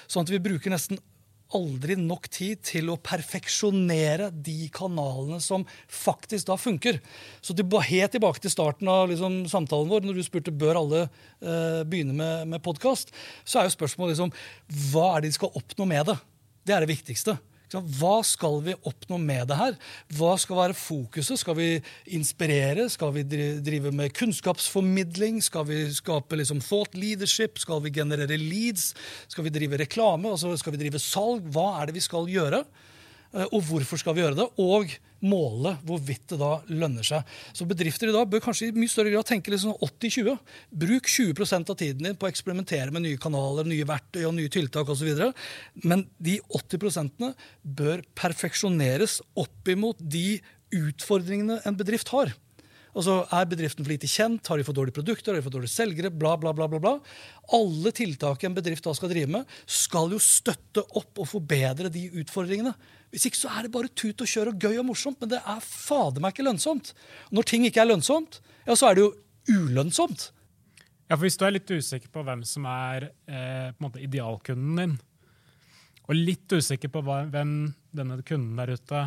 Sånn 0.07 0.27
at 0.27 0.33
vi 0.33 0.43
bruker 0.43 0.73
nesten 0.73 0.99
aldri 1.57 1.95
nok 1.97 2.27
tid 2.31 2.61
til 2.65 2.91
å 2.93 2.97
perfeksjonere 3.01 4.29
de 4.33 4.69
kanalene 4.73 5.39
som 5.41 5.65
faktisk 5.89 6.49
da 6.49 6.57
funker. 6.59 6.99
Så 7.41 7.55
helt 7.57 8.11
tilbake 8.13 8.41
til 8.43 8.53
starten 8.53 8.87
av 8.87 9.09
liksom, 9.09 9.47
samtalen 9.49 9.89
vår, 9.89 10.05
når 10.05 10.19
du 10.19 10.23
spurte 10.25 10.53
bør 10.53 10.83
alle 10.83 11.03
uh, 11.09 11.81
begynne 11.89 12.13
med, 12.13 12.47
med 12.53 12.61
podkast, 12.61 13.09
så 13.43 13.59
er 13.59 13.69
jo 13.69 13.77
spørsmålet 13.77 14.13
liksom, 14.13 14.33
hva 14.91 15.15
er 15.15 15.21
det 15.21 15.31
de 15.31 15.39
skal 15.39 15.55
oppnå 15.57 15.89
med 15.89 16.11
det. 16.11 16.19
Det 16.69 16.75
er 16.75 16.85
det 16.85 16.93
viktigste. 16.93 17.39
Hva 17.77 18.19
skal 18.25 18.61
vi 18.65 18.73
oppnå 18.89 19.19
med 19.21 19.49
det 19.51 19.57
her? 19.59 19.75
Hva 20.17 20.33
skal 20.41 20.57
være 20.57 20.77
fokuset? 20.77 21.37
Skal 21.37 21.57
vi 21.59 21.67
inspirere? 22.17 22.87
Skal 22.89 23.13
vi 23.13 23.23
drive 23.61 23.93
med 23.93 24.15
kunnskapsformidling? 24.17 25.37
Skal 25.45 25.67
vi 25.69 25.83
skape 25.93 26.39
liksom 26.39 26.63
thought 26.65 26.97
leadership? 26.97 27.61
Skal 27.61 27.83
vi 27.85 27.93
generere 27.93 28.39
leads? 28.41 28.95
Skal 29.29 29.45
vi 29.45 29.53
drive 29.53 29.77
reklame? 29.77 30.31
Altså 30.33 30.55
skal 30.57 30.73
vi 30.73 30.81
drive 30.81 31.01
salg? 31.03 31.45
Hva 31.53 31.75
er 31.77 31.89
det 31.89 31.99
vi 31.99 32.07
skal 32.07 32.29
gjøre? 32.31 32.63
Eh, 33.35 33.45
og 33.53 33.61
hvorfor 33.67 33.99
skal 34.01 34.15
vi 34.17 34.23
gjøre 34.23 34.37
det? 34.39 34.47
Og 34.63 34.93
måle 35.19 35.73
hvorvidt 35.85 36.31
det 36.31 36.39
da 36.39 36.51
lønner 36.71 37.05
seg. 37.05 37.27
Så 37.53 37.67
bedrifter 37.67 38.09
i 38.09 38.15
dag 38.15 38.27
bør 38.31 38.43
kanskje 38.45 38.69
i 38.69 38.75
mye 38.75 38.91
større 38.91 39.11
grad 39.13 39.27
tenke 39.27 39.51
liksom 39.53 39.75
80-20. 39.85 40.37
Bruk 40.83 41.09
20% 41.11 41.73
av 41.73 41.79
tiden 41.79 42.07
din 42.07 42.19
på 42.19 42.27
å 42.27 42.31
eksperimentere 42.31 42.93
med 42.95 43.05
nye 43.05 43.19
kanaler, 43.21 43.67
nye 43.67 43.87
verktøy 43.87 44.23
og 44.25 44.35
nye 44.37 44.51
tiltak 44.53 44.89
osv. 44.89 45.11
Men 45.83 46.07
de 46.17 46.39
80 46.47 47.33
bør 47.63 48.05
perfeksjoneres 48.17 49.19
opp 49.39 49.73
imot 49.73 49.99
de 49.99 50.39
utfordringene 50.75 51.59
en 51.65 51.77
bedrift 51.77 52.13
har. 52.13 52.31
Altså, 52.95 53.27
Er 53.31 53.45
bedriften 53.49 53.85
for 53.85 53.91
lite 53.91 54.09
kjent? 54.09 54.47
Har 54.47 54.57
de 54.57 54.65
for 54.65 54.73
dårlige 54.73 54.97
produkter? 54.97 55.33
Har 55.33 55.39
de 55.39 55.45
for 55.45 55.53
dårlige 55.53 55.73
selgere? 55.73 56.09
Bla, 56.09 56.35
bla, 56.37 56.53
bla, 56.53 56.67
bla, 56.67 56.79
bla. 56.79 56.95
Alle 57.53 57.91
tiltak 57.95 58.43
en 58.43 58.55
bedrift 58.57 58.87
da 58.87 58.93
skal 58.97 59.11
drive 59.11 59.29
med, 59.29 59.45
skal 59.65 60.15
jo 60.15 60.21
støtte 60.23 60.83
opp 60.97 61.21
og 61.21 61.29
forbedre 61.29 61.91
de 61.93 62.07
utfordringene. 62.23 62.73
Hvis 63.13 63.25
ikke 63.29 63.41
så 63.41 63.51
er 63.53 63.65
det 63.65 63.73
bare 63.73 63.91
tut 63.93 64.21
og 64.21 64.29
kjør 64.29 64.51
og 64.53 64.59
gøy 64.61 64.81
og 64.81 64.89
morsomt, 64.89 65.19
men 65.21 65.31
det 65.31 65.41
er 65.41 65.63
fader 65.65 66.21
meg 66.21 66.33
ikke 66.33 66.45
lønnsomt. 66.45 66.93
Når 67.33 67.47
ting 67.49 67.65
ikke 67.65 67.81
er 67.81 67.89
lønnsomt, 67.89 68.41
ja, 68.67 68.75
så 68.77 68.89
er 68.89 68.97
det 68.97 69.05
jo 69.05 69.13
ulønnsomt. 69.49 70.29
Ja, 71.09 71.15
for 71.15 71.25
Hvis 71.25 71.39
du 71.41 71.45
er 71.47 71.55
litt 71.55 71.69
usikker 71.69 72.11
på 72.13 72.21
hvem 72.25 72.43
som 72.45 72.67
er 72.69 73.09
eh, 73.25 73.69
på 73.73 73.79
en 73.79 73.85
måte 73.87 74.01
idealkunden 74.05 74.77
din, 74.77 74.97
og 76.09 76.17
litt 76.17 76.53
usikker 76.53 76.89
på 76.93 77.01
hva, 77.05 77.23
hvem 77.29 77.71
denne 77.93 78.21
kunden 78.25 78.57
der 78.57 78.73
ute 78.77 79.01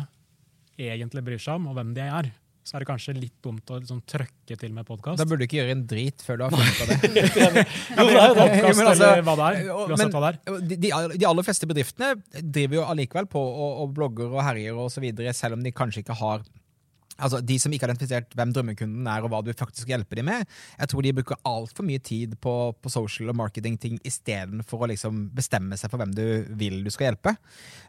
egentlig 0.79 1.23
bryr 1.23 1.39
seg 1.39 1.59
om, 1.59 1.69
og 1.71 1.77
hvem 1.77 1.93
de 1.95 2.03
er, 2.03 2.29
så 2.63 2.77
er 2.77 2.83
det 2.83 2.87
kanskje 2.87 3.13
litt 3.17 3.35
dumt 3.43 3.71
å 3.73 3.77
liksom 3.81 3.99
trøkke 4.07 4.55
til 4.59 4.71
med 4.75 4.87
podkast. 4.87 5.19
Da 5.19 5.27
burde 5.27 5.43
du 5.43 5.47
ikke 5.49 5.59
gjøre 5.59 5.75
en 5.75 5.83
drit 5.87 6.23
før 6.23 6.39
du 6.39 6.45
har 6.45 6.53
funnet 6.55 6.79
på 6.79 6.87
det. 6.87 6.97
jo, 7.99 8.05
det 8.07 8.21
er 8.21 8.35
podcast, 8.37 8.79
men 8.79 8.89
altså, 8.93 9.09
eller 9.09 9.27
hva 9.27 9.35
det 9.39 9.49
er. 9.49 9.71
Men, 9.91 10.13
hva 10.15 10.23
det 10.23 10.31
er. 10.31 10.59
De, 10.71 10.77
de, 10.79 11.27
aller 11.27 11.47
fleste 11.47 11.67
bedriftene 11.69 12.13
driver 12.39 12.79
jo 12.79 12.85
allikevel 12.93 13.27
på 13.31 13.43
og, 13.43 13.71
og 13.83 13.95
blogger 13.97 14.31
og 14.31 14.45
herjer 14.47 14.79
og 14.79 14.91
så 14.93 15.03
videre, 15.03 15.35
selv 15.35 15.59
om 15.59 15.65
de 15.65 15.75
kanskje 15.75 16.05
ikke 16.05 16.17
har 16.23 16.45
Altså, 17.19 17.41
De 17.45 17.57
som 17.61 17.73
ikke 17.73 17.85
har 17.85 17.93
identifisert 17.93 18.33
hvem 18.37 18.53
drømmekunden 18.55 19.07
er, 19.07 19.23
og 19.23 19.33
hva 19.33 19.43
du 19.45 19.51
faktisk 19.53 19.91
hjelper 19.91 20.19
dem 20.19 20.29
med, 20.31 20.47
jeg 20.79 20.89
tror 20.89 21.05
de 21.05 21.13
bruker 21.19 21.43
altfor 21.47 21.85
mye 21.85 22.01
tid 22.01 22.33
på, 22.41 22.55
på 22.81 22.93
social 22.93 23.29
og 23.33 23.37
marketing-ting 23.41 23.99
istedenfor 24.07 24.85
å 24.85 24.89
liksom 24.93 25.27
bestemme 25.35 25.77
seg 25.79 25.93
for 25.93 26.01
hvem 26.01 26.15
du 26.17 26.25
vil 26.57 26.81
du 26.83 26.89
skal 26.93 27.11
hjelpe. 27.11 27.35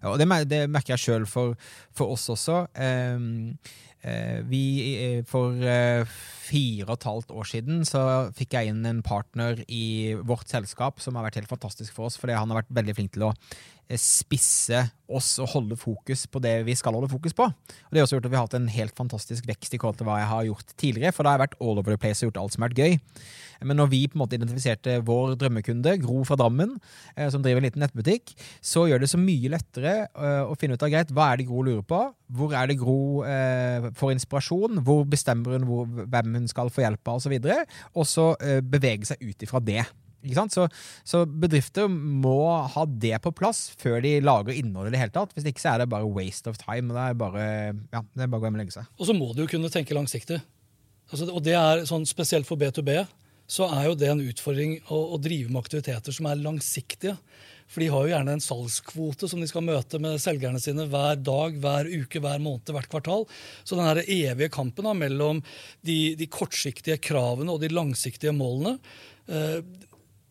Og 0.04 0.20
Det, 0.20 0.28
det 0.50 0.62
merker 0.68 0.94
jeg 0.94 1.06
sjøl 1.06 1.26
for, 1.30 1.56
for, 1.96 2.14
oss 2.14 2.28
også. 2.34 2.66
Um, 2.76 3.56
Eh, 4.04 4.42
vi, 4.44 4.64
eh, 5.00 5.20
for 5.24 5.56
eh, 5.64 6.04
fire 6.44 6.90
og 6.90 6.98
et 6.98 7.06
halvt 7.08 7.30
år 7.32 7.46
siden 7.48 7.86
så 7.88 8.02
fikk 8.36 8.52
jeg 8.52 8.68
inn 8.68 8.84
en 8.84 9.00
partner 9.04 9.62
i 9.64 10.12
vårt 10.20 10.50
selskap 10.52 11.00
som 11.00 11.16
har 11.16 11.24
vært 11.24 11.38
helt 11.40 11.48
fantastisk 11.48 11.96
for 11.96 12.10
oss, 12.10 12.18
fordi 12.20 12.36
han 12.36 12.52
har 12.52 12.60
vært 12.60 12.74
veldig 12.76 12.94
flink 12.98 13.14
til 13.14 13.24
å 13.30 13.32
spisse 14.00 14.80
oss 15.04 15.34
og 15.42 15.50
holde 15.52 15.76
fokus 15.76 16.24
på 16.30 16.40
det 16.42 16.54
vi 16.66 16.74
skal 16.78 16.96
holde 16.96 17.10
fokus 17.12 17.34
på. 17.36 17.44
Og 17.44 17.90
Det 17.92 18.00
har 18.00 18.06
også 18.06 18.16
gjort 18.16 18.28
at 18.28 18.32
vi 18.32 18.38
har 18.38 18.46
hatt 18.46 18.56
en 18.56 18.70
helt 18.72 18.96
fantastisk 18.96 19.46
vekst 19.48 19.74
i 19.76 19.80
forhold 19.80 19.98
til 20.00 20.08
hva 20.08 20.18
jeg 20.22 20.30
har 20.30 20.46
gjort 20.48 20.76
tidligere, 20.80 21.12
for 21.12 21.24
da 21.24 21.34
har 21.34 21.38
jeg 21.38 21.44
vært 21.44 21.58
all 21.60 21.80
over 21.80 21.92
the 21.92 22.00
place 22.00 22.22
og 22.22 22.30
gjort 22.30 22.40
alt 22.42 22.54
som 22.54 22.64
har 22.64 22.72
vært 22.72 22.80
gøy. 22.80 22.96
Men 23.64 23.78
når 23.80 23.90
vi 23.92 24.00
på 24.08 24.16
en 24.16 24.22
måte 24.24 24.38
identifiserte 24.38 24.98
vår 25.06 25.36
drømmekunde, 25.40 25.96
Gro 26.02 26.24
fra 26.26 26.36
Drammen, 26.40 26.76
eh, 27.16 27.28
som 27.32 27.44
driver 27.44 27.62
en 27.62 27.68
liten 27.68 27.84
nettbutikk, 27.84 28.34
så 28.64 28.86
gjør 28.88 29.04
det 29.04 29.10
så 29.12 29.20
mye 29.20 29.52
lettere 29.52 29.94
eh, 30.08 30.42
å 30.44 30.56
finne 30.60 30.76
ut 30.76 30.84
av 30.84 30.92
greit, 30.92 31.12
hva 31.14 31.30
er 31.32 31.40
det 31.40 31.48
Gro 31.48 31.64
lurer 31.64 31.84
på, 31.86 32.00
hvor 32.34 32.56
er 32.56 32.70
det 32.70 32.80
Gro 32.80 33.24
eh, 33.28 33.90
får 33.96 34.16
inspirasjon, 34.16 34.80
hvor 34.84 35.04
bestemmer 35.08 35.58
hun 35.58 35.68
hvor, 35.68 35.84
hvem 35.88 36.40
hun 36.40 36.48
skal 36.50 36.72
få 36.72 36.86
hjelp 36.86 37.12
av, 37.12 37.20
osv., 37.20 37.36
og 37.36 37.52
så, 37.52 37.60
og 37.94 38.08
så 38.08 38.30
eh, 38.40 38.64
bevege 38.64 39.12
seg 39.12 39.22
ut 39.24 39.46
ifra 39.46 39.62
det. 39.64 39.84
Så, 40.54 40.66
så, 41.04 41.24
bedrifter 41.26 41.88
må 41.90 42.38
ha 42.74 42.86
det 42.88 43.18
på 43.24 43.34
plass 43.36 43.66
før 43.80 44.00
de 44.04 44.16
lager 44.24 44.56
innhold 44.56 44.88
i 44.88 44.94
det 44.94 45.02
hele 45.02 45.14
tatt. 45.14 45.34
Hvis 45.36 45.48
ikke 45.50 45.62
så 45.62 45.74
er 45.74 45.84
det 45.84 45.90
bare 45.92 46.08
waste 46.08 46.50
of 46.50 46.60
time. 46.60 46.92
og 46.92 46.98
Det 46.98 47.04
er 47.04 47.20
bare, 47.20 47.44
ja, 47.92 48.04
det 48.14 48.26
er 48.26 48.30
bare 48.32 48.40
å 48.40 48.44
gå 48.44 48.50
hjem 48.50 48.58
og 48.58 48.64
legge 48.64 48.78
seg. 48.78 48.88
Og 48.98 49.10
så 49.10 49.16
må 49.16 49.32
du 49.32 49.44
jo 49.44 49.50
kunne 49.50 49.72
tenke 49.72 49.96
langsiktig. 49.96 50.40
Altså, 51.10 51.28
og 51.28 51.44
det 51.44 51.58
er 51.58 51.84
sånn 51.88 52.06
Spesielt 52.08 52.48
for 52.48 52.60
B2B 52.60 53.04
så 53.50 53.66
er 53.68 53.90
jo 53.90 53.96
det 53.98 54.08
en 54.08 54.22
utfordring 54.24 54.78
å, 54.88 54.98
å, 55.14 55.18
drive 55.20 55.52
med 55.52 55.60
aktiviteter 55.60 56.14
som 56.16 56.30
er 56.30 56.40
langsiktige. 56.40 57.18
For 57.68 57.80
de 57.80 57.88
har 57.92 58.04
jo 58.04 58.12
gjerne 58.12 58.36
en 58.36 58.44
salgskvote 58.44 59.28
som 59.28 59.40
de 59.40 59.48
skal 59.48 59.64
møte 59.66 60.00
med 60.00 60.20
selgerne 60.22 60.60
sine 60.62 60.86
hver 60.88 61.18
dag, 61.20 61.56
hver 61.60 61.88
uke, 61.88 62.20
hver 62.24 62.40
måned, 62.44 62.72
hvert 62.76 62.90
kvartal. 62.92 63.26
Så 63.64 63.76
den 63.76 63.88
her 63.88 64.00
evige 64.04 64.52
kampen 64.52 64.88
da, 64.88 64.94
mellom 64.96 65.42
de, 65.84 66.14
de, 66.18 66.28
kortsiktige 66.32 67.00
kravene 67.04 67.52
og 67.52 67.60
de 67.64 67.72
langsiktige 67.72 68.34
målene, 68.36 68.78
eh, 69.28 69.60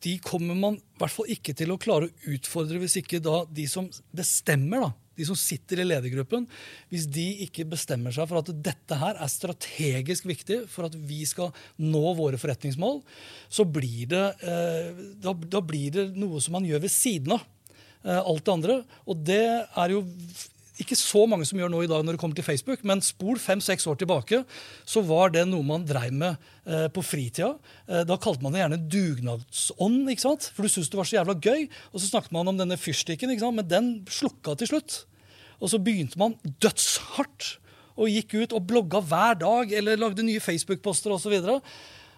de 0.04 0.18
kommer 0.24 0.58
man 0.58 0.76
i 0.78 1.00
hvert 1.00 1.13
fall 1.13 1.32
ikke 1.32 1.56
til 1.58 1.72
å 1.74 1.80
klare 1.82 2.10
å 2.10 2.34
utfordre 2.36 2.82
hvis 2.82 3.00
ikke 3.00 3.22
da 3.24 3.44
de 3.48 3.66
som 3.72 3.88
bestemmer, 4.16 4.84
da, 4.84 4.92
de 5.18 5.28
som 5.28 5.38
sitter 5.38 5.84
i 5.84 5.88
ledergruppen, 5.88 6.46
hvis 6.92 7.06
de 7.13 7.26
ikke 7.46 7.68
bestemmer 7.70 8.13
seg 8.16 8.28
for 8.30 8.42
at 8.42 8.52
dette 8.66 8.98
her 9.00 9.20
er 9.22 9.32
strategisk 9.32 10.28
viktig 10.30 10.63
for 10.72 10.89
at 10.89 10.98
vi 10.98 11.22
skal 11.30 11.54
nå 11.82 12.04
våre 12.18 12.39
forretningsmål, 12.42 13.02
så 13.48 13.68
blir 13.70 14.10
det, 14.13 14.24
eh, 14.42 15.04
da, 15.24 15.36
da, 15.46 15.62
blir 15.63 15.94
det 15.94 16.08
noe 16.18 16.42
som 16.44 16.58
man 16.58 16.68
gjør 16.68 16.84
ved 16.86 16.94
siden 16.94 17.38
av 17.38 17.46
eh, 18.04 18.20
alt 18.20 18.44
det 18.44 18.58
andre. 18.58 18.80
Og 19.08 19.24
det 19.30 19.44
er 19.44 19.94
jo 19.94 20.04
ikke 20.81 20.97
så 20.97 21.23
mange 21.29 21.45
som 21.45 21.59
gjør 21.59 21.69
nå 21.69 21.83
i 21.86 21.89
dag 21.89 22.01
når 22.01 22.15
det 22.15 22.21
kommer 22.21 22.38
til 22.38 22.45
Facebook, 22.47 22.81
men 22.88 23.03
spol 23.05 23.38
fem-seks 23.41 23.86
år 23.89 23.99
tilbake, 24.01 24.39
så 24.89 25.03
var 25.05 25.33
det 25.36 25.45
noe 25.49 25.65
man 25.67 25.86
dreiv 25.86 26.15
med 26.17 26.38
eh, 26.65 26.88
på 26.93 27.03
fritida. 27.05 27.51
Eh, 27.86 28.01
da 28.09 28.17
kalte 28.21 28.41
man 28.41 28.55
det 28.55 28.63
gjerne 28.63 28.81
dugnadsånd, 28.95 30.09
ikke 30.09 30.25
sant? 30.25 30.49
for 30.55 30.65
du 30.65 30.73
syntes 30.73 30.89
det 30.89 30.99
var 30.99 31.09
så 31.09 31.19
jævla 31.19 31.38
gøy. 31.38 31.67
Og 31.91 32.01
så 32.01 32.09
snakket 32.09 32.33
man 32.33 32.49
om 32.49 32.62
denne 32.62 32.79
fyrstikken, 32.79 33.33
ikke 33.33 33.45
sant? 33.45 33.59
men 33.59 33.69
den 33.69 33.91
slukka 34.09 34.57
til 34.57 34.73
slutt. 34.73 35.03
Og 35.62 35.71
så 35.71 35.79
begynte 35.81 36.19
man 36.19 36.38
dødshardt 36.63 37.57
og 37.93 38.09
gikk 38.09 38.33
ut 38.41 38.55
og 38.57 38.65
blogga 38.67 39.03
hver 39.05 39.38
dag 39.43 39.75
eller 39.77 39.99
lagde 40.01 40.25
nye 40.25 40.41
Facebook-poster 40.41 41.13
osv. 41.13 41.38
Og 41.38 41.45
så 41.45 41.59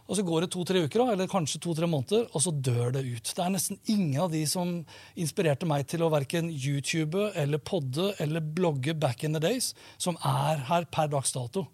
går 0.05 0.45
det 0.45 0.51
to-tre 0.53 0.83
uker, 0.85 1.01
eller 1.11 1.29
kanskje 1.29 1.59
to-tre 1.63 1.87
måneder, 1.89 2.27
og 2.29 2.43
så 2.43 2.51
dør 2.53 2.93
det 2.93 3.01
ut. 3.07 3.31
Det 3.31 3.41
er 3.41 3.53
nesten 3.53 3.79
ingen 3.89 4.19
av 4.21 4.29
de 4.33 4.43
som 4.49 4.77
inspirerte 5.17 5.65
meg 5.65 5.87
til 5.89 6.05
å 6.05 6.11
verken 6.13 6.51
YouTube 6.53 7.31
eller 7.33 7.57
podde 7.57 8.11
eller 8.21 8.45
blogge 8.45 8.93
back 8.93 9.23
in 9.25 9.33
the 9.33 9.41
days, 9.41 9.73
som 9.97 10.19
er 10.21 10.61
her 10.69 10.85
per 10.93 11.09
dags 11.09 11.33
dato. 11.33 11.65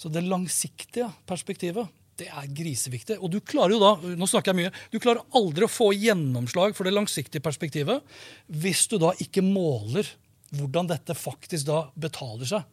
Så 0.00 0.08
det 0.12 0.24
langsiktige 0.24 1.10
perspektivet 1.28 1.92
det 2.16 2.30
er 2.32 2.48
griseviktig. 2.56 3.18
Og 3.20 3.28
du 3.32 3.42
klarer 3.44 3.76
jo 3.76 3.80
da 3.82 4.14
nå 4.16 4.28
snakker 4.28 4.54
jeg 4.54 4.60
mye, 4.62 4.74
du 4.92 4.96
klarer 5.02 5.24
aldri 5.36 5.66
å 5.66 5.72
få 5.72 5.90
gjennomslag 5.92 6.76
for 6.76 6.88
det 6.88 6.94
langsiktige 6.96 7.44
perspektivet 7.44 8.00
hvis 8.48 8.86
du 8.88 8.96
da 9.02 9.12
ikke 9.20 9.44
måler 9.44 10.08
hvordan 10.56 10.88
dette 10.88 11.16
faktisk 11.18 11.68
da 11.68 11.82
betaler 11.98 12.48
seg. 12.48 12.64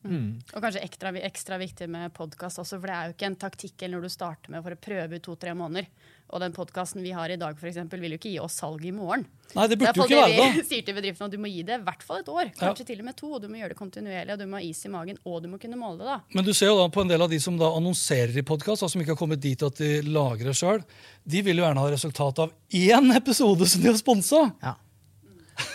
Mm. 0.00 0.38
Og 0.54 0.62
kanskje 0.64 0.80
ekstra, 0.80 1.12
ekstra 1.28 1.58
viktig 1.60 1.88
med 1.92 2.12
podkast 2.16 2.62
også, 2.62 2.78
for 2.78 2.88
det 2.88 2.94
er 2.96 3.10
jo 3.10 3.16
ikke 3.16 3.28
en 3.28 3.36
taktikk 3.42 3.84
når 3.90 4.06
du 4.06 4.12
starter 4.12 4.54
med 4.54 4.64
for 4.64 4.72
å 4.72 4.80
prøve 4.80 5.18
ut 5.18 5.24
to-tre 5.26 5.52
måneder. 5.56 5.90
Og 6.30 6.38
den 6.40 6.54
podkasten 6.54 7.02
vi 7.02 7.10
har 7.10 7.32
i 7.32 7.36
dag, 7.40 7.56
for 7.58 7.66
eksempel, 7.66 8.00
vil 8.00 8.14
jo 8.14 8.20
ikke 8.20 8.30
gi 8.30 8.38
oss 8.40 8.60
salg 8.60 8.84
i 8.86 8.92
morgen. 8.94 9.24
Nei, 9.56 9.66
Det 9.66 9.76
burde 9.80 9.98
jo 9.98 10.06
ikke 10.06 10.20
være 10.20 10.36
da. 10.38 10.48
Vi 10.54 10.64
sier 10.70 10.84
til 10.86 10.96
bedriftene 10.96 11.26
at 11.26 11.34
du 11.34 11.40
må 11.42 11.50
gi 11.50 11.64
det 11.66 11.80
i 11.80 11.84
hvert 11.88 12.04
fall 12.06 12.22
et 12.22 12.30
år, 12.30 12.52
kanskje 12.54 12.84
ja. 12.84 12.88
til 12.92 13.02
og 13.02 13.08
med 13.08 13.16
to. 13.18 13.30
og 13.34 13.42
Du 13.42 13.48
må 13.50 13.58
gjøre 13.58 13.72
det 13.74 13.78
kontinuerlig, 13.80 14.36
og 14.36 14.40
du 14.40 14.46
må 14.46 14.60
ha 14.60 14.64
is 14.64 14.82
i 14.86 14.92
magen, 14.94 15.18
og 15.26 15.40
du 15.42 15.50
må 15.50 15.58
kunne 15.60 15.80
måle 15.80 15.98
det. 16.00 16.06
da. 16.12 16.18
Men 16.38 16.46
du 16.46 16.52
ser 16.54 16.70
jo 16.70 16.78
da 16.78 16.86
på 16.94 17.02
en 17.02 17.10
del 17.10 17.26
av 17.26 17.34
de 17.34 17.40
som 17.42 17.58
da 17.60 17.72
annonserer 17.80 18.38
i 18.38 18.46
podkast, 18.46 18.86
som 18.86 19.02
ikke 19.02 19.16
har 19.16 19.20
kommet 19.20 19.42
dit 19.42 19.66
at 19.66 19.82
de 19.82 19.90
lagrer 20.06 20.56
sjøl, 20.56 20.84
de 21.26 21.42
vil 21.44 21.60
jo 21.60 21.66
gjerne 21.66 21.82
ha 21.82 21.90
resultat 21.92 22.44
av 22.46 22.54
én 22.70 23.10
episode 23.18 23.66
som 23.68 23.82
de 23.82 23.90
har 23.90 23.98
sponsa. 23.98 24.46
Ja. 24.62 24.78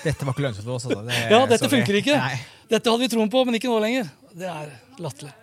Dette 0.02 0.26
var 0.26 0.34
ikke 0.34 0.48
lønnsomt 0.48 0.66
for 0.66 0.80
oss. 0.80 0.88
Altså. 0.88 1.04
Det, 1.06 1.24
ja, 1.30 1.46
dette 1.46 1.66
sorry. 1.68 1.82
funker 1.82 2.00
ikke. 2.00 2.18
Nei. 2.18 2.55
Dette 2.66 2.90
hadde 2.90 3.06
vi 3.06 3.12
troen 3.14 3.30
på, 3.30 3.46
men 3.46 3.58
ikke 3.60 3.70
nå 3.70 3.82
lenger. 3.84 4.08
Det 4.34 4.48
er 4.50 4.72
latterlig. 4.98 5.34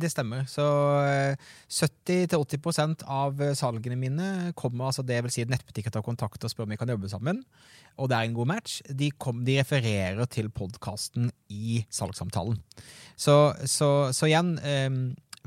Det 0.00 0.08
stemmer. 0.08 0.46
Så 0.48 0.64
70-80 1.68 2.68
eh, 2.70 3.08
av 3.10 3.40
salgene 3.58 3.98
mine 3.98 4.52
kommer 4.56 4.88
altså 4.88 5.02
det 5.04 5.18
vil 5.26 5.34
si 5.34 5.44
at 5.44 5.50
nettbutikker 5.52 5.92
tar 5.92 6.04
kontakt 6.06 6.44
og 6.46 6.52
spør 6.52 6.68
om 6.68 6.72
vi 6.72 6.78
kan 6.80 6.88
jobbe 6.88 7.10
sammen. 7.10 7.42
Og 8.00 8.08
det 8.08 8.16
er 8.16 8.28
en 8.28 8.36
god 8.38 8.48
match. 8.54 8.78
De, 8.86 9.10
kom, 9.10 9.42
de 9.44 9.58
refererer 9.58 10.30
til 10.32 10.48
podkasten 10.54 11.28
i 11.52 11.82
salgssamtalen. 11.92 12.56
Så, 13.18 13.36
så, 13.68 13.90
så 14.16 14.30
igjen, 14.30 14.54
eh, 14.64 14.88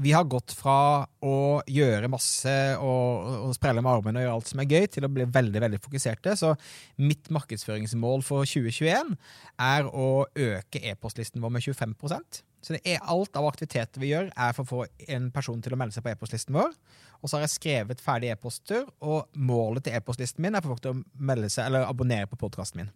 vi 0.01 0.13
har 0.15 0.25
gått 0.25 0.56
fra 0.58 1.06
å 1.21 1.36
gjøre 1.69 2.10
masse 2.12 2.53
og, 2.82 3.27
og 3.49 3.51
sprelle 3.58 3.84
med 3.84 3.91
armene 3.91 4.21
og 4.21 4.25
gjøre 4.25 4.38
alt 4.39 4.49
som 4.49 4.63
er 4.63 4.69
gøy, 4.71 4.88
til 4.89 5.06
å 5.06 5.12
bli 5.13 5.27
veldig 5.29 5.62
veldig 5.65 5.82
fokuserte. 5.84 6.34
Så 6.39 6.53
mitt 7.01 7.29
markedsføringsmål 7.34 8.25
for 8.25 8.49
2021 8.49 9.13
er 9.62 9.89
å 9.89 10.25
øke 10.25 10.82
e-postlisten 10.82 11.43
vår 11.43 11.53
med 11.53 11.67
25% 11.67 12.41
Så 12.63 12.79
er 12.79 13.06
alt 13.12 13.38
av 13.38 13.47
aktiviteter 13.51 14.01
vi 14.01 14.13
gjør, 14.13 14.32
er 14.34 14.58
for 14.58 14.63
å 14.63 14.71
få 14.71 15.08
en 15.13 15.29
person 15.36 15.62
til 15.62 15.75
å 15.75 15.79
melde 15.79 15.97
seg 15.97 16.06
på 16.06 16.13
e-postlisten 16.13 16.58
vår. 16.58 16.73
Og 17.21 17.29
så 17.29 17.38
har 17.38 17.45
jeg 17.45 17.56
skrevet 17.58 18.03
ferdige 18.03 18.36
e-poster, 18.36 18.88
og 19.03 19.29
målet 19.36 19.86
til 19.86 19.99
e-postlisten 19.99 20.43
min 20.43 20.58
er 20.58 20.63
for 20.63 20.73
folk 20.73 20.84
til 20.84 20.95
å 20.95 21.23
melde 21.32 21.51
seg, 21.53 21.69
eller 21.69 21.86
abonnere 21.88 22.32
på 22.32 22.39
podkasten 22.39 22.82
min. 22.82 22.93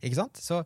Ikke 0.00 0.18
sant? 0.18 0.40
Så 0.42 0.62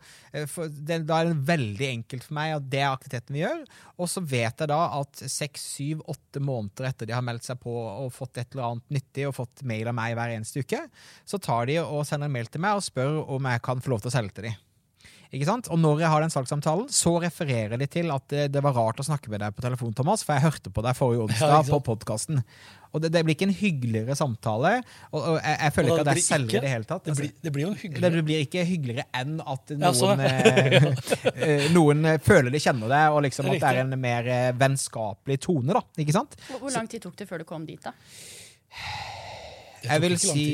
for, 0.50 0.70
det, 0.70 1.02
Da 1.08 1.20
er 1.20 1.30
det 1.30 1.46
veldig 1.48 1.88
enkelt 1.88 2.26
for 2.26 2.38
meg 2.38 2.56
at 2.56 2.68
det 2.72 2.82
er 2.82 2.90
aktiviteten 2.90 3.36
vi 3.36 3.44
gjør. 3.44 3.64
Og 3.96 4.10
så 4.12 4.22
vet 4.24 4.64
jeg 4.64 4.72
da 4.72 4.80
at 4.98 5.24
seks, 5.32 5.64
syv, 5.76 6.04
åtte 6.12 6.42
måneder 6.42 6.90
etter 6.90 7.08
de 7.08 7.16
har 7.16 7.24
meldt 7.24 7.46
seg 7.46 7.60
på 7.62 7.72
og 7.72 8.12
fått 8.14 8.42
et 8.42 8.52
eller 8.52 8.72
annet 8.72 8.98
nyttig 8.98 9.26
og 9.28 9.36
fått 9.38 9.64
mail 9.68 9.90
av 9.90 9.96
meg 9.96 10.16
hver 10.18 10.36
eneste 10.36 10.64
uke, 10.64 10.82
så 11.24 11.40
tar 11.42 11.70
de 11.70 11.80
og 11.82 12.04
sender 12.08 12.30
en 12.30 12.36
mail 12.36 12.50
til 12.50 12.64
meg 12.64 12.78
og 12.78 12.86
spør 12.86 13.22
om 13.36 13.50
jeg 13.52 13.64
kan 13.64 13.82
få 13.82 13.94
lov 13.94 14.04
til 14.04 14.12
å 14.12 14.16
selge 14.18 14.38
til 14.38 14.50
dem. 14.50 14.65
Ikke 15.34 15.48
sant? 15.48 15.68
Og 15.72 15.80
når 15.80 16.04
jeg 16.04 16.12
har 16.12 16.22
den 16.22 16.32
salgssamtalen, 16.32 16.88
så 16.92 17.16
refererer 17.22 17.80
de 17.80 17.88
til 17.90 18.10
at 18.14 18.26
det, 18.30 18.46
det, 18.54 18.62
var 18.64 18.76
rart 18.76 19.00
å 19.02 19.06
snakke 19.06 19.30
med 19.32 19.42
deg 19.42 19.54
på 19.56 19.64
telefon, 19.64 19.94
Thomas, 19.96 20.22
for 20.26 20.36
jeg 20.36 20.46
hørte 20.46 20.72
på 20.72 20.84
deg 20.86 20.98
forrige 20.98 21.26
onsdag 21.26 21.54
ja, 21.56 21.62
på 21.66 21.80
podkasten. 21.88 22.42
Og 22.94 23.02
det, 23.02 23.10
det, 23.12 23.24
blir 23.26 23.34
ikke 23.34 23.48
en 23.48 23.56
hyggeligere 23.56 24.16
samtale. 24.16 24.70
Og, 25.10 25.18
og 25.18 25.34
jeg, 25.40 25.56
jeg, 25.58 25.74
føler 25.74 25.90
og 25.90 25.98
ikke 25.98 26.04
at 26.06 26.20
jeg 26.20 26.26
selger 26.28 26.58
i 26.58 26.62
det 26.62 26.70
hele 26.70 26.88
tatt. 26.88 27.04
Det 27.08 27.16
blir, 27.18 27.34
det 27.42 27.52
blir 27.56 27.66
jo 27.66 27.72
hyggeligere. 27.74 28.12
Det 28.14 28.24
blir 28.28 28.46
ikke 28.46 28.64
hyggeligere 28.70 29.06
enn 29.20 29.34
at 29.42 29.74
noen, 29.82 30.22
ja, 30.22 30.94
eh, 31.48 31.68
noen 31.74 32.12
føler 32.24 32.54
de 32.54 32.62
kjenner 32.62 32.94
deg, 32.94 33.18
og 33.18 33.26
liksom 33.26 33.50
at 33.50 33.58
det 33.58 33.74
er 33.74 33.82
en 33.82 33.98
mer 34.00 34.32
eh, 34.32 34.48
vennskapelig 34.56 35.40
tone. 35.48 35.74
da, 35.74 35.84
ikke 36.06 36.16
sant? 36.16 36.38
Hvor 36.54 36.72
lang 36.72 36.88
tid 36.92 37.04
tok 37.04 37.18
det 37.18 37.28
før 37.28 37.42
du 37.42 37.48
kom 37.50 37.66
dit, 37.68 37.82
da? 37.82 37.92
Jeg 39.86 40.02
vil 40.02 40.16
si 40.18 40.46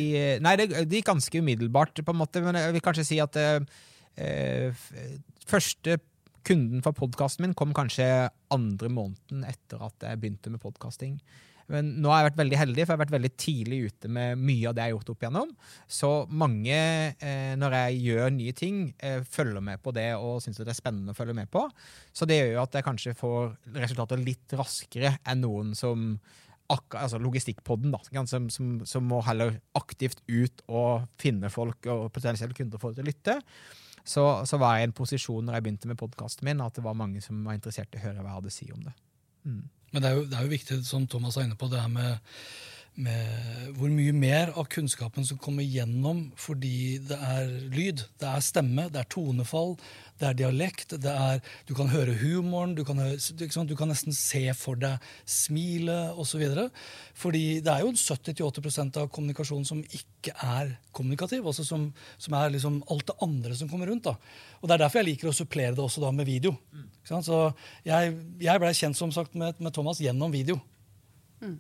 Nei, 0.45 0.59
det, 0.61 0.67
det 0.89 0.99
gikk 0.99 1.13
ganske 1.13 1.41
umiddelbart, 1.41 2.03
på 2.05 2.13
en 2.13 2.23
måte, 2.25 2.43
men 2.45 2.59
jeg 2.59 2.75
vil 2.75 2.85
kanskje 2.85 3.07
si 3.07 3.23
at 3.23 3.39
uh, 3.39 3.63
Eh, 3.63 3.92
første 5.49 5.99
kunden 6.47 6.83
for 6.83 6.97
podkasten 6.97 7.47
min 7.47 7.55
kom 7.59 7.73
kanskje 7.77 8.07
andre 8.53 8.91
måneden 8.93 9.47
etter 9.49 9.83
at 9.87 10.09
jeg 10.09 10.21
begynte 10.21 10.53
med 10.53 10.63
podkasting. 10.63 11.17
Men 11.71 11.93
nå 12.03 12.11
har 12.11 12.21
jeg 12.21 12.29
vært 12.31 12.41
veldig 12.41 12.59
heldig, 12.59 12.83
for 12.83 12.93
jeg 12.93 12.97
har 12.97 13.03
vært 13.05 13.15
veldig 13.15 13.33
tidlig 13.41 13.79
ute 13.89 14.11
med 14.13 14.41
mye 14.41 14.69
av 14.69 14.77
det 14.77 14.83
jeg 14.83 14.91
har 14.91 14.97
gjort 14.97 15.13
opp 15.13 15.25
igjennom. 15.25 15.53
Så 15.99 16.11
mange, 16.43 16.79
eh, 17.15 17.55
når 17.59 17.77
jeg 17.79 18.01
gjør 18.09 18.33
nye 18.35 18.55
ting, 18.59 18.81
eh, 18.99 19.23
følger 19.23 19.63
med 19.63 19.83
på 19.83 19.95
det 19.95 20.11
og 20.17 20.43
syns 20.43 20.59
det 20.59 20.69
er 20.69 20.79
spennende 20.79 21.15
å 21.15 21.19
følge 21.19 21.37
med 21.39 21.51
på. 21.51 21.65
Så 22.13 22.27
det 22.27 22.41
gjør 22.41 22.53
jo 22.57 22.63
at 22.63 22.73
jeg 22.73 22.89
kanskje 22.89 23.17
får 23.17 23.57
resultater 23.79 24.21
litt 24.21 24.57
raskere 24.59 25.17
enn 25.25 25.45
noen 25.47 25.75
som 25.79 26.19
altså 26.73 27.19
Logistikkpodden, 27.21 27.93
da, 27.93 27.99
som, 28.25 28.49
som, 28.49 28.69
som, 28.89 29.05
må 29.05 29.19
heller 29.27 29.59
aktivt 29.77 30.23
ut 30.29 30.63
og 30.69 31.05
finne 31.21 31.51
folk 31.53 31.85
og 31.87 32.07
potensielle 32.15 32.57
kunder 32.57 32.81
for 32.81 32.97
å 32.97 33.05
lytte 33.05 33.43
så, 34.05 34.25
så, 34.49 34.59
var 34.59 34.77
jeg 34.77 34.87
i 34.87 34.89
en 34.91 34.97
posisjon 34.97 35.47
når 35.47 35.57
jeg 35.57 35.65
begynte 35.67 35.91
med 35.91 35.99
podkasten 36.01 36.47
min, 36.49 36.63
at 36.65 36.75
det 36.75 36.85
var 36.85 36.99
mange 36.99 37.23
som 37.23 37.45
var 37.47 37.59
interessert 37.59 37.95
i 37.95 38.01
å 38.01 38.05
høre 38.07 38.19
hva 38.19 38.33
jeg 38.33 38.39
hadde 38.41 38.53
å 38.53 38.57
si 38.57 38.69
om 38.75 38.83
det. 38.83 38.95
Mm. 39.47 39.63
Men 39.93 40.03
det 40.03 40.09
er, 40.09 40.17
jo, 40.17 40.27
det 40.27 40.37
er, 40.39 40.47
jo, 40.47 40.53
viktig, 40.53 40.79
som 40.89 41.07
Thomas 41.11 41.37
er 41.37 41.47
inne 41.47 41.59
på, 41.61 41.69
det 41.71 41.83
her 41.83 41.93
med, 41.93 42.37
med 43.01 43.73
hvor 43.79 43.89
mye 43.89 44.13
mer 44.13 44.51
av 44.59 44.67
kunnskapen 44.69 45.25
som 45.25 45.39
kommer 45.41 45.65
gjennom 45.65 46.27
fordi 46.37 46.99
det 47.09 47.17
er 47.17 47.49
lyd, 47.73 48.03
det 48.21 48.29
er 48.29 48.45
stemme, 48.45 48.85
det 48.93 49.01
er 49.01 49.09
tonefall, 49.13 49.79
det 50.21 50.29
er 50.29 50.37
dialekt, 50.39 50.93
det 51.03 51.13
er, 51.13 51.41
du 51.67 51.73
kan 51.75 51.89
høre 51.91 52.15
humoren, 52.21 52.75
du 52.77 52.85
kan, 52.87 53.01
høre, 53.01 53.17
du 53.17 53.75
kan 53.79 53.91
nesten 53.91 54.15
se 54.15 54.45
for 54.59 54.79
deg 54.79 55.01
smilet 55.25 56.21
osv. 56.21 56.45
Fordi 57.19 57.45
det 57.65 57.73
er 57.73 57.87
jo 57.87 57.95
70-80% 57.97 59.01
av 59.01 59.09
kommunikasjonen 59.15 59.67
som 59.67 59.81
ikke 59.83 60.37
er 60.37 60.77
kommunikativ. 60.95 61.49
altså 61.49 61.65
Som, 61.67 61.89
som 62.21 62.37
er 62.39 62.55
liksom 62.55 62.83
alt 62.93 63.09
det 63.09 63.19
andre 63.25 63.57
som 63.59 63.73
kommer 63.73 63.91
rundt. 63.91 64.05
da. 64.05 64.15
Og 64.61 64.69
Det 64.69 64.77
er 64.77 64.85
derfor 64.85 65.03
jeg 65.03 65.15
liker 65.15 65.33
å 65.33 65.37
supplere 65.37 65.75
det 65.75 65.83
også 65.83 66.05
da 66.05 66.13
med 66.15 66.29
video. 66.29 66.55
Mm. 66.71 66.87
Så 67.09 67.41
Jeg, 67.89 68.15
jeg 68.39 68.63
blei 68.63 68.73
kjent 68.77 69.01
som 69.01 69.11
sagt 69.11 69.35
med, 69.35 69.59
med 69.59 69.75
Thomas 69.75 69.99
gjennom 69.99 70.31
video. 70.31 70.61
Mm. 71.43 71.59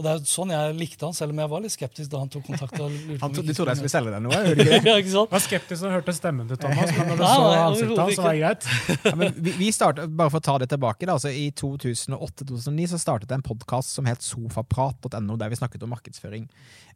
Og 0.00 0.06
det 0.06 0.12
er 0.14 0.20
sånn 0.24 0.48
jeg 0.48 0.76
likte 0.78 1.04
han, 1.04 1.12
selv 1.12 1.34
om 1.34 1.40
jeg 1.42 1.50
var 1.52 1.60
litt 1.60 1.74
skeptisk 1.74 2.08
da 2.08 2.22
han 2.22 2.30
tok 2.32 2.46
kontakt. 2.46 2.78
han 2.80 3.34
du 3.36 3.52
trodde 3.52 3.74
jeg 3.74 3.80
skulle 3.82 3.92
selge 3.92 4.14
deg 4.14 4.22
noe? 4.24 4.38
Hørte 4.46 4.64
ikke 4.64 4.78
det? 4.86 4.94
ja, 5.12 5.24
var 5.28 5.42
skeptisk 5.44 5.84
da 5.84 5.90
du 5.90 5.96
hørte 5.98 6.14
stemmen 6.16 6.48
til 6.48 6.60
Thomas, 6.62 6.94
men 6.96 7.10
når 7.10 7.20
du 7.20 7.24
så 7.28 7.50
ansiktet 7.58 8.00
han 8.00 8.14
så 8.16 8.24
var 8.24 8.38
det 8.38 8.40
greit. 8.40 8.68
ja, 9.04 9.14
vi, 9.44 9.54
vi 9.60 9.68
startet, 9.76 10.14
bare 10.16 10.32
for 10.32 10.40
å 10.40 10.46
ta 10.48 10.54
det 10.62 10.70
tilbake, 10.72 11.04
da, 11.04 11.18
altså 11.18 11.34
I 11.36 11.50
2008-2009 11.60 12.88
så 12.94 13.02
startet 13.04 13.28
jeg 13.28 13.42
en 13.42 13.44
podkast 13.50 13.92
som 13.98 14.08
het 14.08 14.24
sofaprat.no, 14.24 15.36
der 15.36 15.52
vi 15.52 15.60
snakket 15.60 15.84
om 15.84 15.92
markedsføring. 15.92 16.48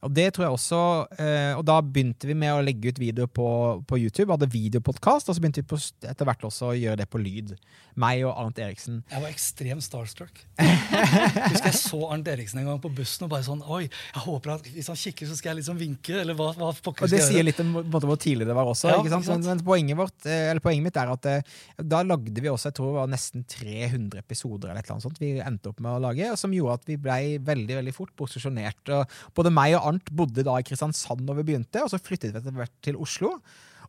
Og 0.05 0.13
det 0.13 0.27
tror 0.37 0.47
jeg 0.47 0.57
også, 0.59 0.81
eh, 1.19 1.53
og 1.57 1.65
Da 1.65 1.79
begynte 1.81 2.29
vi 2.29 2.37
med 2.37 2.53
å 2.53 2.63
legge 2.65 2.93
ut 2.93 3.01
videoer 3.01 3.29
på, 3.29 3.49
på 3.89 3.99
YouTube. 4.01 4.33
hadde 4.33 4.51
videopodkast, 4.53 5.29
og 5.29 5.37
så 5.37 5.41
begynte 5.41 5.63
vi 5.63 5.69
på, 5.71 5.79
etter 6.05 6.29
hvert 6.29 6.45
også 6.45 6.73
å 6.73 6.77
gjøre 6.77 7.01
det 7.03 7.09
på 7.09 7.21
lyd. 7.23 7.55
Meg 8.01 8.25
og 8.27 8.35
Arnt 8.37 8.59
Eriksen. 8.61 9.03
Jeg 9.11 9.23
var 9.23 9.33
ekstremt 9.33 9.87
starstruck. 9.87 10.45
Husker 10.61 11.71
jeg 11.71 11.79
så 11.79 12.01
Arnt 12.11 12.29
Eriksen 12.29 12.61
en 12.61 12.73
gang 12.73 12.83
på 12.83 12.93
bussen 12.97 13.27
og 13.27 13.33
bare 13.33 13.47
sånn 13.47 13.63
Oi, 13.65 13.83
jeg 13.89 14.23
håper 14.25 14.55
at 14.57 14.69
hvis 14.75 14.91
han 14.91 14.99
kikker, 14.99 15.29
så 15.31 15.39
skal 15.39 15.53
jeg 15.53 15.63
liksom 15.63 15.81
vinke. 15.81 16.15
eller 16.21 16.37
hva, 16.39 16.51
hva 16.57 16.71
Og 16.73 17.03
Det 17.11 17.23
sier 17.25 17.47
litt 17.47 17.61
om 17.63 17.75
hvor 17.91 18.19
tidlig 18.21 18.49
det 18.49 18.57
var 18.57 18.71
også. 18.71 18.91
Ja, 18.91 19.01
ikke 19.01 19.13
sant? 19.13 19.27
Ikke 19.27 19.35
sant? 19.35 19.49
Men, 19.49 19.65
poenget, 19.67 19.99
vårt, 19.99 20.29
eh, 20.29 20.53
poenget, 20.65 20.87
mitt 20.89 21.01
er 21.01 21.13
at 21.15 21.29
eh, 21.31 21.53
da 21.81 22.03
lagde 22.07 22.45
vi 22.45 22.53
også 22.53 22.71
jeg 22.71 22.79
tror 22.79 22.93
det 22.93 22.99
var 23.01 23.13
nesten 23.13 23.45
300 23.51 24.23
episoder 24.23 24.71
eller 24.71 24.81
et 24.81 24.89
eller 24.89 24.97
annet 24.97 25.09
sånt 25.09 25.21
vi 25.23 25.33
endte 25.43 25.71
opp 25.71 25.83
med 25.85 25.97
å 25.97 26.03
lage, 26.07 26.33
som 26.41 26.55
gjorde 26.55 26.79
at 26.81 26.89
vi 26.91 26.99
ble 27.01 27.21
veldig 27.45 27.79
veldig 27.81 27.95
fort 27.97 28.15
posisjonert. 28.19 28.95
Både 29.37 29.53
meg 29.55 29.77
og 29.79 29.91
Arnt 29.93 30.11
bodde 30.15 30.47
da 30.47 30.57
i 30.59 30.67
Kristiansand 30.67 31.27
da 31.29 31.37
vi 31.39 31.47
begynte, 31.47 31.85
og 31.85 31.93
så 31.93 32.01
flyttet 32.01 32.33
vi 32.33 32.41
etter 32.41 32.57
hvert 32.57 32.75
til 32.85 32.99
Oslo. 33.01 33.37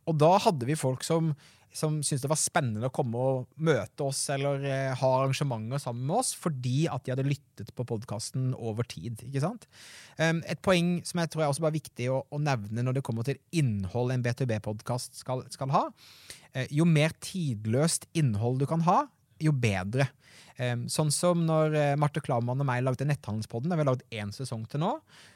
Og 0.06 0.18
da 0.22 0.36
hadde 0.41 0.68
vi 0.68 0.78
folk 0.78 1.04
som, 1.06 1.32
som 1.76 1.98
syntes 2.06 2.24
det 2.24 2.32
var 2.32 2.39
spennende 2.39 2.89
å 2.89 2.94
komme 2.94 3.20
og 3.20 3.63
møte 3.68 4.06
oss 4.06 4.22
eller 4.34 4.63
eh, 4.63 4.94
ha 4.96 5.12
arrangementer 5.20 5.82
sammen 5.82 6.06
med 6.08 6.20
oss, 6.22 6.34
fordi 6.38 6.86
at 6.91 7.06
de 7.06 7.13
hadde 7.13 7.28
lyttet 7.28 7.72
på 7.76 7.88
podkasten 7.89 8.54
over 8.56 8.88
tid. 8.88 9.24
ikke 9.28 9.44
sant? 9.44 9.68
Um, 10.20 10.44
et 10.48 10.62
poeng 10.65 11.00
som 11.08 11.22
jeg 11.22 11.34
tror 11.34 11.46
er 11.46 11.52
også 11.52 11.65
bare 11.65 11.78
viktig 11.78 12.10
å, 12.13 12.22
å 12.30 12.41
nevne 12.41 12.86
når 12.86 13.00
det 13.00 13.06
kommer 13.08 13.28
til 13.28 13.41
innhold 13.56 14.13
en 14.15 14.26
B2B-podkast 14.26 15.18
skal, 15.20 15.44
skal, 15.54 15.74
ha. 15.76 15.88
Eh, 16.54 16.70
jo 16.76 16.88
mer 16.88 17.15
tidløst 17.24 18.08
innhold 18.15 18.62
du 18.62 18.70
kan 18.70 18.86
ha, 18.88 19.04
jo 19.41 19.52
bedre. 19.52 20.08
Sånn 20.91 21.12
som 21.12 21.41
når 21.48 21.74
uh, 21.76 21.84
Marte 22.00 22.21
Klaumann 22.24 22.62
og 22.63 22.67
meg 22.67 22.84
lagde 22.86 23.08
Netthandelspodden, 23.08 23.71
der 23.71 23.80
vi 23.80 23.84
har 23.84 23.91
lagd 23.91 24.06
én 24.15 24.32
sesong 24.36 24.63
til 24.71 24.84
nå, 24.86 24.93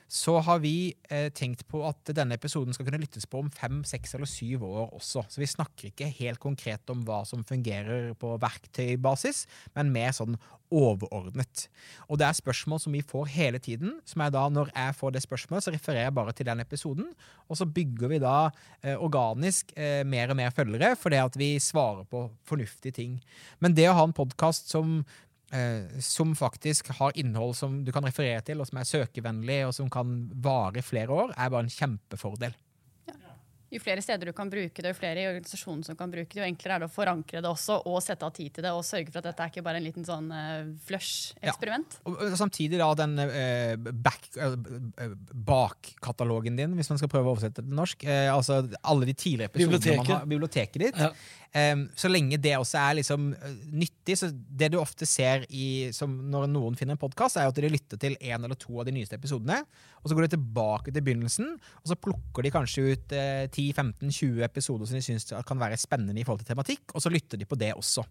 så 0.09 0.39
har 0.41 0.61
vi 0.63 0.89
eh, 1.13 1.27
tenkt 1.37 1.67
på 1.69 1.83
at 1.85 2.09
denne 2.17 2.33
episoden 2.39 2.73
skal 2.73 2.87
kunne 2.87 3.01
lyttes 3.03 3.27
på 3.29 3.43
om 3.43 3.51
fem, 3.53 3.83
seks 3.85 4.15
eller 4.17 4.29
syv 4.29 4.65
år 4.65 4.95
også. 4.97 5.21
Så 5.29 5.41
vi 5.41 5.49
snakker 5.49 5.91
ikke 5.91 6.09
helt 6.17 6.41
konkret 6.41 6.89
om 6.89 7.03
hva 7.05 7.21
som 7.29 7.45
fungerer 7.45 8.15
på 8.17 8.33
verktøybasis, 8.41 9.43
men 9.77 9.93
mer 9.93 10.15
sånn 10.17 10.39
overordnet. 10.73 11.67
Og 12.09 12.19
det 12.21 12.27
er 12.27 12.37
spørsmål 12.37 12.81
som 12.81 12.93
vi 12.93 13.03
får 13.05 13.29
hele 13.35 13.61
tiden. 13.61 13.99
som 14.05 14.21
er 14.21 14.33
da 14.33 14.47
Når 14.49 14.71
jeg 14.73 14.95
får 14.97 15.11
det 15.13 15.21
spørsmålet, 15.23 15.63
så 15.63 15.73
refererer 15.73 16.09
jeg 16.09 16.17
bare 16.17 16.33
til 16.33 16.45
den 16.45 16.59
episoden. 16.59 17.13
Og 17.47 17.57
så 17.57 17.65
bygger 17.65 18.09
vi 18.09 18.19
da 18.19 18.49
eh, 18.81 18.97
organisk 18.97 19.73
eh, 19.77 20.03
mer 20.05 20.29
og 20.29 20.37
mer 20.37 20.49
følgere 20.49 20.95
fordi 20.95 21.21
at 21.21 21.37
vi 21.37 21.59
svarer 21.59 22.05
på 22.05 22.29
fornuftige 22.45 22.93
ting. 22.93 23.19
Men 23.59 23.73
det 23.73 23.89
å 23.89 23.97
ha 23.97 24.05
en 24.05 24.13
podkast 24.13 24.69
som 24.69 24.88
eh, 25.55 25.99
som 26.03 26.35
faktisk 26.37 26.91
har 26.99 27.17
innhold 27.19 27.55
som 27.59 27.81
du 27.85 27.91
kan 27.95 28.07
referere 28.07 28.41
til, 28.45 28.61
og 28.61 28.69
som 28.69 28.81
er 28.81 28.89
søkevennlig, 28.89 29.61
og 29.67 29.75
som 29.77 29.91
kan 29.93 30.17
vare 30.43 30.81
i 30.81 30.85
flere 30.85 31.15
år, 31.25 31.35
er 31.35 31.53
bare 31.53 31.67
en 31.67 31.77
kjempefordel. 31.77 32.57
Jo 33.69 33.81
flere 33.83 34.01
steder 34.01 34.29
du 34.29 34.33
kan 34.33 34.49
bruke 34.49 34.81
det, 34.81 34.91
jo 34.91 34.97
flere 34.97 35.21
i 35.21 35.27
organisasjonen 35.29 35.83
som 35.85 35.97
kan 35.97 36.09
bruke 36.11 36.31
det, 36.31 36.41
jo 36.41 36.47
enklere 36.47 36.79
er 36.79 36.83
det 36.83 36.89
å 36.89 36.93
forankre 36.93 37.43
det 37.45 37.49
også 37.49 37.79
og 37.89 37.99
sette 38.01 38.25
av 38.25 38.33
tid 38.33 38.53
til 38.55 38.65
det 38.65 38.71
og 38.73 38.81
sørge 38.87 39.13
for 39.13 39.21
at 39.21 39.29
dette 39.29 39.45
er 39.45 39.53
ikke 39.53 39.65
bare 39.65 39.81
en 39.81 39.85
liten 39.85 40.07
sånn 40.07 40.31
uh, 40.33 40.71
flush-eksperiment. 40.87 41.99
Ja. 42.01 42.15
Og 42.15 42.37
samtidig 42.39 42.79
da 42.81 42.89
den 42.97 43.13
uh, 43.21 43.91
back, 44.05 44.25
uh, 44.41 44.55
bakkatalogen 45.51 46.57
din, 46.57 46.73
hvis 46.79 46.89
man 46.89 47.01
skal 47.01 47.11
prøve 47.13 47.29
å 47.29 47.35
oversette 47.35 47.61
det 47.61 47.69
til 47.69 47.77
norsk. 47.77 48.07
altså 48.33 48.63
alle 48.81 49.11
de 49.11 49.13
tidligere 49.13 49.51
episodene 49.53 49.77
biblioteket. 49.77 50.07
man 50.07 50.15
har, 50.15 50.31
biblioteket 50.33 50.87
ditt. 50.87 50.99
Ja. 50.99 51.13
Um, 51.49 51.87
så 51.97 52.05
lenge 52.11 52.37
det 52.37 52.51
også 52.59 52.77
er 52.77 52.97
liksom 52.99 53.31
uh, 53.33 53.53
nyttig. 53.73 54.17
så 54.19 54.29
Det 54.29 54.69
du 54.69 54.77
ofte 54.77 55.07
ser 55.09 55.47
i, 55.49 55.89
når 55.89 56.45
noen 56.51 56.77
finner 56.77 56.93
en 56.93 57.01
podkast, 57.01 57.39
er 57.41 57.49
at 57.49 57.57
de 57.57 57.71
lytter 57.71 57.97
til 58.01 58.17
en 58.19 58.45
eller 58.45 58.57
to 58.59 58.77
av 58.77 58.85
de 58.85 58.93
nyeste 58.93 59.17
episodene. 59.17 59.63
og 60.03 60.09
Så 60.09 60.17
går 60.17 60.27
de 60.27 60.35
tilbake 60.35 60.93
til 60.93 61.05
begynnelsen, 61.05 61.55
og 61.81 61.89
så 61.89 61.97
plukker 61.97 62.45
de 62.45 62.53
kanskje 62.53 62.85
ut 62.93 63.17
uh, 63.17 63.47
10-15-20 63.59 64.43
episoder 64.47 64.87
som 64.87 64.97
de 64.97 65.03
syns 65.03 65.27
kan 65.47 65.59
være 65.61 65.77
spennende 65.79 66.21
i 66.21 66.25
forhold 66.25 66.43
til 66.43 66.53
tematikk, 66.53 66.95
og 66.95 67.03
så 67.03 67.11
lytter 67.13 67.39
de 67.39 67.47
på 67.49 67.59
det 67.59 67.73
også. 67.75 68.05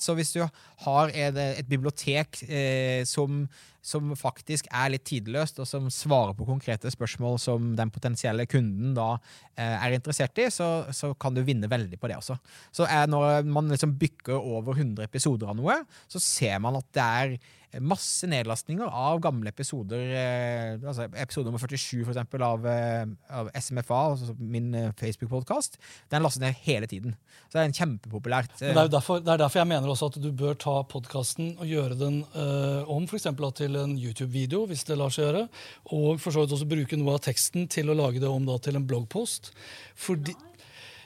Så 0.00 0.14
hvis 0.14 0.32
du 0.32 0.42
har 0.86 1.12
et, 1.14 1.38
et 1.60 1.68
bibliotek 1.68 2.42
eh, 2.48 3.04
som 3.08 3.44
som 3.82 4.12
faktisk 4.18 4.68
er 4.70 4.92
litt 4.94 5.04
tidløst, 5.08 5.58
og 5.62 5.68
som 5.68 5.88
svarer 5.92 6.36
på 6.38 6.46
konkrete 6.46 6.90
spørsmål 6.92 7.38
som 7.42 7.72
den 7.78 7.90
potensielle 7.94 8.46
kunden 8.50 8.94
da 8.96 9.16
eh, 9.56 9.74
er 9.74 9.96
interessert 9.96 10.38
i, 10.38 10.46
så, 10.54 10.68
så, 10.94 11.12
kan 11.18 11.34
du 11.34 11.42
vinne 11.46 11.70
veldig 11.70 11.98
på 12.00 12.10
det 12.10 12.20
også. 12.20 12.38
Så 12.74 12.86
når 13.10 13.48
man 13.50 13.70
liksom 13.72 13.96
bykker 13.98 14.38
over 14.38 14.78
100 14.78 15.04
episoder 15.04 15.50
av 15.50 15.58
noe, 15.58 15.82
så 16.10 16.22
ser 16.22 16.62
man 16.62 16.78
at 16.78 16.88
det 16.94 17.08
er 17.22 17.36
masse 17.80 18.28
nedlastninger 18.28 18.88
av 18.88 19.20
gamle 19.24 19.48
episoder. 19.52 20.02
Eh, 20.12 20.74
altså 20.76 21.06
Episode 21.16 21.48
nummer 21.48 21.62
47 21.62 22.02
for 22.04 22.12
eksempel, 22.12 22.44
av, 22.44 22.66
eh, 22.68 23.06
av 23.32 23.48
SMFA, 23.56 24.00
altså 24.12 24.36
min 24.38 24.74
eh, 24.74 24.90
Facebook-podkast, 24.98 25.78
den 26.12 26.24
lastes 26.24 26.42
ned 26.42 26.58
hele 26.66 26.86
tiden. 26.90 27.16
Så 27.48 27.56
det 27.56 27.62
er 27.62 27.70
en 27.70 27.78
kjempepopulært 27.78 28.58
det 28.60 28.74
er, 28.74 28.90
derfor, 28.92 29.22
det 29.24 29.32
er 29.32 29.40
derfor 29.40 29.62
jeg 29.62 29.70
mener 29.70 29.88
også 29.88 30.10
at 30.12 30.20
du 30.20 30.30
bør 30.36 30.56
ta 30.58 30.74
podkasten 30.88 31.54
og 31.58 31.68
gjøre 31.68 31.96
den 32.00 32.22
uh, 32.36 32.88
om 32.90 33.06
for 33.08 33.20
til 33.56 33.71
en 33.80 33.96
YouTube-video, 33.98 34.66
hvis 34.70 34.84
det 34.88 34.98
lar 35.00 35.12
seg 35.12 35.28
gjøre. 35.28 35.44
Og 35.96 36.20
for 36.22 36.34
så 36.34 36.44
vidt 36.44 36.54
også 36.56 36.68
bruke 36.70 36.98
noe 37.00 37.16
av 37.16 37.24
teksten 37.26 37.68
til 37.72 37.92
å 37.92 37.98
lage 37.98 38.22
det 38.22 38.30
om 38.30 38.46
da, 38.48 38.58
til 38.62 38.78
en 38.78 38.88
bloggpost. 38.88 39.52
Fordi... 39.98 40.36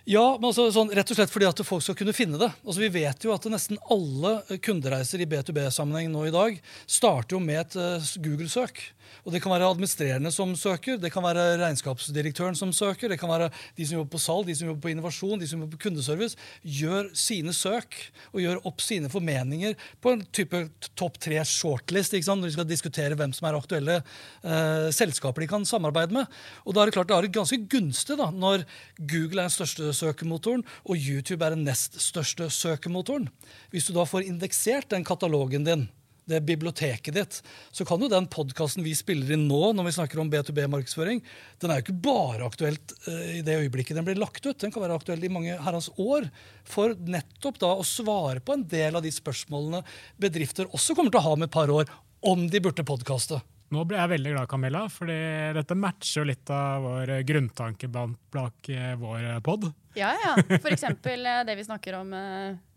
Ja, 0.07 0.37
men 0.39 0.53
altså, 0.53 0.69
sånn, 0.71 0.93
rett 0.95 1.09
og 1.11 1.19
slett 1.19 1.33
fordi 1.35 1.49
at 1.49 1.61
folk 1.67 1.83
skal 1.83 1.97
kunne 1.99 2.13
finne 2.15 2.39
det. 2.39 2.47
Altså, 2.63 2.79
vi 2.79 2.93
vet 2.95 3.25
jo 3.27 3.33
at 3.35 3.49
nesten 3.51 3.81
alle 3.91 4.37
kundereiser 4.63 5.19
i 5.19 5.27
B2B-sammenheng 5.27 6.13
nå 6.13 6.29
i 6.29 6.35
dag 6.35 6.61
starter 6.87 7.35
jo 7.35 7.41
med 7.43 7.59
et 7.65 7.75
uh, 7.75 8.13
Google-søk. 8.23 8.85
Og 9.27 9.33
Det 9.35 9.41
kan 9.43 9.51
være 9.51 9.67
administrerende 9.67 10.31
som 10.31 10.53
søker, 10.59 11.01
det 11.03 11.11
kan 11.11 11.25
være 11.25 11.57
regnskapsdirektøren 11.59 12.55
som 12.59 12.71
søker, 12.75 13.11
det 13.11 13.19
kan 13.19 13.31
være 13.31 13.49
de 13.75 13.87
som 13.87 13.99
jobber 13.99 14.13
på 14.15 14.21
salg, 14.23 14.47
de 14.47 14.55
som 14.55 14.69
jobber 14.71 14.85
på 14.85 14.93
innovasjon, 14.93 15.41
de 15.41 15.49
som 15.51 15.63
jobber 15.63 15.75
på 15.75 15.89
kundeservice. 15.89 16.39
Gjør 16.63 17.11
sine 17.19 17.55
søk 17.57 17.99
og 18.31 18.39
gjør 18.45 18.63
opp 18.71 18.85
sine 18.85 19.11
formeninger 19.11 19.75
på 20.03 20.15
en 20.15 20.23
type 20.31 20.61
topp 20.99 21.19
tre 21.27 21.43
shortlist 21.43 22.15
ikke 22.15 22.29
sant? 22.29 22.45
når 22.45 22.53
de 22.53 22.57
skal 22.59 22.69
diskutere 22.71 23.19
hvem 23.19 23.35
som 23.35 23.49
er 23.49 23.59
aktuelle 23.59 23.99
eh, 23.99 24.89
selskaper 24.95 25.43
de 25.43 25.51
kan 25.51 25.67
samarbeide 25.67 26.15
med. 26.15 26.39
Og 26.63 26.77
Da 26.77 26.85
er 26.85 26.91
det 26.91 26.97
klart 26.99 27.11
det 27.11 27.19
er 27.19 27.31
ganske 27.41 27.59
gunstig 27.67 28.19
da, 28.21 28.31
når 28.31 28.63
Google 29.01 29.43
er 29.43 29.51
den 29.51 29.57
største 29.57 29.91
søkemotoren 29.97 30.65
og 30.85 30.97
YouTube 30.97 31.43
er 31.45 31.57
den 31.57 31.67
nest 31.67 31.99
største 32.03 32.51
søkemotoren. 32.53 33.31
Hvis 33.73 33.89
du 33.89 33.97
da 33.97 34.07
får 34.09 34.29
indeksert 34.29 34.91
den 34.93 35.07
katalogen 35.07 35.67
din 35.67 35.89
det 36.27 36.41
biblioteket 36.43 37.15
ditt, 37.15 37.37
så 37.71 37.87
kan 37.87 38.03
jo 38.03 38.11
den 38.11 38.27
podkasten 38.31 38.83
vi 38.83 38.97
spiller 38.99 39.37
inn 39.37 39.47
nå, 39.47 39.61
når 39.79 39.89
vi 39.89 39.95
snakker 39.95 40.21
om 40.21 40.31
B2B-markedsføring, 40.33 41.23
den 41.63 41.71
er 41.71 41.79
jo 41.79 41.87
ikke 41.87 41.99
bare 42.09 42.49
aktuelt 42.49 42.95
uh, 43.07 43.39
i 43.39 43.45
det 43.47 43.61
øyeblikket 43.63 43.99
den 43.99 44.07
blir 44.09 44.19
lagt 44.19 44.43
ut. 44.43 44.59
Den 44.59 44.75
kan 44.75 44.83
være 44.83 44.99
aktuell 44.99 45.23
i 45.23 45.31
mange 45.33 45.55
herrens 45.55 45.89
år. 46.03 46.27
For 46.67 46.97
nettopp 46.99 47.61
da 47.63 47.71
å 47.79 47.87
svare 47.87 48.43
på 48.43 48.57
en 48.57 48.67
del 48.67 48.99
av 48.99 49.07
de 49.07 49.15
spørsmålene 49.15 49.85
bedrifter 50.23 50.67
også 50.75 50.99
kommer 50.99 51.15
til 51.15 51.23
å 51.23 51.29
ha 51.29 51.37
om 51.39 51.47
et 51.47 51.55
par 51.55 51.71
år, 51.71 51.93
om 52.27 52.49
de 52.51 52.63
burde 52.63 52.87
podkaste. 52.87 53.39
Nå 53.75 53.83
ble 53.89 53.99
jeg 53.99 54.13
veldig 54.13 54.33
glad, 54.35 54.49
Camilla, 54.51 54.85
fordi 54.93 55.17
dette 55.57 55.75
matcher 55.79 56.21
jo 56.21 56.29
litt 56.29 56.53
av 56.55 56.85
vår 56.87 57.13
grunntanke 57.27 57.91
bak 57.91 58.71
eh, 58.71 58.93
vår 59.01 59.27
pod. 59.47 59.67
Ja, 59.99 60.13
ja. 60.23 60.37
For 60.55 60.71
eksempel 60.71 61.27
eh, 61.27 61.43
det 61.49 61.57
vi 61.59 61.67
snakker 61.67 61.99
om 61.99 62.15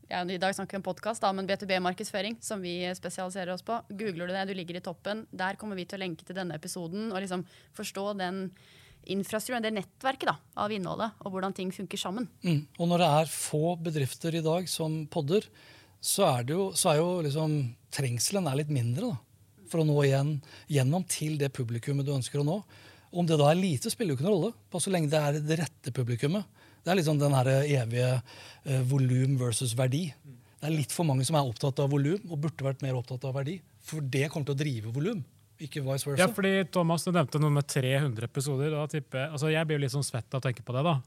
ja, 0.09 0.23
I 0.25 0.39
dag 0.41 0.55
snakker 0.57 0.73
vi 0.73 0.81
om 0.81 0.87
podkast, 0.87 1.25
men 1.37 1.45
B2B-markedsføring, 1.45 2.39
som 2.41 2.63
vi 2.65 2.81
spesialiserer 2.97 3.53
oss 3.53 3.61
på. 3.61 3.77
Googler 3.93 4.25
du 4.25 4.33
det, 4.33 4.47
du 4.49 4.55
ligger 4.57 4.79
i 4.79 4.83
toppen. 4.83 5.27
Der 5.29 5.59
kommer 5.59 5.77
vi 5.77 5.85
til 5.85 5.99
å 5.99 6.01
lenke 6.01 6.25
til 6.25 6.37
denne 6.39 6.57
episoden 6.57 7.11
og 7.11 7.21
liksom 7.21 7.45
forstå 7.77 8.05
den 8.17 8.47
infrastrukturen, 9.09 9.63
det 9.63 9.75
nettverket 9.77 10.31
da, 10.31 10.35
av 10.65 10.73
innholdet, 10.73 11.13
og 11.23 11.33
hvordan 11.33 11.53
ting 11.55 11.69
funker 11.73 12.01
sammen. 12.01 12.27
Mm. 12.41 12.65
Og 12.77 12.89
når 12.89 13.03
det 13.03 13.11
er 13.19 13.31
få 13.33 13.75
bedrifter 13.81 14.35
i 14.35 14.43
dag 14.45 14.67
som 14.69 15.03
podder, 15.11 15.45
så 16.01 16.25
er, 16.31 16.45
jo, 16.51 16.69
så 16.73 16.93
er 16.93 17.01
jo 17.01 17.07
liksom 17.25 17.55
trengselen 17.93 18.47
er 18.49 18.59
litt 18.61 18.73
mindre. 18.73 19.11
da, 19.11 19.28
For 19.69 19.81
å 19.81 19.87
nå 19.87 19.97
igjen 20.05 20.37
gjennom 20.71 21.05
til 21.09 21.37
det 21.41 21.51
publikummet 21.55 22.07
du 22.07 22.13
ønsker 22.15 22.41
å 22.41 22.47
nå. 22.47 22.59
Om 23.09 23.29
det 23.29 23.39
da 23.41 23.49
er 23.49 23.57
lite, 23.57 23.89
spiller 23.89 24.13
jo 24.13 24.19
ikke 24.19 24.27
noen 24.27 24.35
rolle. 24.35 24.51
bare 24.69 24.85
så 24.85 24.93
lenge 24.93 25.09
det 25.09 25.21
er 25.21 25.39
det 25.41 25.59
rette 25.63 25.93
publikummet. 25.93 26.45
Det 26.83 26.91
er 26.93 26.99
liksom 26.99 27.17
den 27.21 27.35
her 27.35 27.49
evige 27.55 28.11
uh, 28.19 28.81
volum 28.89 29.35
versus 29.39 29.73
verdi. 29.77 30.07
Det 30.59 30.67
er 30.67 30.75
litt 30.75 30.93
for 30.93 31.07
mange 31.07 31.25
som 31.27 31.37
er 31.39 31.47
opptatt 31.47 31.81
av 31.81 31.91
volum 31.91 32.31
og 32.31 32.39
burde 32.43 32.65
vært 32.65 32.83
mer 32.85 32.97
opptatt 32.99 33.25
av 33.27 33.35
verdi. 33.39 33.57
For 33.85 34.03
det 34.03 34.27
kommer 34.29 34.49
til 34.49 34.57
å 34.57 34.61
drive 34.61 34.93
volum. 34.95 35.23
Ikke 35.59 35.83
vice 35.83 36.07
versa. 36.07 36.21
Ja, 36.21 36.27
fordi 36.31 36.63
Thomas, 36.71 37.03
Du 37.03 37.11
nevnte 37.11 37.39
noe 37.41 37.51
med 37.51 37.67
300 37.67 38.27
episoder. 38.29 38.71
Da 38.71 38.85
tipper, 38.91 39.29
altså 39.29 39.51
jeg 39.51 39.67
blir 39.67 39.79
jo 39.79 39.83
litt 39.83 39.95
sånn 39.95 40.07
svett 40.07 40.29
av 40.33 40.39
å 40.39 40.45
tenke 40.45 40.63
på 40.63 40.75
det. 40.75 40.83
da. 40.87 40.99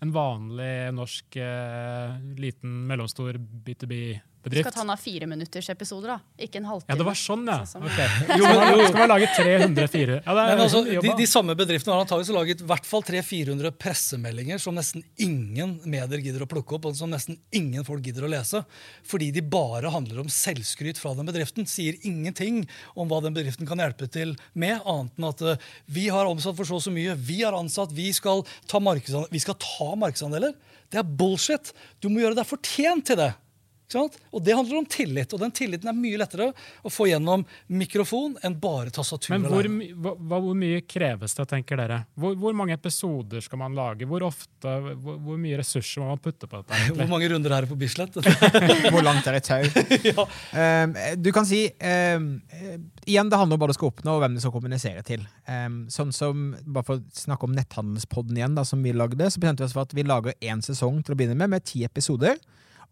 En 0.00 0.14
vanlig 0.14 0.74
norsk 0.96 1.36
eh, 1.36 2.14
liten, 2.40 2.72
mellomstor 2.88 3.36
B2B 3.36 3.98
bedrift. 4.42 4.68
Skal 4.68 4.80
han 4.80 4.92
ha 4.92 4.96
fireminuttersepisoder, 5.00 6.08
minutters 6.08 6.36
da? 6.36 6.44
Ikke 6.46 6.60
en 6.60 6.68
halvtime? 6.68 6.94
Ja, 6.94 6.98
det 7.00 7.06
var 7.06 7.18
sånn, 7.18 7.44
ja. 7.48 7.58
Sånn 7.68 7.84
okay. 7.86 8.08
Jo, 8.40 8.46
men, 8.46 8.62
jo, 8.74 8.86
skal 8.88 8.98
man 9.02 9.12
lage 9.12 9.28
304 9.36 10.16
ja, 10.24 10.34
men 10.36 10.62
altså, 10.64 10.82
de, 10.88 11.12
de, 11.20 11.26
samme 11.30 11.56
bedriftene 11.58 11.94
har 11.94 12.04
antakeligvis 12.04 12.32
laget 12.36 12.64
i 12.64 12.68
hvert 12.70 12.88
fall 12.88 13.04
300-400 13.06 13.74
pressemeldinger 13.80 14.62
som 14.62 14.76
nesten 14.78 15.04
ingen 15.20 15.76
medier 15.84 16.24
gidder 16.24 16.46
å 16.46 16.50
plukke 16.50 16.78
opp, 16.78 16.88
og 16.90 16.98
som 16.98 17.12
nesten 17.12 17.38
ingen 17.56 17.86
folk 17.86 18.04
gidder 18.06 18.26
å 18.26 18.32
lese. 18.32 18.62
Fordi 19.06 19.30
de 19.34 19.44
bare 19.44 19.92
handler 19.92 20.22
om 20.24 20.32
selvskryt 20.32 21.00
fra 21.00 21.14
den 21.18 21.28
bedriften. 21.28 21.68
Sier 21.68 21.98
ingenting 22.06 22.64
om 22.94 23.10
hva 23.10 23.20
den 23.24 23.36
bedriften 23.36 23.68
kan 23.68 23.82
hjelpe 23.82 24.08
til 24.10 24.34
med, 24.52 24.80
annet 24.88 25.20
enn 25.20 25.28
at 25.30 25.44
uh, 25.44 25.70
vi 25.90 26.08
har 26.12 26.28
omsatt 26.30 26.56
for 26.58 26.68
så 26.68 26.80
og 26.80 26.86
så 26.86 26.92
mye, 26.94 27.14
vi 27.18 27.42
har 27.42 27.56
ansatt, 27.56 27.92
vi 27.92 28.08
skal 28.16 28.44
ta 28.70 28.80
markedsandeler. 28.82 29.28
Vi 29.34 29.42
skal 29.44 29.58
ta 29.60 29.92
markedsandeler. 30.00 30.56
Det 30.90 31.00
er 31.02 31.06
bullshit. 31.20 31.72
Du 32.00 32.08
må 32.10 32.24
gjøre 32.24 32.38
deg 32.40 32.48
fortjent 32.48 33.06
til 33.10 33.20
det. 33.20 33.30
Og 33.98 34.42
det 34.44 34.54
handler 34.54 34.80
om 34.80 34.86
tillit, 34.86 35.32
og 35.34 35.42
den 35.42 35.52
tilliten 35.54 35.90
er 35.90 35.96
mye 35.96 36.18
lettere 36.20 36.50
å 36.82 36.92
få 36.92 37.08
gjennom 37.10 37.44
mikrofon 37.66 38.36
enn 38.46 38.56
bare 38.60 38.92
tastatur. 38.94 39.34
Men 39.36 39.48
hvor, 39.50 39.68
hva, 40.00 40.40
hvor 40.40 40.56
mye 40.58 40.82
kreves 40.86 41.34
det, 41.38 41.46
tenker 41.50 41.80
dere? 41.80 42.02
Hvor, 42.14 42.36
hvor, 42.40 42.56
mange 42.56 42.76
episoder 42.76 43.42
skal 43.44 43.62
man 43.62 43.76
lage? 43.78 44.08
Hvor 44.08 44.24
ofte, 44.28 44.76
hvor, 44.94 45.18
hvor, 45.20 45.40
mye 45.40 45.60
ressurser 45.60 46.04
må 46.04 46.10
man 46.12 46.22
putte 46.22 46.48
på 46.48 46.60
dette? 46.60 46.74
Egentlig? 46.78 46.98
Hvor 47.00 47.12
mange 47.14 47.30
runder 47.34 47.56
er 47.56 47.66
det 47.66 47.72
på 47.72 47.80
Bislett? 47.80 48.18
hvor 48.94 49.04
langt 49.06 49.28
er 49.30 49.40
et 49.40 49.50
tau? 49.50 49.66
ja. 50.10 50.26
um, 50.26 50.96
du 51.20 51.30
kan 51.34 51.48
si 51.48 51.66
um, 51.68 52.30
Igjen, 53.06 53.30
det 53.32 53.38
handler 53.38 53.56
om 53.56 53.62
hva 53.62 53.70
du 53.70 53.76
skal 53.76 53.90
oppnå, 53.90 54.16
og 54.16 54.24
hvem 54.24 54.36
du 54.36 54.42
skal 54.42 54.54
kommunisere 54.54 55.02
til. 55.06 55.24
Um, 55.48 55.82
sånn 55.92 56.14
som, 56.14 56.50
bare 56.64 56.86
for 56.86 57.00
å 57.00 57.16
snakke 57.16 57.48
om 57.48 57.54
netthandelspodden 57.56 58.38
igjen, 58.38 58.56
da, 58.58 58.64
som 58.66 58.82
vi 58.84 58.94
lagde, 58.94 59.30
så 59.30 59.40
bestemte 59.42 59.64
vi 59.64 59.70
oss 59.70 59.76
for 59.76 59.88
at 59.88 59.96
vi 59.96 60.06
lager 60.06 60.36
én 60.40 60.62
sesong 60.64 61.00
til 61.04 61.14
å 61.14 61.18
begynne 61.18 61.38
med, 61.38 61.54
med 61.56 61.66
ti 61.66 61.84
episoder. 61.86 62.38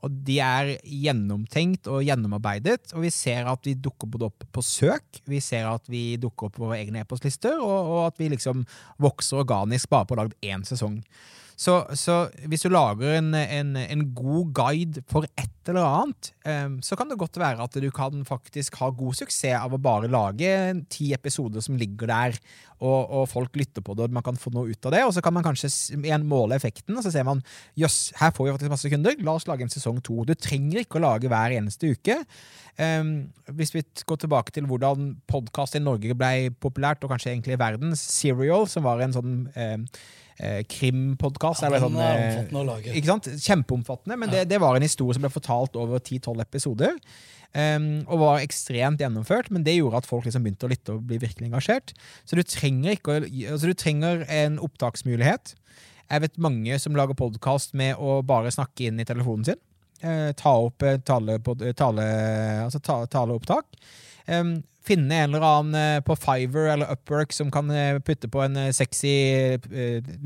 Og 0.06 0.18
de 0.26 0.36
er 0.42 0.74
gjennomtenkt 0.86 1.88
og 1.90 2.04
gjennomarbeidet, 2.06 2.92
og 2.94 3.02
vi 3.02 3.10
ser 3.14 3.48
at 3.50 3.64
vi 3.66 3.74
dukker 3.74 4.10
både 4.10 4.28
opp 4.28 4.46
på 4.54 4.62
søk, 4.62 5.22
vi 5.26 5.40
ser 5.42 5.66
at 5.70 5.90
vi 5.90 6.12
dukker 6.20 6.46
opp 6.46 6.54
på 6.58 6.68
våre 6.68 6.78
egne 6.78 7.02
e-postlister, 7.02 7.58
og, 7.58 7.78
og, 7.80 7.98
at 8.12 8.22
vi 8.22 8.30
liksom 8.30 8.62
vokser 9.02 9.42
organisk 9.42 9.90
bare 9.90 10.06
på 10.06 10.14
å 10.14 10.20
ha 10.20 10.26
lagd 10.28 10.38
én 10.46 10.62
sesong. 10.68 11.00
Så, 11.58 11.74
så, 11.98 12.28
hvis 12.46 12.62
du 12.62 12.70
lager 12.70 13.16
en, 13.16 13.32
en, 13.34 13.72
en, 13.80 14.02
god 14.14 14.52
guide 14.54 15.02
for 15.10 15.26
et 15.26 15.50
eller 15.66 15.82
annet, 15.82 16.28
um, 16.46 16.76
så 16.86 16.94
kan 16.96 17.10
det 17.10 17.18
godt 17.18 17.40
være 17.40 17.64
at 17.64 17.74
du 17.82 17.88
kan 17.90 18.22
faktisk 18.26 18.76
ha 18.78 18.92
god 18.94 19.16
suksess 19.18 19.56
av 19.58 19.74
å 19.74 19.80
bare 19.82 20.06
lage 20.06 20.52
ti 20.86 21.10
episoder 21.16 21.64
som 21.64 21.74
ligger 21.80 22.12
der, 22.12 22.38
og, 22.78 23.10
og, 23.10 23.24
folk 23.26 23.58
lytter 23.58 23.82
på 23.82 23.96
det, 23.98 24.06
og 24.06 24.14
man 24.14 24.22
kan 24.22 24.38
få 24.38 24.52
noe 24.54 24.70
ut 24.70 24.86
av 24.86 24.94
det. 24.94 25.00
Og 25.08 25.10
så 25.16 25.22
kan 25.24 25.34
man 25.34 25.42
kanskje 25.42 25.72
igjen 25.98 26.28
måle 26.30 26.54
effekten, 26.54 26.94
og 26.94 27.02
så 27.02 27.10
ser 27.10 27.26
man 27.26 27.42
jøss, 27.78 27.98
her 28.20 28.30
får 28.36 28.46
vi 28.46 28.54
faktisk 28.54 28.74
masse 28.76 28.92
kunder, 28.94 29.18
la 29.26 29.34
oss 29.34 29.48
lage 29.50 29.66
en 29.66 29.74
sesong 29.74 29.98
to. 30.06 30.20
Du 30.28 30.36
trenger 30.38 30.84
ikke 30.84 31.00
å 31.00 31.04
lage 31.08 31.32
hver 31.32 31.56
eneste 31.58 31.90
uke. 31.90 32.20
Um, 32.78 33.10
hvis 33.58 33.74
vi 33.74 33.82
går 34.06 34.22
tilbake 34.22 34.54
til 34.54 34.70
hvordan 34.70 35.10
podkast 35.26 35.74
i 35.74 35.82
Norge 35.82 36.14
ble 36.14 36.54
populært, 36.62 37.02
og 37.02 37.10
kanskje 37.16 37.34
egentlig 37.34 37.58
i 37.58 37.60
verden, 37.66 37.98
Serial, 37.98 38.70
som 38.70 38.86
var 38.86 39.02
en 39.02 39.18
sånn 39.18 39.36
um, 39.50 39.90
eh, 40.38 40.60
krimpodkast. 40.70 41.64
Ja, 41.66 41.80
sånn, 41.82 41.98
eh. 42.02 43.00
Kjempeomfattende, 43.44 44.18
men 44.18 44.32
det, 44.32 44.46
det, 44.50 44.60
var 44.62 44.78
en 44.78 44.86
historie 44.86 45.16
som 45.16 45.24
ble 45.24 45.32
fortalt 45.32 45.76
over 45.78 46.00
10-12 46.00 46.44
episoder. 46.46 46.96
Um, 47.56 48.02
og 48.12 48.20
var 48.20 48.42
ekstremt 48.44 49.00
gjennomført, 49.00 49.46
men 49.48 49.62
det 49.64 49.78
gjorde 49.78 50.02
at 50.02 50.08
folk 50.08 50.26
liksom 50.26 50.44
begynte 50.44 50.66
å 50.66 50.68
lytte 50.68 50.96
og 50.98 51.06
bli 51.08 51.16
virkelig 51.22 51.48
engasjert. 51.48 51.94
Så 52.28 52.36
du 52.36 52.42
trenger, 52.44 52.98
ikke, 52.98 53.22
altså 53.48 53.70
du 53.70 53.78
trenger 53.78 54.26
en 54.28 54.58
opptaksmulighet. 54.60 55.54
Jeg 56.08 56.24
vet 56.24 56.42
mange 56.44 56.76
som 56.80 56.96
lager 56.96 57.16
podkast 57.16 57.72
med 57.76 57.96
å 57.96 58.20
bare 58.26 58.52
snakke 58.52 58.90
inn 58.90 59.00
i 59.00 59.08
telefonen 59.08 59.48
sin. 59.48 59.62
Uh, 60.04 60.30
ta 60.38 60.52
opp 60.68 60.84
uh, 60.84 60.98
tale, 61.00 61.38
tale, 61.76 62.04
altså 62.66 62.82
ta, 62.84 63.00
taleopptak. 63.10 63.80
Um, 64.28 64.58
finne 64.88 65.20
en 65.22 65.34
eller 65.34 65.44
annen 65.44 65.76
eh, 65.78 66.00
på 66.04 66.16
Fiver 66.18 66.70
eller 66.72 66.90
Upwork 66.94 67.34
som 67.36 67.50
kan 67.52 67.70
eh, 67.74 68.00
putte 68.04 68.30
på 68.32 68.42
en 68.44 68.56
eh, 68.58 68.72
sexy 68.74 69.12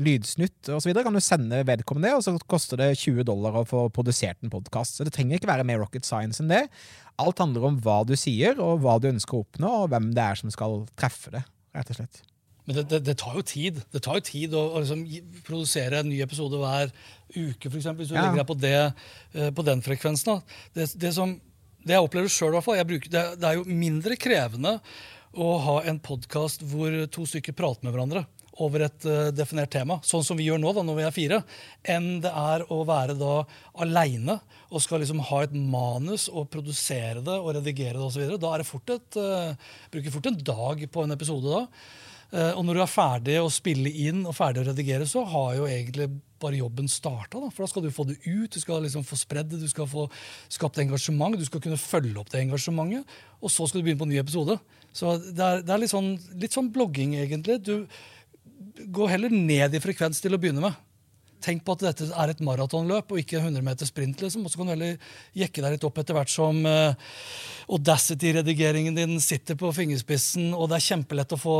lydsnutt 0.03 0.71
osv., 0.73 0.93
kan 1.03 1.15
du 1.15 1.21
sende 1.23 1.63
vedkommende 1.67 2.09
det, 2.09 2.17
og 2.17 2.25
så 2.25 2.35
koster 2.49 2.79
det 2.79 2.93
20 3.01 3.27
dollar 3.27 3.59
å 3.59 3.67
få 3.67 3.85
produsert 3.93 4.39
en 4.43 4.53
podkast. 4.53 4.97
Så 4.97 5.07
det 5.07 5.13
trenger 5.15 5.39
ikke 5.39 5.51
være 5.51 5.67
mer 5.67 5.81
rocket 5.83 6.07
science 6.07 6.43
enn 6.43 6.51
det. 6.51 6.65
Alt 7.21 7.41
handler 7.43 7.69
om 7.69 7.79
hva 7.83 8.01
du 8.07 8.15
sier, 8.19 8.59
og 8.61 8.83
hva 8.83 8.97
du 9.01 9.09
ønsker 9.11 9.37
å 9.37 9.45
oppnå, 9.45 9.73
og 9.83 9.89
hvem 9.93 10.11
det 10.15 10.23
er 10.23 10.39
som 10.39 10.53
skal 10.53 10.83
treffe 10.99 11.33
det, 11.35 11.43
rett 11.77 11.91
og 11.93 11.99
slett. 11.99 12.23
Men 12.63 12.77
det, 12.79 12.83
det, 12.93 13.01
det, 13.09 13.17
tar 13.19 13.33
jo 13.35 13.41
tid 13.43 13.81
Det 13.91 13.99
tar 14.05 14.15
jo 14.15 14.23
tid 14.23 14.53
å, 14.55 14.61
å 14.71 14.79
liksom 14.79 15.01
produsere 15.43 15.99
en 15.99 16.07
ny 16.07 16.21
episode 16.23 16.61
hver 16.61 16.93
uke, 17.35 17.67
f.eks. 17.67 17.89
Hvis 17.99 18.13
du 18.13 18.15
ja. 18.15 18.23
legger 18.23 18.39
deg 18.39 18.47
på, 18.47 18.55
det, 18.61 19.49
på 19.57 19.65
den 19.67 19.83
frekvensen. 19.83 20.39
Det, 20.71 20.87
det, 21.01 21.11
som 21.17 21.35
det 21.83 21.97
jeg 21.97 22.05
opplever 22.05 22.31
sjøl, 22.31 22.55
det, 22.55 23.09
det, 23.11 23.47
er 23.47 23.57
jo 23.59 23.65
mindre 23.67 24.17
krevende 24.19 24.77
å 25.33 25.49
ha 25.65 25.75
en 25.89 25.99
podkast 26.03 26.63
hvor 26.69 26.93
to 27.11 27.25
stykker 27.27 27.55
prater 27.57 27.85
med 27.85 27.95
hverandre 27.95 28.25
over 28.61 28.83
et 28.85 29.05
uh, 29.09 29.31
definert 29.33 29.71
tema, 29.73 29.97
sånn 30.05 30.23
som 30.25 30.37
vi 30.37 30.45
gjør 30.45 30.59
nå 30.61 30.73
da, 30.77 30.83
når 30.85 30.97
vi 30.99 31.05
er 31.07 31.15
fire, 31.15 31.39
enn 31.89 32.19
det 32.21 32.29
er 32.29 32.65
å 32.71 32.83
være 32.85 33.15
da 33.17 33.39
aleine 33.81 34.37
og 34.69 34.83
skal 34.83 35.01
liksom 35.01 35.23
ha 35.29 35.41
et 35.45 35.55
manus 35.57 36.27
og 36.29 36.51
produsere 36.53 37.23
det 37.25 37.37
og 37.39 37.55
redigere 37.57 37.97
det 37.97 38.05
osv. 38.05 38.35
Da 38.37 38.53
er 38.53 38.61
det 38.61 38.69
fort 38.69 38.93
et, 38.93 39.17
uh, 39.17 39.73
bruker 39.93 40.13
fort 40.13 40.29
en 40.29 40.39
dag 40.53 40.85
på 40.93 41.05
en 41.05 41.17
episode 41.17 41.49
da. 41.49 41.63
Uh, 42.33 42.51
og 42.57 42.63
når 42.65 42.77
du 42.77 42.83
er 42.85 42.93
ferdig 42.93 43.39
å 43.41 43.49
spille 43.53 43.89
inn 44.05 44.23
og 44.25 44.37
ferdig 44.37 44.63
å 44.63 44.69
redigere, 44.69 45.09
så 45.09 45.25
har 45.33 45.57
jo 45.57 45.67
egentlig 45.69 46.11
bare 46.43 46.59
jobben 46.59 46.89
starta. 46.91 47.39
Da. 47.39 47.49
For 47.49 47.63
da 47.63 47.71
skal 47.71 47.85
du 47.85 47.91
få 47.93 48.05
det 48.09 48.19
ut, 48.25 48.51
du 48.53 48.59
skal 48.61 48.83
liksom 48.85 49.05
få 49.07 49.19
spredd 49.19 49.51
det, 49.53 49.61
du 49.63 49.69
skal 49.71 49.89
få 49.89 50.07
skapt 50.51 50.79
engasjement, 50.83 51.37
du 51.39 51.47
skal 51.47 51.63
kunne 51.63 51.79
følge 51.81 52.19
opp 52.21 52.31
det 52.33 52.43
engasjementet. 52.43 53.17
Og 53.41 53.51
så 53.51 53.67
skal 53.67 53.81
du 53.81 53.87
begynne 53.87 54.01
på 54.01 54.09
en 54.09 54.13
ny 54.13 54.21
episode. 54.21 54.59
Så 54.93 55.17
det 55.23 55.43
er, 55.43 55.63
det 55.65 55.73
er 55.73 55.81
litt, 55.81 55.93
sånn, 55.93 56.13
litt, 56.39 56.55
sånn, 56.55 56.71
blogging, 56.73 57.17
egentlig. 57.17 57.59
Du 57.65 58.83
går 58.93 59.15
heller 59.15 59.33
ned 59.33 59.73
i 59.73 59.81
frekvens 59.83 60.21
til 60.23 60.35
å 60.35 60.41
begynne 60.41 60.63
med. 60.63 60.77
Tenk 61.43 61.65
på 61.65 61.75
at 61.75 61.83
dette 61.83 62.07
er 62.07 62.31
et 62.31 62.41
maratonløp 62.45 63.11
og 63.11 63.19
ikke 63.19 63.41
100 63.41 63.65
meter 63.65 63.87
sprint. 63.89 64.21
liksom, 64.23 64.45
og 64.45 64.51
Så 64.51 64.59
kan 64.59 64.69
du 64.69 64.73
heller 64.73 64.97
jekke 65.35 65.63
deg 65.63 65.75
litt 65.75 65.87
opp 65.87 65.99
etter 65.99 66.15
hvert 66.15 66.31
som 66.31 66.61
uh, 66.63 66.95
Audacity-redigeringen 67.67 68.95
din 68.95 69.19
sitter 69.23 69.57
på 69.59 69.71
fingerspissen, 69.75 70.53
og 70.55 70.69
det 70.71 70.79
er 70.79 70.87
kjempelett 70.87 71.35
å 71.35 71.39
få 71.39 71.55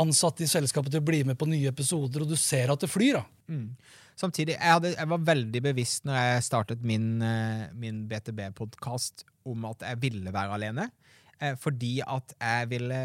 ansatte 0.00 0.44
i 0.44 0.50
selskapet 0.50 0.94
til 0.94 1.02
å 1.02 1.08
bli 1.08 1.22
med 1.28 1.38
på 1.40 1.48
nye 1.48 1.72
episoder, 1.72 2.24
og 2.24 2.32
du 2.32 2.36
ser 2.40 2.72
at 2.72 2.84
det 2.84 2.90
flyr. 2.92 3.20
da. 3.20 3.24
Mm. 3.52 3.70
Samtidig, 4.18 4.56
jeg, 4.56 4.74
hadde, 4.74 4.94
jeg, 4.96 5.08
var 5.12 5.26
veldig 5.30 5.64
bevisst 5.68 6.06
når 6.08 6.18
jeg 6.18 6.46
startet 6.48 6.86
min, 6.86 7.10
uh, 7.22 7.68
min 7.78 8.06
BTB-podkast 8.10 9.26
om 9.48 9.68
at 9.68 9.84
jeg 9.86 10.02
ville 10.02 10.32
være 10.34 10.56
alene. 10.56 10.88
Uh, 11.38 11.54
fordi 11.60 11.98
at 12.04 12.34
jeg 12.40 12.72
ville 12.72 13.02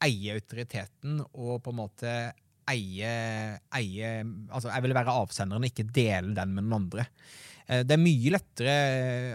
eie 0.00 0.34
autoriteten 0.34 1.20
og 1.20 1.58
på 1.64 1.72
en 1.72 1.78
måte 1.82 2.12
eie, 2.72 3.12
eie 3.76 4.16
altså 4.50 4.70
Jeg 4.70 4.84
ville 4.84 4.96
være 4.96 5.20
avsenderen, 5.22 5.62
og 5.62 5.70
ikke 5.70 5.88
dele 5.94 6.34
den 6.36 6.56
med 6.56 6.66
noen 6.66 6.84
andre. 6.84 7.06
Eh, 7.70 7.84
det 7.86 7.94
er 7.94 8.02
mye 8.02 8.32
lettere 8.34 8.74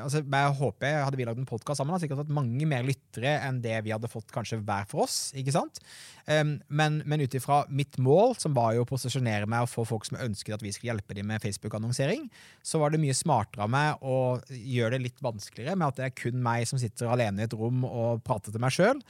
altså 0.03 0.21
Jeg 0.23 0.55
håper 0.59 0.97
hadde 1.05 1.19
vi 1.19 1.27
lagd 1.27 1.39
en 1.39 1.47
podkast 1.47 1.79
sammen, 1.79 1.93
hadde 1.95 2.05
sikkert 2.05 2.23
hatt 2.23 2.33
mange 2.35 2.67
mer 2.67 2.83
lyttere 2.87 3.37
enn 3.47 3.61
det 3.63 3.77
vi 3.85 3.93
hadde 3.95 4.11
fått 4.11 4.33
kanskje 4.35 4.59
hver 4.59 4.87
for 4.91 5.05
oss. 5.05 5.31
ikke 5.37 5.53
sant? 5.55 5.79
Men, 6.25 7.03
men 7.05 7.21
ut 7.21 7.35
ifra 7.37 7.59
mitt 7.69 7.99
mål, 8.01 8.33
som 8.41 8.55
var 8.55 8.71
jo 8.73 8.81
å 8.81 8.87
posisjonere 8.89 9.45
meg 9.45 9.61
og 9.61 9.69
få 9.69 9.83
folk 9.85 10.07
som 10.07 10.17
ønsket 10.17 10.55
at 10.55 10.63
vi 10.65 10.71
skulle 10.73 10.89
hjelpe 10.89 11.13
dem 11.13 11.27
med 11.29 11.43
Facebook-annonsering, 11.43 12.23
så 12.65 12.81
var 12.81 12.89
det 12.89 12.99
mye 13.03 13.13
smartere 13.13 13.67
av 13.67 13.69
meg 13.69 14.01
å 14.01 14.17
gjøre 14.49 14.95
det 14.95 15.03
litt 15.03 15.21
vanskeligere 15.21 15.77
med 15.77 15.91
at 15.91 15.99
det 15.99 16.07
er 16.07 16.15
kun 16.17 16.41
meg 16.41 16.65
som 16.65 16.81
sitter 16.81 17.13
alene 17.13 17.43
i 17.43 17.45
et 17.45 17.53
rom 17.53 17.85
og 17.85 18.25
prater 18.25 18.55
til 18.55 18.63
meg 18.63 18.73
sjøl, 18.73 19.03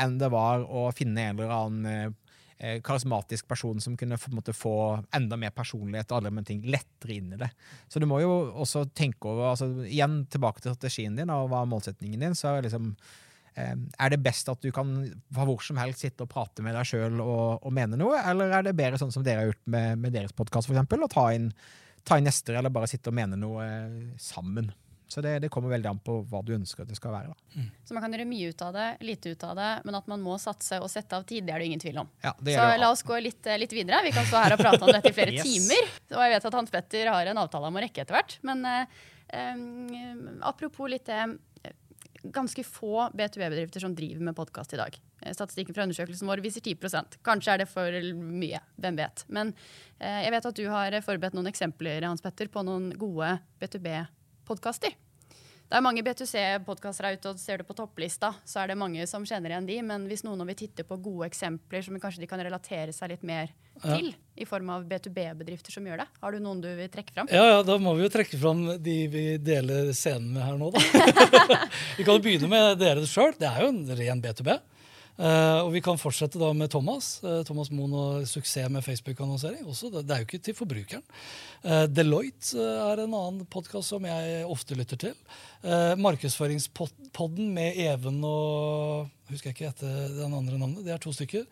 enn 0.00 0.16
det 0.16 0.32
var 0.32 0.64
å 0.64 0.88
finne 0.96 1.28
en 1.28 1.36
eller 1.36 1.52
annen 1.58 1.90
eh, 1.92 2.16
karismatisk 2.84 3.48
person 3.50 3.80
som 3.82 3.96
kunne 3.98 4.18
måte, 4.30 4.54
få 4.54 4.74
enda 5.16 5.38
mer 5.40 5.50
personlighet 5.54 6.12
og 6.12 6.20
alle 6.20 6.30
de 6.30 6.44
ting 6.46 6.62
lettere 6.70 7.16
inn 7.16 7.32
i 7.34 7.40
det. 7.40 7.50
Så 7.90 8.02
du 8.02 8.06
må 8.10 8.20
jo 8.22 8.30
også 8.62 8.84
tenke 8.94 9.30
over 9.30 9.52
altså, 9.52 9.68
Igjen 9.88 10.22
tilbake 10.30 10.62
til 10.62 10.76
strategien 10.76 11.18
din 11.18 11.32
og 11.34 11.50
hva 11.50 11.64
er 11.64 11.70
målsetningen 11.72 12.22
din. 12.22 12.36
så 12.38 12.52
er 12.52 12.66
liksom 12.68 12.92
eh, 13.54 13.74
er 13.74 14.14
det 14.14 14.22
best 14.22 14.50
at 14.52 14.62
du 14.62 14.70
kan 14.74 14.94
hvor 15.34 15.62
som 15.64 15.80
helst 15.82 16.04
sitte 16.06 16.26
og 16.26 16.30
prate 16.32 16.64
med 16.64 16.76
deg 16.78 16.88
sjøl 16.88 17.20
og, 17.20 17.62
og, 17.62 17.70
mene 17.74 17.98
noe, 17.98 18.20
eller 18.30 18.54
er 18.58 18.68
det 18.68 18.76
bedre 18.78 19.00
sånn 19.00 19.14
som 19.14 19.26
dere 19.26 19.44
har 19.44 19.52
gjort 19.52 19.66
med, 19.74 20.04
med 20.04 20.14
deres 20.14 20.36
podkast, 20.36 20.70
f.eks., 20.70 20.98
å 21.02 21.12
ta 21.12 21.26
inn, 21.34 21.50
ta 22.06 22.18
inn 22.18 22.30
gjester 22.30 22.60
eller 22.60 22.74
bare 22.74 22.90
sitte 22.90 23.10
og 23.10 23.18
mene 23.18 23.40
noe 23.40 23.66
sammen? 24.22 24.70
Så 25.12 25.20
det, 25.20 25.34
det, 25.44 25.50
kommer 25.52 25.74
veldig 25.74 25.90
an 25.90 25.98
på 26.00 26.14
hva 26.30 26.40
du 26.46 26.54
ønsker 26.56 26.86
at 26.86 26.88
det 26.88 26.96
skal 26.96 27.12
være. 27.12 27.34
Mm. 27.52 27.66
Så 27.84 27.92
man 27.92 28.04
kan 28.04 28.16
gjøre 28.16 28.28
mye 28.30 28.48
ut 28.48 28.64
av 28.64 28.72
det, 28.78 28.86
lite 29.04 29.34
ut 29.34 29.44
av 29.44 29.58
det, 29.58 29.70
men 29.84 29.98
at 29.98 30.08
man 30.08 30.22
må 30.24 30.38
satse 30.40 30.78
og 30.80 30.88
sette 30.88 31.18
av 31.18 31.26
tid, 31.28 31.44
det 31.44 31.52
er 31.52 31.60
det 31.60 31.68
ingen 31.68 31.82
tvil 31.82 32.00
om. 32.00 32.08
Ja, 32.24 32.32
så 32.32 32.68
la 32.80 32.88
oss 32.88 33.04
gå 33.04 33.18
litt, 33.20 33.44
eh, 33.44 33.60
litt, 33.60 33.74
videre. 33.76 34.00
Vi 34.06 34.14
kan 34.16 34.24
stå 34.28 34.40
her 34.40 34.56
og 34.56 34.62
prate 34.62 34.80
om 34.80 34.92
dette 34.92 35.12
i 35.12 35.16
flere 35.16 35.34
yes. 35.36 35.44
timer. 35.44 35.92
Og 36.14 36.24
jeg 36.24 36.32
vet 36.32 36.48
at 36.48 36.56
Hans 36.56 36.72
Petter 36.72 37.12
har 37.12 37.32
en 37.32 37.42
avtale 37.44 37.68
om 37.68 37.76
å 37.76 37.82
rekke 37.84 38.06
etter 38.06 38.16
hvert. 38.16 38.38
Men 38.48 38.64
eh, 38.70 39.02
apropos 40.48 40.88
litt 40.92 41.12
det 41.12 41.20
ganske 42.22 42.62
få 42.64 43.08
B2B-bedrifter 43.18 43.82
som 43.82 43.94
driver 43.98 44.24
med 44.24 44.36
podkast 44.38 44.72
i 44.76 44.78
dag. 44.78 44.96
Statistikken 45.34 45.74
fra 45.74 45.84
undersøkelsen 45.84 46.28
vår 46.28 46.42
viser 46.44 46.62
10 46.62 47.18
Kanskje 47.26 47.52
er 47.52 47.62
det 47.64 47.68
for 47.68 48.00
mye. 48.14 48.62
Hvem 48.80 48.98
vet. 49.00 49.24
Men 49.28 49.52
eh, 49.98 50.24
jeg 50.24 50.32
vet 50.38 50.50
at 50.52 50.58
du 50.62 50.64
har 50.70 50.98
forberedt 51.04 51.36
noen 51.36 51.50
eksempler 51.52 52.08
Hans 52.08 52.24
Petter, 52.24 52.48
på 52.48 52.64
noen 52.64 52.92
gode 52.96 53.36
B2B-bedrifter 53.60 54.21
podkaster. 54.48 54.94
Det 55.72 55.78
er 55.78 55.84
mange 55.86 56.02
B2C-podkaster 56.04 57.06
her 57.08 57.14
ute, 57.16 57.30
og 57.30 57.38
ser 57.40 57.62
du 57.62 57.64
på 57.64 57.72
topplista, 57.72 58.28
så 58.44 58.58
er 58.60 58.68
det 58.68 58.74
mange 58.76 59.06
som 59.08 59.24
kjenner 59.24 59.54
igjen 59.54 59.68
de. 59.70 59.78
Men 59.88 60.02
hvis 60.10 60.20
noen 60.26 60.44
vil 60.50 60.58
titte 60.58 60.84
på 60.84 60.98
gode 61.00 61.30
eksempler 61.30 61.80
som 61.86 61.96
kanskje 62.02 62.20
de 62.20 62.28
kan 62.28 62.42
relatere 62.44 62.92
seg 62.92 63.14
litt 63.14 63.24
mer 63.24 63.48
til, 63.80 64.10
ja. 64.10 64.18
i 64.36 64.44
form 64.44 64.68
av 64.74 64.84
B2B-bedrifter 64.90 65.72
som 65.72 65.86
gjør 65.88 66.02
det, 66.02 66.06
har 66.20 66.36
du 66.36 66.42
noen 66.44 66.60
du 66.60 66.68
vil 66.76 66.90
trekke 66.92 67.16
fram? 67.16 67.32
Ja, 67.32 67.46
ja, 67.54 67.62
da 67.64 67.78
må 67.80 67.94
vi 67.96 68.04
jo 68.04 68.12
trekke 68.12 68.36
fram 68.42 68.66
de 68.84 68.98
vi 69.14 69.24
deler 69.40 69.88
scenen 69.96 70.34
med 70.34 70.44
her 70.44 70.60
nå, 70.60 70.68
da. 70.76 70.84
vi 71.96 72.04
kan 72.04 72.18
jo 72.18 72.24
begynne 72.28 72.52
med 72.52 72.76
dere 72.82 73.08
sjøl. 73.08 73.32
Det 73.40 73.48
er 73.48 73.64
jo 73.64 73.72
en 73.72 73.82
ren 73.96 74.20
B2B. 74.28 74.58
Uh, 75.20 75.66
og 75.66 75.74
vi 75.74 75.82
kan 75.84 75.98
fortsette 76.00 76.40
da 76.40 76.48
med 76.56 76.70
Thomas. 76.72 77.18
Uh, 77.20 77.42
Thomas 77.44 77.68
Moen 77.74 77.92
og 77.92 78.28
suksess 78.28 78.70
med 78.72 78.84
Facebook-annonsering. 78.84 79.66
Det, 79.68 80.02
det, 80.08 80.14
er 80.14 80.22
jo 80.22 80.28
ikke 80.28 80.40
til 80.46 80.56
forbrukeren. 80.56 81.04
Uh, 81.66 81.84
Deloitte 81.90 82.56
er 82.56 83.02
en 83.04 83.16
annen 83.18 83.44
podkast 83.52 83.92
som 83.92 84.06
jeg 84.08 84.46
ofte 84.48 84.78
lytter 84.78 85.00
til. 85.08 85.18
Markedsføringspodden 85.62 87.52
med 87.54 87.76
Even 87.84 88.16
og 88.26 89.10
husker 89.30 89.52
jeg 89.52 89.54
ikke 89.54 89.68
etter 89.68 90.16
den 90.16 90.34
andre 90.34 90.58
navnet. 90.58 90.82
Det 90.82 90.94
er 90.94 91.02
to 91.02 91.12
stykker. 91.14 91.44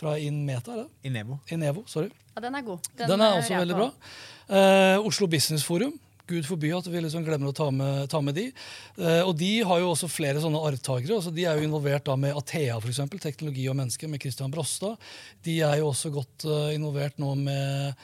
Fra 0.00 0.14
Inmeta. 0.16 0.72
er 0.72 0.86
det? 0.86 1.10
Inevo. 1.10 1.36
Inevo, 1.52 1.82
sorry. 1.90 2.08
Ja, 2.32 2.40
Den 2.46 2.54
er 2.56 2.64
god. 2.64 2.88
Den, 2.96 3.10
den 3.10 3.20
er 3.20 3.36
også 3.36 3.58
veldig 3.58 3.76
bra. 3.76 3.90
Oslo 5.04 5.28
Business 5.28 5.66
Forum 5.66 5.98
Gud 6.30 6.46
forby 6.48 6.72
at 6.76 6.88
vi 6.90 7.02
liksom 7.02 7.24
glemmer 7.26 7.50
å 7.50 7.56
ta 7.56 7.68
med, 7.74 8.06
ta 8.12 8.22
med 8.24 8.36
de. 8.38 8.48
Eh, 9.00 9.22
og 9.24 9.34
de 9.40 9.52
har 9.66 9.82
jo 9.82 9.92
også 9.92 10.10
flere 10.10 10.42
sånne 10.42 10.60
arvtakere. 10.70 11.18
Altså 11.18 11.32
de 11.34 11.46
er 11.48 11.58
jo 11.58 11.68
involvert 11.68 12.06
da 12.06 12.16
med 12.20 12.36
Athea, 12.38 12.78
f.eks., 12.78 13.02
teknologi 13.20 13.66
og 13.70 13.78
mennesker, 13.80 14.10
med 14.10 14.22
Christian 14.22 14.52
Brostad. 14.54 15.00
De 15.46 15.60
er 15.66 15.80
jo 15.80 15.90
også 15.90 16.12
godt 16.14 16.46
uh, 16.48 16.70
involvert 16.74 17.18
nå 17.20 17.34
med 17.40 18.00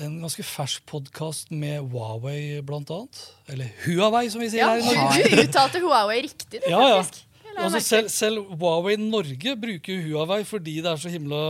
en 0.00 0.20
ganske 0.22 0.44
fersk 0.46 0.84
podkast 0.88 1.50
med 1.50 1.82
Huawei, 1.90 2.60
blant 2.66 2.90
annet. 2.94 3.24
Eller 3.50 3.72
Huawei, 3.84 4.28
som 4.32 4.42
vi 4.42 4.52
sier 4.52 4.64
ja, 4.64 4.70
her 4.76 4.84
i 4.84 4.94
Norge. 4.94 5.26
Du 5.34 5.42
uttalte 5.44 5.82
Huawei 5.82 6.22
riktig, 6.28 6.62
du, 6.62 6.70
ja, 6.70 6.78
faktisk. 7.00 7.26
Ja. 7.26 7.26
Altså 7.60 7.80
selv, 7.82 8.08
selv, 8.14 8.52
Huawei 8.56 8.94
Norge 8.96 9.52
bruker 9.58 9.98
Huawei 10.06 10.38
fordi 10.48 10.78
det 10.80 10.92
er 10.94 11.00
så 11.02 11.10
himla 11.12 11.40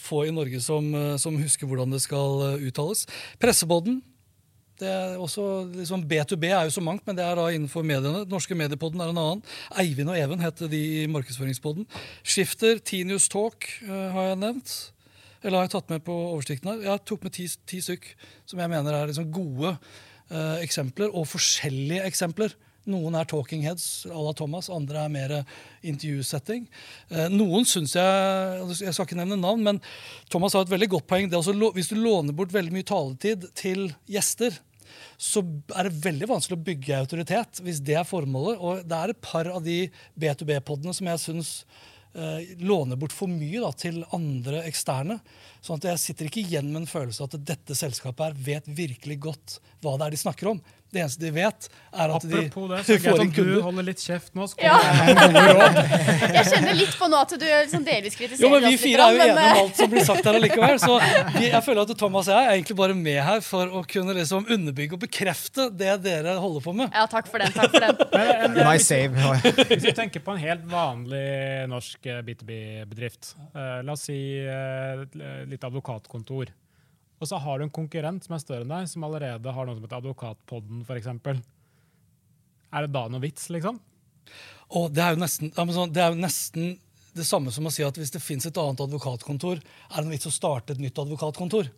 få 0.00 0.22
i 0.28 0.32
Norge 0.32 0.62
som, 0.64 0.86
eh, 0.96 1.16
som 1.20 1.36
husker 1.36 1.68
hvordan 1.68 1.92
det 1.92 2.00
skal 2.04 2.62
uttales. 2.62 3.04
Pressebodden 3.42 3.98
det 4.82 4.90
er 4.90 5.20
også, 5.22 5.46
liksom 5.78 6.04
B2B 6.10 6.48
er 6.50 6.66
jo 6.66 6.74
så 6.74 6.82
mangt, 6.84 7.04
men 7.06 7.18
det 7.18 7.24
er 7.24 7.38
da 7.38 7.48
innenfor 7.54 7.84
mediene. 7.86 8.24
Norske 8.30 8.56
Mediepodden 8.58 9.02
er 9.02 9.12
en 9.12 9.20
annen. 9.22 9.44
Eivind 9.78 10.10
og 10.10 10.18
Even 10.18 10.42
heter 10.42 10.70
de 10.70 10.80
i 11.02 11.04
markedsføringspodden. 11.10 11.86
Skifter, 12.26 12.82
Tinius 12.82 13.28
Talk 13.32 13.68
uh, 13.86 14.10
har 14.16 14.32
jeg 14.32 14.40
nevnt. 14.42 14.74
Eller 15.42 15.58
har 15.58 15.68
jeg 15.68 15.74
tatt 15.76 15.94
med 15.94 16.02
på 16.06 16.16
oversikten 16.32 16.72
her? 16.72 16.82
Jeg 16.90 17.04
tok 17.08 17.24
med 17.26 17.34
ti, 17.34 17.46
ti 17.66 17.80
stykk 17.82 18.10
som 18.50 18.62
jeg 18.62 18.70
mener 18.70 18.94
er 18.94 19.10
liksom 19.10 19.30
gode 19.34 19.72
uh, 19.76 20.58
eksempler, 20.62 21.14
og 21.14 21.30
forskjellige 21.30 22.04
eksempler. 22.10 22.54
Noen 22.90 23.14
er 23.14 23.28
talking 23.30 23.62
heads 23.62 24.08
à 24.10 24.18
la 24.18 24.32
Thomas, 24.34 24.66
andre 24.72 25.04
er 25.04 25.12
mer 25.12 25.32
intervjusetting. 25.86 26.64
Eh, 27.12 27.28
noen 27.30 27.66
syns 27.68 27.94
jeg 27.94 28.58
altså, 28.58 28.82
Jeg 28.82 28.94
skal 28.96 29.06
ikke 29.06 29.20
nevne 29.20 29.38
navn, 29.38 29.62
men 29.62 29.78
Thomas 30.32 30.56
har 30.58 30.66
et 30.66 30.72
veldig 30.72 30.88
godt 30.96 31.06
poeng. 31.06 31.30
Det 31.30 31.38
er 31.38 31.44
Også, 31.44 31.70
hvis 31.76 31.92
du 31.92 32.00
låner 32.00 32.34
bort 32.34 32.54
veldig 32.54 32.74
mye 32.74 32.88
taletid 32.88 33.46
til 33.54 33.92
gjester, 34.10 34.58
så 35.20 35.42
er 35.76 35.88
det 35.88 36.02
veldig 36.04 36.28
vanskelig 36.30 36.58
å 36.58 36.66
bygge 36.68 36.98
autoritet 36.98 37.62
hvis 37.64 37.80
det 37.84 37.96
er 38.00 38.08
formålet. 38.08 38.60
Og 38.60 38.84
det 38.88 38.98
er 38.98 39.14
et 39.14 39.24
par 39.24 39.50
av 39.52 39.64
de 39.64 39.78
B2B-podene 40.20 40.94
som 40.96 41.10
jeg 41.12 41.22
syns 41.22 41.52
eh, 42.14 42.52
låner 42.62 43.00
bort 43.00 43.14
for 43.16 43.30
mye 43.30 43.62
da, 43.62 43.72
til 43.76 44.02
andre 44.16 44.64
eksterne. 44.68 45.18
Sånn 45.64 45.82
at 45.82 45.90
jeg 45.92 46.04
sitter 46.04 46.30
ikke 46.30 46.44
igjen 46.44 46.70
med 46.72 46.84
en 46.84 46.92
følelse 46.92 47.24
av 47.24 47.32
at 47.32 47.48
dette 47.54 47.78
selskapet 47.78 48.30
her 48.30 48.46
vet 48.50 48.70
virkelig 48.70 49.18
godt 49.28 49.58
hva 49.84 49.96
det 49.96 50.08
er 50.08 50.16
de 50.16 50.22
snakker 50.24 50.54
om. 50.54 50.62
Det 50.92 51.00
eneste 51.00 51.24
de 51.24 51.30
vet, 51.32 51.68
er 51.92 52.10
at 52.12 52.24
Apropos 52.24 52.66
de 52.68 52.76
det, 52.76 52.80
så 52.84 52.96
får 53.06 53.20
en 53.22 53.30
Du 53.32 53.60
holder 53.64 53.86
litt 53.86 54.02
kjeft 54.04 54.34
nå. 54.36 54.44
Ja. 54.60 54.74
jeg 56.36 56.42
kjenner 56.50 56.76
litt 56.76 56.98
på 57.00 57.08
nå 57.08 57.20
at 57.24 57.32
du 57.32 57.46
liksom 57.46 57.86
delvis 57.86 58.18
kritiserer 58.18 58.44
jo, 58.44 58.50
men 58.52 58.66
Vi 58.66 58.80
fire 58.82 59.06
er 59.06 59.16
jo 59.16 59.22
enige 59.24 59.46
om 59.46 59.60
alt 59.62 59.80
som 59.80 59.92
blir 59.94 60.04
sagt 60.04 60.28
her 60.28 60.36
allikevel. 60.36 60.76
Så 60.82 60.98
vi, 61.38 61.46
jeg 61.46 61.62
føler 61.64 61.80
at 61.86 61.94
Thomas 62.02 62.28
og 62.28 62.36
jeg 62.36 62.50
er 62.50 62.58
egentlig 62.58 62.76
bare 62.82 62.98
med 62.98 63.18
her 63.24 63.40
for 63.46 63.72
å 63.72 63.82
kunne 63.88 64.18
liksom 64.20 64.44
underbygge 64.52 64.98
og 64.98 65.04
bekrefte 65.06 65.70
det 65.72 65.96
dere 66.04 66.36
holder 66.44 66.66
på 66.66 66.76
med. 66.82 66.92
Ja, 66.92 67.08
takk 67.08 67.32
for 67.32 67.40
den. 67.40 67.56
takk 67.56 67.72
for 67.72 67.88
den. 67.88 68.04
Men, 68.12 68.60
My 68.68 68.76
save. 68.76 69.32
Hvis 69.72 69.88
vi 69.88 69.96
tenker 69.96 70.20
på 70.26 70.36
en 70.36 70.42
helt 70.44 70.68
vanlig 70.68 71.24
norsk 71.72 72.12
B2B-bedrift, 72.28 73.32
uh, 73.56 73.80
la 73.80 73.96
oss 73.96 74.10
si 74.10 74.18
uh, 74.44 75.06
litt 75.48 75.64
advokatkontor. 75.64 76.52
Og 77.22 77.28
så 77.30 77.38
har 77.38 77.58
du 77.58 77.68
en 77.68 77.74
konkurrent 77.74 78.24
som 78.26 78.34
er 78.34 78.42
større 78.42 78.66
enn 78.66 78.72
deg, 78.72 78.88
som 78.90 79.04
allerede 79.06 79.52
har 79.54 79.66
noe 79.66 79.76
som 79.78 79.84
heter 79.84 80.00
Advokatpodden 80.00 80.82
f.eks. 80.82 81.10
Er 82.72 82.86
det 82.86 82.94
da 82.96 83.02
noe 83.06 83.22
vits, 83.22 83.46
liksom? 83.54 83.78
Og 84.74 84.88
det 84.90 85.04
er 85.04 85.14
jo 85.14 85.20
nesten, 85.22 85.52
det 85.52 86.02
er 86.02 86.10
jo 86.10 86.18
nesten 86.18 86.74
det 87.12 87.26
samme 87.28 87.52
som 87.54 87.68
å 87.68 87.72
si 87.72 87.84
at 87.84 87.98
hvis 88.00 88.10
det 88.14 88.22
fins 88.24 88.48
et 88.48 88.58
annet 88.58 88.80
advokatkontor, 88.82 89.60
er 89.60 89.96
det 89.96 90.04
noe 90.06 90.16
vits 90.16 90.30
å 90.30 90.34
starte 90.34 90.74
et 90.74 90.82
nytt 90.82 90.98
advokatkontor? 90.98 91.70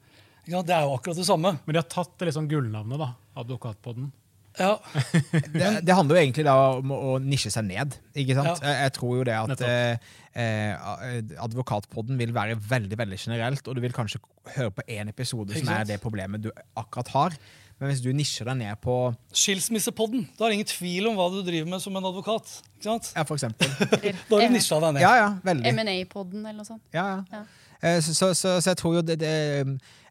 Ja. 0.47 0.63
Det 0.63 0.77
er 0.77 0.85
jo 0.87 0.95
akkurat 0.95 1.19
det 1.19 1.27
samme. 1.29 1.57
Men 1.65 1.75
de 1.75 1.81
har 1.81 1.91
tatt 1.93 2.17
det 2.21 2.31
liksom 2.31 2.49
gullnavnet, 2.49 3.01
da. 3.01 3.11
Advokatpodden. 3.43 4.11
Ja, 4.59 4.77
Det, 5.59 5.71
det 5.87 5.95
handler 5.97 6.17
jo 6.19 6.23
egentlig 6.23 6.45
da 6.47 6.55
om 6.79 6.93
å, 6.95 7.17
nisje 7.23 7.51
seg 7.51 7.67
ned. 7.67 7.97
ikke 8.15 8.37
sant? 8.39 8.63
Ja. 8.63 8.75
Jeg, 8.85 8.93
tror 8.99 9.17
jo 9.19 9.25
det 9.27 9.35
at 9.35 9.65
eh, 9.67 10.13
eh, 10.39 11.35
advokatpodden 11.43 12.19
vil 12.21 12.35
være 12.37 12.57
veldig 12.71 12.99
veldig 12.99 13.19
generelt, 13.19 13.67
og 13.69 13.75
du 13.77 13.83
vil 13.85 13.95
kanskje 13.97 14.21
høre 14.55 14.71
på 14.77 14.87
én 14.87 15.11
episode 15.11 15.57
som 15.59 15.71
er 15.75 15.85
det 15.89 16.01
problemet 16.03 16.45
du 16.47 16.51
akkurat 16.79 17.11
har. 17.17 17.37
Men 17.81 17.91
hvis 17.91 18.05
du 18.05 18.13
nisjer 18.15 18.47
deg 18.47 18.61
ned 18.61 18.79
på 18.85 18.95
Skilsmissepodden. 19.35 20.29
Da 20.39 20.47
er 20.47 20.53
det 20.53 20.61
ingen 20.61 20.71
tvil 20.71 21.09
om 21.11 21.17
hva 21.19 21.27
du 21.35 21.41
driver 21.43 21.67
med 21.73 21.83
som 21.83 21.97
en 21.99 22.07
advokat. 22.07 22.53
Ikke 22.77 22.87
sant? 22.87 23.11
ja, 23.17 23.25
for 23.27 23.35
eksempel. 23.35 23.67
Da 24.31 24.39
har 24.39 24.47
du 24.47 24.55
nisja 24.55 24.79
deg 24.85 24.95
ned. 24.95 25.03
Ja, 25.03 25.13
ja, 25.19 25.29
veldig. 25.43 25.73
M&A-podden 25.75 26.47
eller 26.47 26.61
noe 26.63 26.69
sånt. 26.71 26.85
Ja, 26.95 27.09
Ja. 27.17 27.41
ja. 27.41 27.45
Eh, 27.85 27.99
Så, 28.01 28.15
så, 28.15 28.31
så, 28.39 28.61
så 28.63 28.71
jeg 28.71 28.79
tror 28.81 28.95
jo 28.95 29.01
det, 29.05 29.19
det 29.21 29.33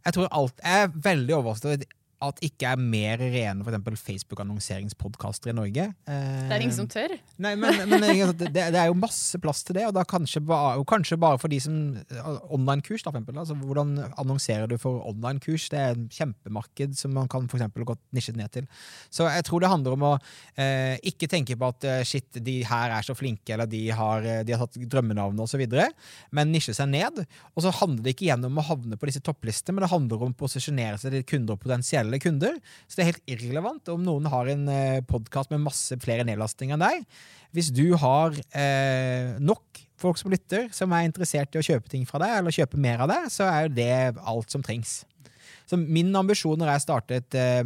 Jeg 0.03 0.13
tror 0.13 0.27
alt 0.35 0.59
Jeg 0.61 0.83
er 0.83 0.91
veldig 1.07 1.35
overrasket 1.39 1.69
over 1.71 1.85
at 2.23 2.39
ikke 2.45 2.71
er 2.73 2.79
mer 2.81 3.21
rene 3.21 3.65
for 3.65 3.99
Facebook-annonseringspodkaster 3.99 5.51
i 5.51 5.55
Norge. 5.57 5.87
Eh, 6.07 6.47
Det 6.49 6.55
er 6.55 6.63
ingen 6.63 6.75
som 6.75 6.87
tør. 6.91 7.15
Nei, 7.43 7.53
men, 7.59 7.77
men 7.89 8.05
det, 8.37 8.51
det 8.53 8.63
er 8.79 8.87
jo 8.89 8.97
masse 8.97 9.39
plass 9.41 9.63
til 9.67 9.77
det, 9.79 9.85
og 9.89 9.95
da 9.97 10.03
kanskje 10.07 10.41
bare, 10.45 10.83
kanskje 10.89 11.17
bare 11.19 11.39
for 11.41 11.51
de 11.51 11.59
som 11.63 11.77
Online-kurs, 12.53 13.03
da, 13.03 13.11
for 13.11 13.17
eksempel. 13.19 13.39
Altså, 13.41 13.57
hvordan 13.59 13.95
annonserer 14.21 14.69
du 14.71 14.77
for 14.81 15.03
online-kurs? 15.09 15.67
Det 15.73 15.79
er 15.79 15.97
en 15.97 16.07
kjempemarked 16.13 16.95
som 16.99 17.13
man 17.15 17.29
kan 17.31 17.47
for 17.51 17.59
eksempel 17.59 17.87
godt 17.87 18.01
nisjet 18.15 18.37
ned 18.39 18.51
til. 18.53 18.67
Så 19.13 19.27
jeg 19.29 19.45
tror 19.47 19.63
det 19.63 19.71
handler 19.71 19.97
om 19.97 20.05
å 20.07 20.13
eh, 20.59 20.95
ikke 21.09 21.29
tenke 21.31 21.57
på 21.59 21.69
at 21.73 21.87
eh, 21.89 22.01
shit, 22.07 22.29
de 22.43 22.59
her 22.67 22.93
er 22.97 23.05
så 23.05 23.15
flinke, 23.17 23.53
eller 23.55 23.69
de 23.69 23.83
har, 23.95 24.25
eh, 24.27 24.43
de 24.47 24.55
har 24.55 24.63
tatt 24.65 24.79
drømmenavn 24.89 25.39
osv., 25.43 25.65
men 26.33 26.51
nisje 26.53 26.75
seg 26.77 26.91
ned. 26.93 27.23
Og 27.53 27.65
så 27.65 27.73
handler 27.81 28.05
det 28.05 28.15
ikke 28.15 28.27
igjen 28.29 28.47
om 28.47 28.59
å 28.61 28.67
havne 28.67 28.97
på 28.99 29.09
disse 29.09 29.23
topplistene, 29.23 29.77
men 29.77 29.85
det 29.85 29.91
handler 29.93 30.27
om 30.27 30.33
å 30.35 30.39
posisjonere 30.43 30.99
seg 31.01 31.15
til 31.17 31.25
kunder 31.33 31.57
og 31.57 31.63
potensielle 31.63 32.12
kunder. 32.21 32.59
Så 32.87 32.97
det 32.97 33.03
er 33.03 33.11
helt 33.11 33.31
irrelevant 33.35 33.89
om 33.93 34.03
noen 34.05 34.27
har 34.31 34.49
en 34.51 34.67
eh, 34.71 35.05
podkast 35.07 35.53
med 35.53 35.63
masse 35.63 35.97
flere 36.03 36.25
nedlastinger 36.27 36.77
enn 36.77 36.85
deg. 36.85 37.07
Hvis 37.53 37.71
du 37.73 37.85
har 38.01 38.35
eh, 38.57 39.33
nok 39.41 39.81
folk 40.03 40.19
som 40.19 40.33
lytter, 40.33 40.67
som 40.75 40.93
er 40.93 41.07
interessert 41.07 41.53
i 41.55 41.61
å 41.61 41.65
kjøpe 41.65 41.91
ting 41.91 42.05
fra 42.09 42.21
deg, 42.23 42.35
eller 42.39 42.55
kjøpe 42.55 42.81
mer 42.81 43.05
av 43.05 43.11
deg, 43.11 43.27
så 43.31 43.47
er 43.49 43.67
jo 43.67 43.75
det 43.77 43.91
alt 44.19 44.53
som 44.53 44.65
trengs. 44.65 45.01
Så 45.69 45.79
min 45.79 46.11
ambisjon 46.17 46.59
når 46.59 46.73
jeg 46.73 46.85
startet 46.85 47.37
eh, 47.39 47.63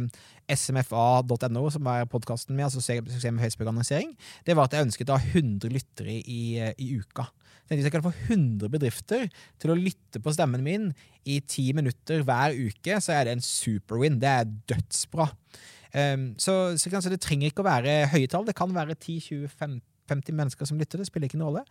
smfa.no, 0.54 1.64
som 1.74 1.90
er 1.92 2.06
podkasten 2.10 2.56
min, 2.56 2.66
altså 2.68 2.82
suksess 2.84 3.26
med 3.32 3.42
Facebook-annonsering, 3.42 4.14
det 4.46 4.56
var 4.56 4.68
at 4.68 4.76
jeg 4.76 4.88
ønsket 4.88 5.10
å 5.10 5.18
ha 5.18 5.32
100 5.34 5.72
lyttere 5.74 6.20
i, 6.20 6.42
eh, 6.62 6.72
i 6.78 6.94
uka. 7.00 7.28
Så 7.68 7.76
Hvis 7.76 7.84
jeg 7.84 7.92
kan 7.92 8.02
få 8.06 8.12
100 8.32 8.70
bedrifter 8.72 9.26
til 9.60 9.70
å 9.70 9.76
lytte 9.76 10.22
på 10.24 10.32
stemmen 10.32 10.62
min 10.64 10.86
i 11.28 11.38
ti 11.44 11.66
minutter 11.76 12.22
hver 12.24 12.54
uke, 12.56 12.96
så 13.04 13.12
er 13.12 13.24
det 13.28 13.34
en 13.36 13.44
superwin. 13.44 14.16
Det 14.22 14.30
er 14.32 14.48
dødsbra. 14.72 15.26
Um, 15.92 16.30
så, 16.40 16.54
så, 16.80 16.88
kan- 16.92 17.02
så 17.04 17.12
det 17.12 17.20
trenger 17.24 17.50
ikke 17.52 17.60
å 17.60 17.68
være 17.68 18.08
høye 18.14 18.28
tall. 18.32 18.46
Det 18.48 18.56
kan 18.56 18.72
være 18.72 18.96
10-20-50 18.96 20.32
mennesker 20.36 20.68
som 20.68 20.80
lytter. 20.80 21.00
Det 21.02 21.08
spiller 21.10 21.28
ikke 21.28 21.40
noen 21.40 21.58
rolle. 21.58 21.64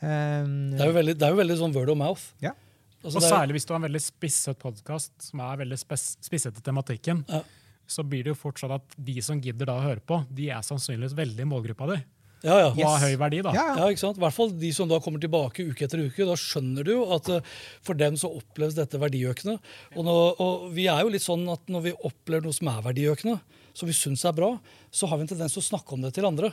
Um, 0.00 0.70
Det 0.72 0.80
er 0.86 0.88
jo 0.92 0.96
veldig, 0.98 1.16
det 1.20 1.26
er 1.28 1.34
jo 1.36 1.40
veldig 1.42 1.58
sånn 1.60 1.74
word 1.76 1.92
of 1.92 1.98
mouth. 2.00 2.24
Ja. 2.42 2.54
Altså, 3.02 3.18
Og 3.18 3.24
særlig 3.26 3.56
hvis 3.58 3.66
du 3.66 3.72
har 3.74 3.80
en 3.82 3.88
veldig 3.88 4.00
spisset 4.04 4.58
podkast 4.62 5.12
som 5.28 5.40
er 5.42 5.60
veldig 5.64 5.78
spisset 5.82 6.58
i 6.58 6.64
tematikken, 6.64 7.24
Ja. 7.28 7.42
så 7.86 8.04
blir 8.06 8.22
det 8.24 8.32
jo 8.32 8.38
fortsatt 8.38 8.70
at 8.76 8.94
de 8.96 9.20
som 9.20 9.40
gidder 9.42 9.66
da 9.68 9.76
å 9.80 9.82
høre 9.84 10.00
på, 10.06 10.20
de 10.32 10.48
er 10.54 10.62
sannsynligvis 10.64 11.16
veldig 11.18 11.44
målgruppa 11.50 11.88
di. 11.92 11.98
Ja, 12.42 12.56
ja. 12.58 12.68
Og 12.72 12.82
har 12.88 13.04
høy 13.04 13.16
verdi, 13.20 13.40
da. 13.46 13.52
ja, 13.54 13.64
ja. 13.70 13.74
Ja, 13.82 13.88
ikke 13.92 14.02
sant? 14.02 14.18
I 14.18 14.24
hvert 14.24 14.34
fall 14.34 14.52
de 14.58 14.70
som 14.74 14.90
da 14.90 14.98
kommer 15.02 15.22
tilbake 15.22 15.66
uke 15.70 15.86
etter 15.86 16.02
uke. 16.02 16.26
Da 16.26 16.34
skjønner 16.38 16.86
du 16.86 16.92
jo 16.96 17.04
at 17.14 17.30
eh, 17.30 17.52
for 17.86 17.98
dem 17.98 18.18
så 18.18 18.32
oppleves 18.34 18.74
dette 18.78 18.98
verdiøkende. 19.00 19.58
Og, 19.94 20.02
nå, 20.06 20.16
og 20.42 20.66
vi 20.74 20.88
er 20.90 21.04
jo 21.04 21.12
litt 21.14 21.24
sånn 21.24 21.46
at 21.52 21.70
når 21.70 21.86
vi 21.86 21.94
opplever 22.10 22.48
noe 22.48 22.56
som 22.56 22.70
er 22.72 22.82
verdiøkende, 22.88 23.38
som 23.78 23.88
vi 23.88 23.96
syns 23.96 24.26
er 24.28 24.34
bra, 24.36 24.56
så 24.92 25.08
har 25.08 25.20
vi 25.20 25.26
en 25.26 25.32
tendens 25.32 25.54
til 25.54 25.62
å 25.62 25.68
snakke 25.70 25.94
om 25.94 26.02
det 26.04 26.12
til 26.18 26.26
andre. 26.28 26.52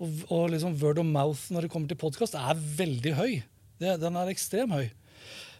Og, 0.00 0.22
og 0.28 0.44
liksom 0.52 0.76
word 0.80 1.00
of 1.02 1.08
mouth 1.08 1.48
når 1.52 1.66
det 1.66 1.72
kommer 1.72 1.90
til 1.90 2.00
podkast, 2.00 2.36
er 2.36 2.60
veldig 2.76 3.16
høy. 3.18 3.32
Det, 3.80 3.96
den 4.02 4.20
er 4.20 4.32
ekstremt 4.32 4.76
høy. 4.76 4.90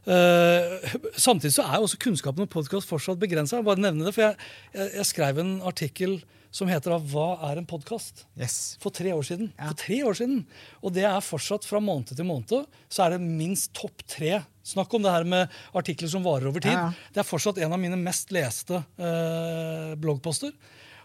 Eh, 0.09 0.93
samtidig 1.21 1.53
så 1.59 1.65
er 1.67 1.79
jo 1.79 1.87
også 1.89 2.01
kunnskapen 2.01 2.47
om 2.47 2.51
podkast 2.51 2.89
fortsatt 2.89 3.21
begrensa. 3.21 3.59
Jeg, 3.59 3.67
bare 3.69 3.83
nevne 3.83 4.07
det, 4.07 4.15
for 4.17 4.25
jeg, 4.29 4.51
jeg, 4.73 4.93
jeg 4.97 5.09
skrev 5.11 5.41
en 5.43 5.57
artikkel 5.69 6.21
som 6.51 6.67
heter 6.67 6.91
da 6.91 6.99
'Hva 6.99 7.39
er 7.51 7.61
en 7.61 7.67
podkast?' 7.67 8.25
Yes. 8.35 8.77
for 8.81 8.91
tre 8.91 9.13
år 9.15 9.23
siden. 9.23 9.53
Ja. 9.55 9.69
For 9.71 9.79
tre 9.85 9.99
år 10.03 10.17
siden. 10.19 10.47
Og 10.83 10.95
det 10.95 11.05
er 11.07 11.21
fortsatt 11.23 11.65
fra 11.69 11.79
måned 11.79 12.11
til 12.11 12.27
måned. 12.27 12.67
Så 12.91 13.05
er 13.05 13.15
det 13.15 13.21
minst 13.21 13.73
topp 13.73 14.03
tre. 14.09 14.43
Snakk 14.65 14.93
om 14.95 15.03
det 15.03 15.13
her 15.13 15.25
med 15.25 15.49
artikler 15.75 16.09
som 16.11 16.25
varer 16.25 16.49
over 16.49 16.61
tid. 16.61 16.75
Ja. 16.75 16.91
Det 17.13 17.23
er 17.23 17.29
fortsatt 17.29 17.59
en 17.59 17.73
av 17.73 17.79
mine 17.79 17.97
mest 17.97 18.33
leste 18.35 18.83
eh, 18.99 19.95
bloggposter. 19.95 20.53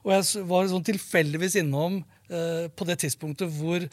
Og 0.06 0.14
jeg 0.14 0.46
var 0.46 0.68
sånn 0.70 0.86
tilfeldigvis 0.86 1.60
innom 1.62 2.04
på 2.28 2.88
det 2.90 2.98
tidspunktet 3.04 3.52
hvor 3.54 3.86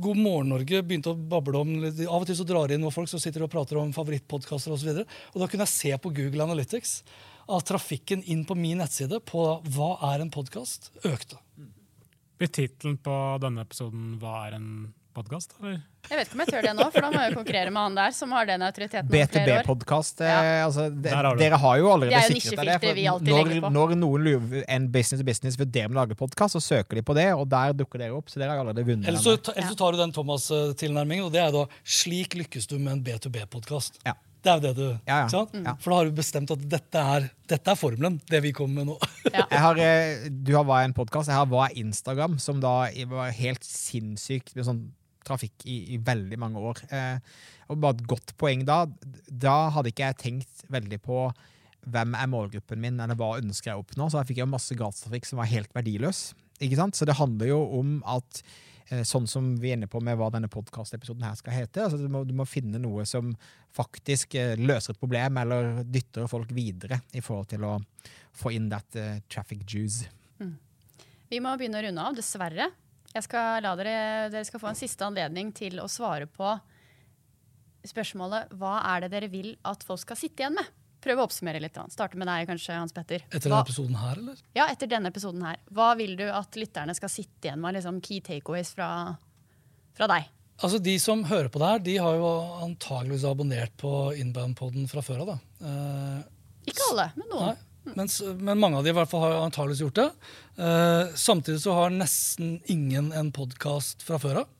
God 0.00 0.20
morgen 0.20 0.52
Norge 0.54 0.80
begynte 0.86 1.12
å 1.12 1.18
bable 1.18 1.60
om 1.60 1.74
Av 1.84 2.22
og 2.22 2.26
til 2.28 2.38
så 2.38 2.46
drar 2.48 2.72
inn 2.72 2.80
noen 2.84 2.94
folk 2.94 3.10
som 3.10 3.20
sitter 3.22 3.44
og 3.44 3.52
prater 3.52 3.80
om 3.80 3.92
favorittpodkaster 3.92 4.72
osv. 4.72 4.90
Og, 4.94 5.04
så 5.04 5.34
og 5.34 5.42
da 5.42 5.48
kunne 5.50 5.66
jeg 5.66 5.74
se 5.74 5.92
på 6.00 6.12
Google 6.16 6.46
Analytics 6.46 6.96
at 7.44 7.68
trafikken 7.68 8.24
inn 8.30 8.44
på 8.48 8.56
min 8.56 8.80
nettside 8.80 9.20
på 9.28 9.44
hva 9.74 9.90
er 10.12 10.24
en 10.24 10.32
podkast, 10.32 10.92
økte. 11.04 11.40
Blir 12.40 12.50
tittelen 12.50 12.96
på 12.98 13.16
denne 13.42 13.62
episoden 13.62 14.16
'Hva 14.18 14.46
er 14.46 14.56
en 14.56 14.70
podkast'? 15.14 15.54
eller? 15.60 15.80
Jeg 16.10 16.18
vet 16.18 16.28
ikke 16.28 16.36
om 16.36 16.42
jeg 16.44 16.50
tør 16.52 16.66
det 16.66 16.72
nå, 16.76 16.86
for 16.92 17.00
da 17.00 17.10
må 17.14 17.20
jeg 17.22 17.30
jo 17.32 17.36
konkurrere 17.38 17.70
med 17.72 17.80
han 17.80 17.94
der, 17.96 18.10
som 18.12 18.32
har 18.36 18.48
den 18.50 18.64
autoriteten. 18.66 19.08
B2B-podkast. 19.08 20.20
Ja. 20.20 20.40
Eh, 20.42 20.64
altså, 20.66 20.88
de, 20.90 21.02
Der 21.06 21.14
har 21.16 21.34
du. 21.34 21.40
dere 21.40 21.60
har 21.62 21.78
jo 21.80 21.88
allerede 21.92 22.10
Det 22.10 22.20
er 22.20 22.34
jo 22.34 22.40
sikret 22.42 22.66
deg 22.66 22.80
det. 22.82 23.30
når, 23.30 23.54
på. 23.64 23.70
når 23.72 23.94
noen 24.02 24.26
lurer 24.26 24.64
en 24.68 24.90
business 24.92 25.22
to 25.22 25.24
business 25.24 25.58
vurderer 25.58 25.88
med 25.88 25.96
å 25.96 26.02
lage 26.02 26.18
podkast, 26.18 26.58
så 26.58 26.60
søker 26.60 27.00
de 27.00 27.02
på 27.02 27.16
det, 27.16 27.32
og 27.32 27.48
der 27.48 27.72
dukker 27.72 27.98
dere 28.04 28.18
opp. 28.18 28.28
Så 28.28 28.42
dere 28.42 28.52
har 28.52 28.60
allerede 28.64 28.84
vunnet. 28.84 29.08
Eller 29.08 29.18
så, 29.22 29.38
eller 29.54 29.70
så 29.70 29.78
tar 29.80 29.96
du 29.96 30.02
den 30.02 30.12
Thomas-tilnærmingen, 30.12 31.24
og 31.24 31.32
det 31.32 31.40
er 31.40 31.50
da 31.52 31.66
'Slik 31.84 32.34
lykkes 32.34 32.66
du 32.68 32.78
med 32.78 32.92
en 32.92 33.04
B2B-podkast'. 33.04 34.02
Ja. 34.04 34.14
Det 34.44 34.52
er 34.52 34.58
jo 34.58 34.60
det 34.60 34.76
du 34.76 34.88
Ja, 35.08 35.24
ja. 35.24 35.46
Ja. 35.64 35.74
For 35.80 35.90
da 35.90 35.96
har 35.96 36.04
du 36.04 36.12
bestemt 36.12 36.50
at 36.52 36.64
dette 36.68 37.00
er, 37.00 37.30
dette 37.48 37.70
er 37.70 37.78
formelen, 37.80 38.20
det 38.28 38.42
vi 38.44 38.52
kommer 38.52 38.82
med 38.82 38.90
nå. 38.92 38.98
Ja. 39.32 39.46
Jeg 39.54 39.60
har, 39.64 39.80
eh, 39.80 40.28
du 40.28 40.52
har 40.54 40.66
Hva 40.68 40.82
er 40.82 40.90
en 40.90 40.96
podkast? 40.96 41.30
Jeg 41.32 41.38
har 41.38 41.48
Hva 41.48 41.70
er 41.70 41.78
Instagram? 41.80 42.36
Som 42.38 42.60
da 42.60 42.74
var 43.08 43.32
helt 43.32 43.64
sinnssykt 43.64 44.54
med 44.54 44.68
sånn 44.68 44.82
trafikk 45.26 45.66
i, 45.66 45.80
i 45.94 46.00
veldig 46.02 46.38
mange 46.40 46.62
år. 46.70 46.84
Eh, 46.94 47.34
og 47.72 47.80
bare 47.82 47.98
et 47.98 48.06
godt 48.10 48.34
poeng 48.40 48.64
da. 48.68 48.84
Da 49.28 49.56
hadde 49.74 49.92
ikke 49.92 50.08
jeg 50.10 50.20
tenkt 50.20 50.64
veldig 50.72 51.00
på 51.04 51.26
hvem 51.84 52.14
er 52.16 52.30
målgruppen 52.32 52.80
min, 52.80 53.00
eller 53.00 53.18
hva 53.18 53.34
ønsker 53.40 53.72
jeg 53.72 53.80
å 53.80 53.84
oppnå. 53.84 54.08
Så 54.08 54.20
jeg 54.20 54.32
fikk 54.32 54.42
jo 54.44 54.50
masse 54.52 54.76
gratistrafikk 54.78 55.28
som 55.28 55.42
var 55.42 55.50
helt 55.50 55.74
verdiløs. 55.76 56.30
Ikke 56.64 56.78
sant? 56.80 56.96
Så 56.96 57.08
det 57.08 57.18
handler 57.18 57.50
jo 57.50 57.60
om 57.80 57.98
at 58.08 58.40
eh, 58.88 59.02
Sånn 59.08 59.26
som 59.30 59.54
vi 59.60 59.72
er 59.72 59.78
inne 59.78 59.90
på 59.90 60.00
med 60.04 60.18
hva 60.20 60.30
denne 60.32 60.50
podkastepisoden 60.52 61.24
her 61.26 61.36
skal 61.40 61.56
hete. 61.56 61.84
altså 61.84 62.00
du, 62.00 62.08
må, 62.12 62.24
du 62.28 62.34
må 62.36 62.48
finne 62.48 62.80
noe 62.80 63.06
som 63.08 63.32
faktisk 63.74 64.36
eh, 64.40 64.54
løser 64.60 64.94
et 64.94 65.00
problem, 65.00 65.40
eller 65.42 65.82
dytter 65.84 66.28
folk 66.30 66.52
videre 66.54 67.02
i 67.12 67.24
forhold 67.24 67.50
til 67.52 67.66
å 67.68 67.78
få 68.34 68.50
inn 68.54 68.68
that 68.72 68.96
uh, 68.98 69.18
traffic 69.30 69.62
juice. 69.62 70.08
Vi 71.30 71.40
må 71.42 71.54
begynne 71.58 71.80
å 71.80 71.84
runde 71.86 72.02
av, 72.04 72.16
dessverre. 72.18 72.68
Jeg 73.14 73.22
skal 73.28 73.60
la 73.62 73.74
dere, 73.78 73.96
dere 74.32 74.44
skal 74.48 74.60
få 74.62 74.72
en 74.72 74.78
siste 74.78 75.06
anledning 75.06 75.52
til 75.54 75.78
å 75.82 75.86
svare 75.90 76.26
på 76.26 76.48
spørsmålet 77.86 78.54
hva 78.58 78.78
er 78.94 79.04
det 79.04 79.10
dere 79.12 79.28
vil 79.32 79.52
at 79.68 79.84
folk 79.86 80.00
skal 80.02 80.18
sitte 80.18 80.42
igjen 80.44 80.56
med? 80.56 80.70
Prøv 81.04 81.20
å 81.20 81.26
oppsummere 81.28 81.60
litt. 81.60 81.76
Starte 81.92 82.16
med 82.16 82.26
deg, 82.30 82.46
kanskje, 82.48 82.78
Hans 82.80 82.94
Petter. 82.96 83.26
Etter 83.28 83.50
Hva, 83.52 83.58
denne 83.60 83.66
episoden 83.66 83.98
her, 84.00 84.20
eller? 84.22 84.38
ja, 84.56 84.64
etter 84.72 84.88
denne 84.88 85.10
episoden 85.12 85.42
her. 85.44 85.58
Hva 85.76 85.90
vil 86.00 86.14
du 86.16 86.24
at 86.32 86.56
lytterne 86.56 86.94
skal 86.96 87.12
sitte 87.12 87.50
igjen 87.50 87.60
med? 87.60 87.76
liksom 87.76 87.98
Key 88.04 88.22
takeaways 88.24 88.70
fra, 88.72 88.88
fra 89.98 90.08
deg. 90.14 90.30
Altså, 90.64 90.78
De 90.80 90.94
som 91.02 91.20
hører 91.28 91.50
på 91.52 91.60
det 91.60 91.68
her, 91.74 91.82
de 91.90 91.96
har 92.00 92.16
jo 92.16 92.30
antageligvis 92.64 93.26
abonnert 93.28 93.76
på 93.84 93.92
Inbound-poden 94.22 94.88
fra 94.88 95.04
før 95.04 95.26
av. 95.26 95.34
da. 95.34 95.38
Eh, 95.68 96.72
Ikke 96.72 96.88
alle, 96.92 97.10
men 97.20 97.28
noen. 97.34 97.52
Nei, 97.52 97.70
mens, 97.92 98.20
men 98.40 98.60
mange 98.60 98.80
av 98.80 98.86
de 98.86 98.92
i 98.92 98.96
hvert 98.96 99.10
fall 99.10 99.24
har 99.26 99.38
antakeligvis 99.42 99.82
gjort 99.84 100.00
det. 100.00 100.08
Eh, 100.56 101.14
samtidig 101.20 101.60
så 101.64 101.76
har 101.76 101.94
nesten 101.94 102.56
ingen 102.72 103.12
en 103.12 103.32
podkast 103.34 104.04
fra 104.06 104.20
før 104.22 104.44
av. 104.44 104.52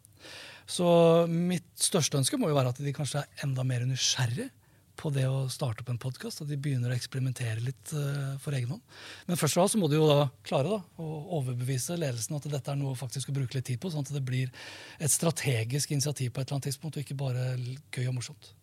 Så 0.67 0.89
mitt 1.29 1.69
største 1.77 2.19
ønske 2.21 2.39
må 2.41 2.49
jo 2.49 2.57
være 2.57 2.73
at 2.73 2.81
de 2.81 2.93
kanskje 2.97 3.21
er 3.21 3.45
enda 3.45 3.65
mer 3.69 3.85
nysgjerrig 3.89 4.49
på 4.97 5.11
det 5.13 5.25
å 5.27 5.45
starte 5.53 5.83
opp 5.83 5.91
en 5.93 6.01
podkast. 6.01 6.43
At 6.43 6.51
de 6.51 6.59
begynner 6.61 6.93
å 6.93 6.97
eksperimentere 6.97 7.63
litt 7.65 7.93
eh, 7.97 8.35
for 8.43 8.57
egen 8.57 8.75
hånd. 8.75 8.99
Men 9.29 9.41
først 9.41 9.57
og 9.57 9.63
fremst 9.63 9.77
så 9.77 9.83
må 9.83 9.91
de 9.91 9.99
jo 9.99 10.09
da 10.09 10.29
klare 10.47 10.77
da, 10.77 10.81
å 11.03 11.09
overbevise 11.41 11.99
ledelsen 12.01 12.39
at 12.39 12.49
dette 12.53 12.73
er 12.73 12.81
noe 12.81 12.97
faktisk 12.99 13.31
å 13.31 13.37
bruke 13.37 13.59
litt 13.59 13.69
tid 13.69 13.83
på, 13.83 13.93
sånn 13.93 14.07
at 14.07 14.15
det 14.15 14.25
blir 14.25 14.53
et 14.99 15.13
strategisk 15.13 15.95
initiativ 15.97 16.33
på 16.33 16.41
et 16.43 16.47
eller 16.47 16.61
annet 16.61 16.71
tidspunkt, 16.71 16.99
og 16.99 17.05
ikke 17.05 17.19
bare 17.19 17.55
gøy 17.95 18.09
og 18.09 18.19
morsomt. 18.21 18.55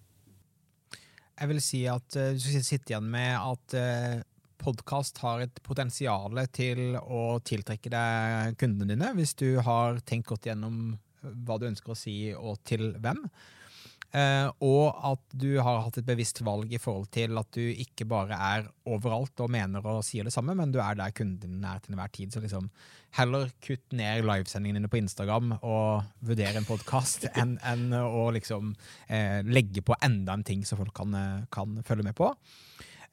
Jeg 1.41 1.49
vil 1.49 1.61
si 1.63 1.85
at 1.89 2.17
uh, 2.19 2.33
du 2.35 2.41
skal 2.43 2.65
sitte 2.65 2.93
igjen 2.93 3.07
med 3.09 3.33
at 3.33 3.73
uh, 3.73 4.19
podkast 4.61 5.21
har 5.23 5.45
et 5.45 5.61
potensial 5.65 6.37
til 6.53 6.97
å 7.01 7.39
tiltrekke 7.45 7.91
deg 7.91 8.59
kundene 8.61 8.93
dine, 8.93 9.13
hvis 9.17 9.33
du 9.39 9.55
har 9.65 10.01
tenkt 10.07 10.29
godt 10.31 10.51
gjennom 10.51 10.93
hva 11.21 11.57
du 11.61 11.67
ønsker 11.69 11.93
å 11.93 11.97
si, 11.97 12.15
og 12.33 12.61
til 12.67 12.93
hvem. 13.01 13.25
Eh, 14.11 14.47
og 14.67 14.97
at 15.07 15.21
du 15.39 15.53
har 15.63 15.85
hatt 15.85 16.01
et 16.01 16.07
bevisst 16.07 16.41
valg 16.43 16.73
i 16.75 16.79
forhold 16.81 17.07
til 17.15 17.37
at 17.39 17.47
du 17.55 17.61
ikke 17.63 18.03
bare 18.11 18.35
er 18.35 18.65
overalt 18.91 19.39
og 19.39 19.53
mener 19.53 19.85
og 19.87 20.01
sier 20.03 20.27
det 20.27 20.33
samme, 20.35 20.55
men 20.57 20.73
du 20.73 20.81
er 20.83 20.97
der 20.99 21.13
kunden 21.15 21.39
din 21.39 21.67
er 21.67 21.79
til 21.79 21.95
enhver 21.95 22.11
tid. 22.11 22.33
Så 22.33 22.43
liksom 22.43 22.67
heller 23.15 23.47
kutt 23.63 23.95
ned 23.95 24.25
livesendingene 24.27 24.81
dine 24.81 24.91
på 24.91 24.99
Instagram 24.99 25.55
og 25.61 26.03
vurdere 26.27 26.59
en 26.59 26.67
podkast 26.67 27.29
enn 27.39 27.55
en 27.63 27.87
å 28.01 28.27
liksom 28.35 28.73
eh, 29.07 29.39
legge 29.47 29.85
på 29.85 29.95
enda 30.03 30.35
en 30.35 30.47
ting 30.47 30.67
som 30.67 30.81
folk 30.81 30.95
kan, 30.97 31.15
eh, 31.15 31.43
kan 31.53 31.79
følge 31.87 32.09
med 32.09 32.17
på. 32.19 32.33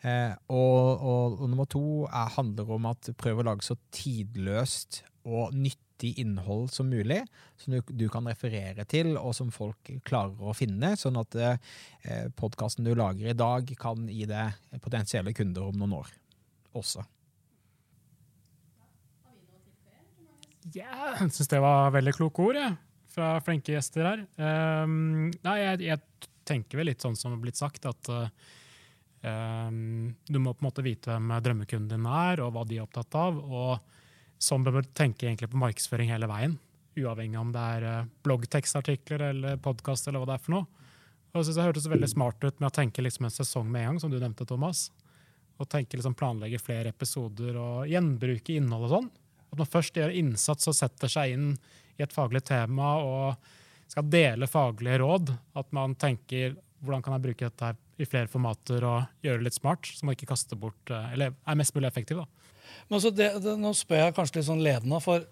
Eh, 0.07 0.33
og, 0.55 1.03
og, 1.03 1.41
og, 1.41 1.45
nummer 1.51 1.67
to 1.67 1.85
er, 2.07 2.31
handler 2.37 2.71
om 2.77 2.87
at 2.93 3.11
prøv 3.19 3.41
å 3.43 3.49
lage 3.49 3.67
så 3.67 3.75
tidløst 3.95 5.03
og 5.27 5.57
nyttig 5.59 6.13
innhold 6.23 6.69
som 6.71 6.87
mulig, 6.87 7.19
som 7.59 7.75
du, 7.75 7.81
du, 7.91 8.07
kan 8.13 8.29
referere 8.31 8.87
til, 8.89 9.17
og 9.19 9.35
som 9.35 9.51
folk 9.53 9.91
klarer 10.07 10.39
å 10.39 10.55
finne, 10.55 10.95
sånn 10.97 11.19
at 11.19 11.35
eh, 11.43 12.27
podkasten 12.39 12.87
du 12.87 12.95
lager 12.95 13.33
i 13.33 13.37
dag, 13.37 13.75
kan 13.81 14.07
gi 14.07 14.29
deg 14.31 14.79
potensielle 14.85 15.35
kunder 15.35 15.67
om 15.67 15.81
noen 15.83 15.99
år 15.99 16.13
også. 16.79 17.03
Ja, 20.77 21.15
jeg 21.17 21.33
syns 21.33 21.51
det 21.51 21.61
var 21.65 21.91
veldig 21.95 22.13
kloke 22.15 22.45
ord 22.45 22.59
ja, 22.61 22.71
fra 23.13 23.33
flinke 23.45 23.73
gjester 23.73 24.07
her. 24.13 24.25
Um, 24.37 25.31
nei, 25.43 25.59
jeg, 25.65 25.85
jeg, 25.89 26.29
tenker 26.49 26.81
vel 26.81 26.89
litt 26.89 27.05
sånn 27.05 27.17
som 27.19 27.29
det 27.29 27.37
har 27.37 27.45
blitt 27.45 27.59
sagt, 27.61 27.85
at 27.89 28.09
um, 28.09 28.31
du 29.23 30.39
må 30.39 30.53
på 30.55 30.63
en 30.63 30.67
måte 30.69 30.85
vite 30.87 31.11
hvem 31.11 31.33
drømmekunden 31.43 31.91
din 31.91 32.05
er, 32.07 32.39
og 32.45 32.53
hva 32.55 32.63
de 32.69 32.77
er 32.79 32.85
opptatt 32.85 33.17
av. 33.19 33.41
og 33.43 33.81
Sånn 34.39 34.63
bør 34.63 34.79
man 34.79 34.91
tenke 34.95 35.49
på 35.51 35.59
markedsføring 35.59 36.13
hele 36.13 36.29
veien. 36.31 36.55
Uavhengig 36.99 37.39
om 37.39 37.51
det 37.55 37.65
er 37.77 37.87
eh, 37.87 38.07
bloggtekstartikler 38.27 39.25
eller 39.33 39.59
podkast 39.63 40.09
eller 40.09 40.23
hva 40.23 40.31
det 40.31 40.37
er 40.39 40.45
for 40.45 40.55
noe. 40.55 40.87
Og 41.29 41.41
jeg 41.41 41.49
synes 41.49 41.59
Det 41.59 41.67
hørtes 41.67 41.91
veldig 41.91 42.11
smart 42.11 42.45
ut 42.45 42.61
med 42.61 42.69
å 42.71 42.75
tenke 42.75 43.05
liksom 43.05 43.27
en 43.29 43.35
sesong 43.35 43.69
med 43.71 43.83
en 43.83 43.91
gang, 43.91 44.01
som 44.03 44.13
du 44.13 44.19
nevnte, 44.19 44.47
Thomas. 44.49 44.89
Og 45.59 45.69
tenke 45.71 45.99
liksom 45.99 46.17
planlegge 46.19 46.63
flere 46.63 46.95
episoder 46.95 47.59
og 47.59 47.91
gjenbruke 47.91 48.55
innhold 48.55 48.87
og 48.87 48.95
sånn. 48.95 49.11
At 49.51 49.61
man 49.61 49.71
først 49.71 49.99
gjør 49.99 50.15
innsats 50.15 50.71
og 50.71 50.77
setter 50.79 51.11
seg 51.13 51.35
inn 51.35 51.51
i 51.99 52.05
et 52.07 52.15
faglig 52.15 52.45
tema 52.47 52.95
og 53.03 53.51
skal 53.91 54.07
dele 54.11 54.49
faglige 54.51 55.01
råd. 55.03 55.35
At 55.59 55.75
man 55.75 55.99
tenker 55.99 56.57
hvordan 56.85 57.03
kan 57.05 57.17
jeg 57.17 57.25
bruke 57.27 57.49
dette 57.49 57.71
her 57.71 57.79
i 57.99 58.07
flere 58.07 58.31
formater 58.31 58.85
og 58.87 59.25
gjøre 59.25 59.41
det 59.41 59.49
litt 59.49 59.59
smart, 59.59 59.89
så 59.91 60.07
man 60.07 60.15
ikke 60.15 60.31
kaster 60.31 60.59
bort, 60.61 60.93
eh, 60.93 61.11
eller 61.17 61.35
er 61.35 61.59
mest 61.59 61.75
mulig 61.75 61.89
effektiv. 61.91 62.23
da. 62.23 62.55
Men 62.89 62.99
altså 63.01 63.11
det, 63.15 63.33
det, 63.43 63.57
Nå 63.59 63.73
spør 63.77 64.05
jeg 64.05 64.17
kanskje 64.17 64.39
litt 64.39 64.49
sånn 64.51 64.65
ledende, 64.65 65.01
for 65.03 65.27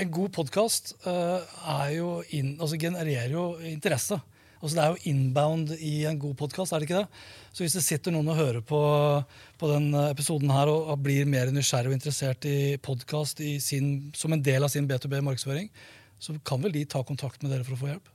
en 0.00 0.12
god 0.14 0.30
podkast 0.32 0.94
uh, 1.04 1.42
altså 1.68 2.78
genererer 2.80 3.34
jo 3.34 3.44
interesse. 3.68 4.16
Altså 4.60 4.76
Det 4.76 4.82
er 4.82 4.94
jo 4.94 5.10
inbound 5.12 5.74
i 5.76 6.04
en 6.08 6.18
god 6.20 6.34
podkast, 6.36 6.72
er 6.72 6.80
det 6.80 6.88
ikke 6.88 7.02
det? 7.02 7.20
Så 7.52 7.64
hvis 7.64 7.76
det 7.76 7.84
sitter 7.84 8.12
noen 8.12 8.28
og 8.32 8.36
hører 8.36 8.64
på, 8.64 8.80
på 9.60 9.70
den 9.70 9.92
episoden 10.06 10.52
her 10.52 10.68
og, 10.68 10.90
og, 10.92 11.00
blir 11.04 11.28
mer 11.28 11.52
nysgjerrig 11.52 11.92
og 11.92 11.96
interessert 11.96 12.44
i 12.48 12.76
podkast 12.80 13.40
som 14.16 14.36
en 14.36 14.44
del 14.44 14.64
av 14.64 14.72
sin 14.72 14.88
B2B-markedsføring, 14.88 15.70
så 16.20 16.36
kan 16.44 16.60
vel 16.64 16.76
de 16.76 16.84
ta 16.88 17.00
kontakt 17.04 17.40
med 17.42 17.54
dere 17.54 17.64
for 17.64 17.76
å 17.76 17.80
få 17.80 17.92
hjelp? 17.92 18.12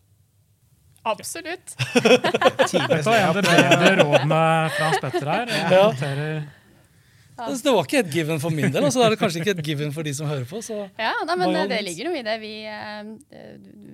Absolutt. 1.06 1.76
Dette 2.02 3.14
er 3.14 3.34
det 3.38 3.44
bedre 3.46 3.92
rådene 4.02 4.44
fra 4.74 4.88
Hans 4.90 5.02
Petter 5.04 5.30
her. 5.30 5.52
Jeg 5.54 5.70
noterer 5.72 6.40
ja. 7.36 7.48
Det 7.52 7.74
var 7.74 7.88
ikke 7.88 8.00
et 8.00 8.12
given 8.14 8.40
for 8.40 8.54
min 8.54 8.72
del, 8.72 8.86
og 8.88 8.94
så 8.94 9.04
er 9.06 9.14
det 9.14 9.20
kanskje 9.20 9.42
ikke 9.42 9.56
et 9.58 9.62
given 9.66 9.92
for 9.96 10.08
de 10.08 10.14
som 10.16 10.30
hører 10.30 10.46
på. 10.48 10.62
ja, 10.98 11.12
nei, 11.28 11.36
men 11.42 11.52
det, 11.52 11.64
det 11.74 11.80
ligger 11.84 12.10
noe 12.10 12.20
i 12.20 12.24
det. 12.26 12.36
Vi, 12.42 12.52
eh, 12.70 13.50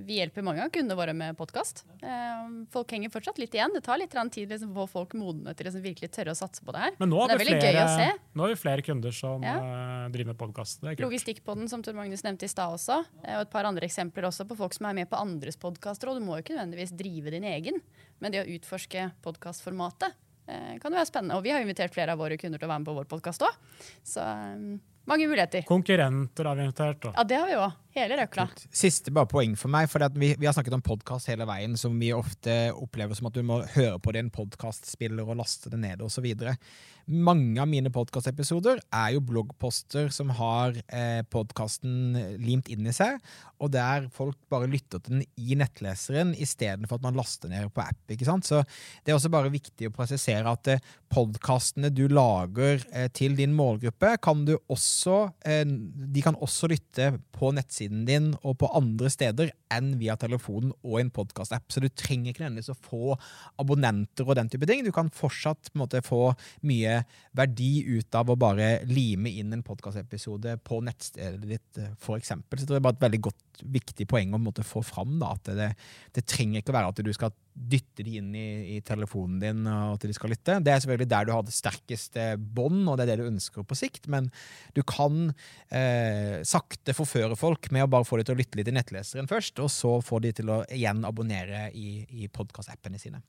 vi, 0.05 0.19
hjelper 0.19 0.45
mange 0.45 0.65
av 0.65 0.71
kundene 0.73 0.97
våre 0.99 1.15
med 1.17 1.37
podkast. 1.39 1.83
Eh, 2.05 2.45
folk 2.73 2.93
henger 2.93 3.13
fortsatt 3.13 3.41
litt 3.41 3.57
igjen. 3.57 3.73
Det 3.73 3.83
tar 3.85 4.01
litt 4.01 4.13
tid 4.35 4.51
liksom, 4.51 4.71
å 4.75 4.85
få 4.85 5.01
folk 5.01 5.17
modne 5.17 5.55
til 5.55 5.65
å 5.65 5.69
liksom, 5.71 5.83
virkelig 5.85 6.11
tørre 6.13 6.35
å 6.35 6.37
satse 6.37 6.65
på 6.65 6.75
det 6.75 6.85
her. 6.85 6.95
Men 7.01 7.13
nå 7.13 7.21
har, 7.23 7.31
det 7.31 7.37
er 7.37 7.43
veldig 7.43 7.57
flere, 7.57 7.75
gøy 7.75 7.83
å 7.83 7.97
se. 7.97 8.09
Nå 8.37 8.45
har 8.45 8.53
vi 8.53 8.61
flere 8.61 8.85
kunder 8.85 9.19
som 9.21 9.45
ja. 9.47 9.57
Eh, 9.57 10.07
driver 10.13 10.33
med 10.33 10.41
podkast. 10.41 10.85
Logistikkpodden, 11.01 11.69
som 11.71 11.85
Tor 11.85 11.97
Magnus 11.97 12.25
nevnte 12.27 12.45
i 12.45 12.51
stad 12.51 12.77
også. 12.77 13.01
Og 13.21 13.45
et 13.45 13.53
par 13.53 13.69
andre 13.69 13.89
eksempler 13.89 14.29
også 14.29 14.45
på 14.49 14.59
folk 14.59 14.77
som 14.77 14.89
er 14.91 15.01
med 15.01 15.09
på 15.09 15.19
andres 15.19 15.57
podkaster. 15.61 16.11
Og 16.11 16.21
du 16.21 16.25
må 16.25 16.37
jo 16.37 16.45
ikke 16.45 16.57
nødvendigvis 16.57 16.93
drive 16.97 17.33
din 17.33 17.47
egen, 17.49 17.81
men 18.21 18.35
det 18.35 18.43
å 18.43 18.51
utforske 18.59 19.09
podkastformatet 19.25 20.13
Eh, 20.13 20.30
kan 20.81 20.91
det 20.91 20.99
være 20.99 21.09
spennende. 21.09 21.37
Og 21.39 21.45
vi 21.45 21.53
har 21.53 21.63
invitert 21.63 21.93
flere 21.95 22.15
av 22.15 22.21
våre 22.21 22.37
kunder 22.41 22.61
til 22.61 22.69
å 22.69 22.71
være 22.71 22.83
med 22.83 22.91
på 22.91 22.97
vår 22.97 23.09
podkast 23.11 23.45
òg. 23.47 23.61
Så 24.05 24.25
um, 24.25 24.75
mange 25.09 25.29
muligheter. 25.29 25.65
Konkurrenter 25.69 26.49
har 26.49 26.59
vi 26.59 26.67
invitert. 26.67 27.01
Da. 27.05 27.15
Ja, 27.17 27.27
det 27.27 27.39
har 27.41 27.49
vi 27.49 27.57
òg. 27.59 27.80
Hele 27.91 28.15
røkla. 28.15 28.45
Siste 28.71 29.11
bare 29.11 29.27
poeng 29.27 29.57
for 29.59 29.71
meg. 29.71 29.89
for 29.91 30.03
vi, 30.15 30.31
vi, 30.39 30.47
har 30.47 30.55
snakket 30.55 30.77
om 30.77 30.83
podkast 30.85 31.27
hele 31.27 31.47
veien, 31.49 31.75
som 31.77 31.97
vi 31.99 32.13
ofte 32.15 32.71
opplever 32.71 33.17
som 33.17 33.27
at 33.27 33.35
du 33.35 33.43
må 33.43 33.59
høre 33.75 33.99
på 33.99 34.13
din 34.15 34.31
podkastspiller 34.31 35.27
og 35.27 35.41
laste 35.41 35.71
det 35.73 35.81
ned 35.81 36.03
osv. 36.05 36.29
Mange 37.11 37.59
av 37.59 37.67
mine 37.67 37.89
podkastepisoder 37.91 38.79
er 38.93 39.09
jo 39.15 39.23
bloggposter 39.25 40.07
som 40.13 40.29
har 40.37 40.77
eh, 40.87 41.19
podkasten 41.27 42.15
limt 42.39 42.69
inn 42.71 42.87
i 42.87 42.93
seg, 42.95 43.17
og 43.59 43.73
der 43.73 44.07
folk 44.13 44.37
bare 44.53 44.69
lytter 44.69 45.01
til 45.01 45.17
den 45.17 45.25
i 45.35 45.57
nettleseren 45.59 46.31
istedenfor 46.31 46.99
at 46.99 47.05
man 47.05 47.17
laster 47.17 47.51
ned 47.51 47.73
på 47.73 47.83
app. 47.83 47.99
ikke 48.07 48.27
sant? 48.27 48.47
Så 48.47 48.61
Det 49.03 49.11
er 49.11 49.17
også 49.17 49.33
bare 49.33 49.51
viktig 49.51 49.89
å 49.89 49.95
presisere 49.95 50.47
at 50.47 50.71
eh, 50.71 50.83
podkastene 51.11 51.91
du 51.91 52.05
lager 52.07 52.79
eh, 52.93 53.09
til 53.11 53.35
din 53.35 53.53
målgruppe, 53.57 54.15
kan 54.21 54.45
du 54.45 54.55
også, 54.69 55.33
eh, 55.43 55.65
de 55.65 56.23
kan 56.23 56.39
også 56.39 56.71
lytte 56.71 57.11
på 57.35 57.51
nettsiden 57.51 57.80
din 57.89 58.31
og 58.41 58.57
på 58.61 58.69
andre 58.77 59.09
steder 59.11 59.51
enn 59.73 59.93
via 59.99 60.17
telefonen 60.19 60.73
og 60.83 60.99
en 60.99 61.11
podkast-app. 61.13 61.67
Så 61.71 61.81
du 61.83 61.87
trenger 61.89 62.31
ikke 62.31 62.43
nødvendigvis 62.43 62.73
å 62.73 62.77
få 62.89 63.17
abonnenter 63.61 64.27
og 64.27 64.37
den 64.37 64.51
type 64.51 64.67
ting. 64.69 64.83
Du 64.85 64.91
kan 64.95 65.11
fortsatt 65.13 65.71
måte, 65.79 66.03
få 66.05 66.33
mye 66.67 67.01
verdi 67.37 67.71
ut 67.87 68.17
av 68.17 68.31
å 68.31 68.37
bare 68.39 68.81
lime 68.89 69.31
inn 69.41 69.53
en 69.55 69.65
podkastepisode 69.65 70.57
på 70.67 70.81
nettstedet 70.85 71.47
ditt, 71.47 71.69
eh, 71.79 71.93
f.eks. 71.97 72.33
Så 72.35 72.67
det 72.67 72.77
er 72.77 72.85
bare 72.85 72.99
et 72.99 73.05
veldig 73.07 73.23
godt, 73.29 73.45
viktig 73.61 74.07
poeng 74.09 74.35
å 74.35 74.41
måte, 74.41 74.65
få 74.65 74.83
fram. 74.85 75.17
Da, 75.21 75.33
at 75.37 75.51
det, 75.57 75.71
det, 76.15 76.25
trenger 76.29 76.61
ikke 76.61 76.73
å 76.73 76.79
være 76.79 76.93
at 76.93 77.01
du 77.05 77.11
skal 77.15 77.33
dytte 77.53 78.05
de 78.05 78.15
inn 78.19 78.31
i, 78.37 78.77
i, 78.77 78.77
telefonen 78.85 79.39
din 79.41 79.65
og 79.67 79.97
at 79.97 80.05
de 80.07 80.15
skal 80.15 80.31
lytte. 80.33 80.57
Det 80.63 80.71
er 80.73 80.83
selvfølgelig 80.83 81.09
der 81.11 81.27
du 81.27 81.33
har 81.35 81.43
det 81.45 81.55
sterkeste 81.55 82.27
bånd, 82.39 82.85
og 82.87 82.97
det 82.97 83.05
er 83.05 83.11
det 83.11 83.25
du 83.25 83.31
ønsker 83.31 83.65
på 83.67 83.77
sikt. 83.77 84.07
Men 84.11 84.29
du 84.77 84.81
kan 84.87 85.33
eh, 85.69 86.39
sakte 86.47 86.95
forføre 86.97 87.37
folk 87.39 87.71
med 87.75 87.85
å 87.85 87.91
bare 87.91 88.07
få 88.07 88.19
de 88.19 88.27
til 88.27 88.37
å 88.37 88.41
lytte 88.41 88.59
litt 88.59 88.71
i 88.71 88.75
nettleseren 88.75 89.29
først, 89.31 89.59
og 89.63 89.71
så 89.73 89.97
få 90.05 90.21
de 90.23 90.33
til 90.41 90.51
å 90.53 90.61
igjen 90.71 91.03
abonnere 91.07 91.69
i, 91.75 92.01
i 92.23 92.31
podkastappene 92.31 93.01
sine. 93.01 93.21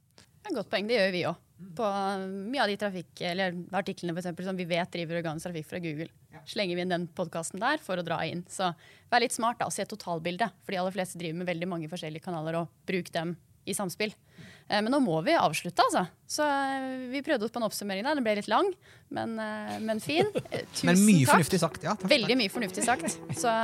Det 0.42 0.50
er 0.50 0.56
et 0.56 0.58
godt 0.58 0.72
poeng. 0.72 0.88
Det 0.90 0.96
gjør 0.98 1.12
vi 1.14 1.26
òg. 1.30 1.42
På 1.78 1.88
mye 2.26 2.64
av 2.64 2.70
de 2.70 2.74
trafikk, 2.80 3.20
eller 3.28 3.54
artiklene 3.78 4.14
for 4.14 4.22
eksempel, 4.24 4.46
som 4.48 4.58
vi 4.58 4.66
vet 4.66 4.90
driver 4.90 5.20
organisk 5.20 5.46
trafikk 5.46 5.68
fra 5.68 5.78
Google. 5.82 6.10
Slenger 6.50 6.74
vi 6.74 6.82
inn 6.82 6.90
den 6.90 7.04
podkasten 7.14 7.62
der 7.62 7.78
for 7.82 8.00
å 8.00 8.04
dra 8.06 8.18
inn. 8.26 8.42
Så 8.50 8.72
vær 9.12 9.22
litt 9.22 9.34
smart 9.34 9.60
da, 9.60 9.68
og 9.70 9.74
se 9.74 9.86
totalbildet. 9.86 10.50
For 10.64 10.74
de 10.74 10.80
aller 10.82 10.94
fleste 10.94 11.20
driver 11.20 11.38
med 11.38 11.50
veldig 11.52 11.68
mange 11.70 11.90
forskjellige 11.92 12.26
kanaler, 12.26 12.58
og 12.58 12.90
bruk 12.90 13.12
dem 13.14 13.36
i 13.64 13.74
samspill. 13.76 14.14
Eh, 14.68 14.80
men 14.80 14.90
nå 14.92 15.00
må 15.04 15.18
vi 15.26 15.34
avslutte, 15.36 15.84
altså. 15.84 16.06
Så 16.28 16.46
eh, 16.46 17.06
vi 17.12 17.22
prøvde 17.24 17.46
oss 17.46 17.54
på 17.54 17.60
en 17.60 17.68
oppsummering 17.68 18.06
der. 18.06 18.18
Den 18.18 18.26
ble 18.26 18.36
litt 18.38 18.50
lang, 18.50 18.70
men, 19.12 19.36
eh, 19.42 19.76
men 19.84 20.02
fin. 20.02 20.30
Tusen 20.32 20.86
men 20.90 21.04
mye 21.04 21.22
takk. 21.26 21.34
fornuftig 21.36 21.62
sagt. 21.62 21.86
Ja, 21.86 21.96
takk, 21.98 22.10
Veldig 22.12 22.38
mye 22.40 22.52
fornuftig 22.52 22.86
sagt. 22.86 23.18
Så 23.38 23.54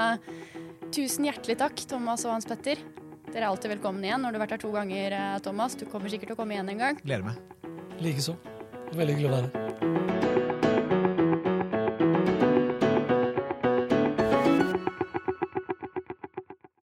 tusen 0.94 1.28
hjertelig 1.28 1.58
takk, 1.60 1.84
Thomas 1.90 2.26
og 2.28 2.36
Hans 2.36 2.48
Petter. 2.48 2.82
Dere 3.28 3.44
er 3.44 3.50
alltid 3.50 3.74
velkommen 3.76 4.04
igjen 4.04 4.22
når 4.24 4.32
du 4.32 4.38
har 4.38 4.46
vært 4.46 4.56
her 4.56 4.62
to 4.62 4.72
ganger, 4.72 5.18
Thomas. 5.44 5.76
Du 5.76 5.84
kommer 5.90 6.08
sikkert 6.12 6.32
til 6.32 6.38
å 6.38 6.40
komme 6.40 6.56
igjen 6.56 6.72
en 6.72 6.80
gang. 6.86 7.02
Gleder 7.04 7.28
meg. 7.28 7.42
Likeså. 8.00 8.38
Veldig 8.96 9.18
hyggelig 9.18 9.28
å 9.28 9.36
være 9.36 9.50
her. 9.52 10.47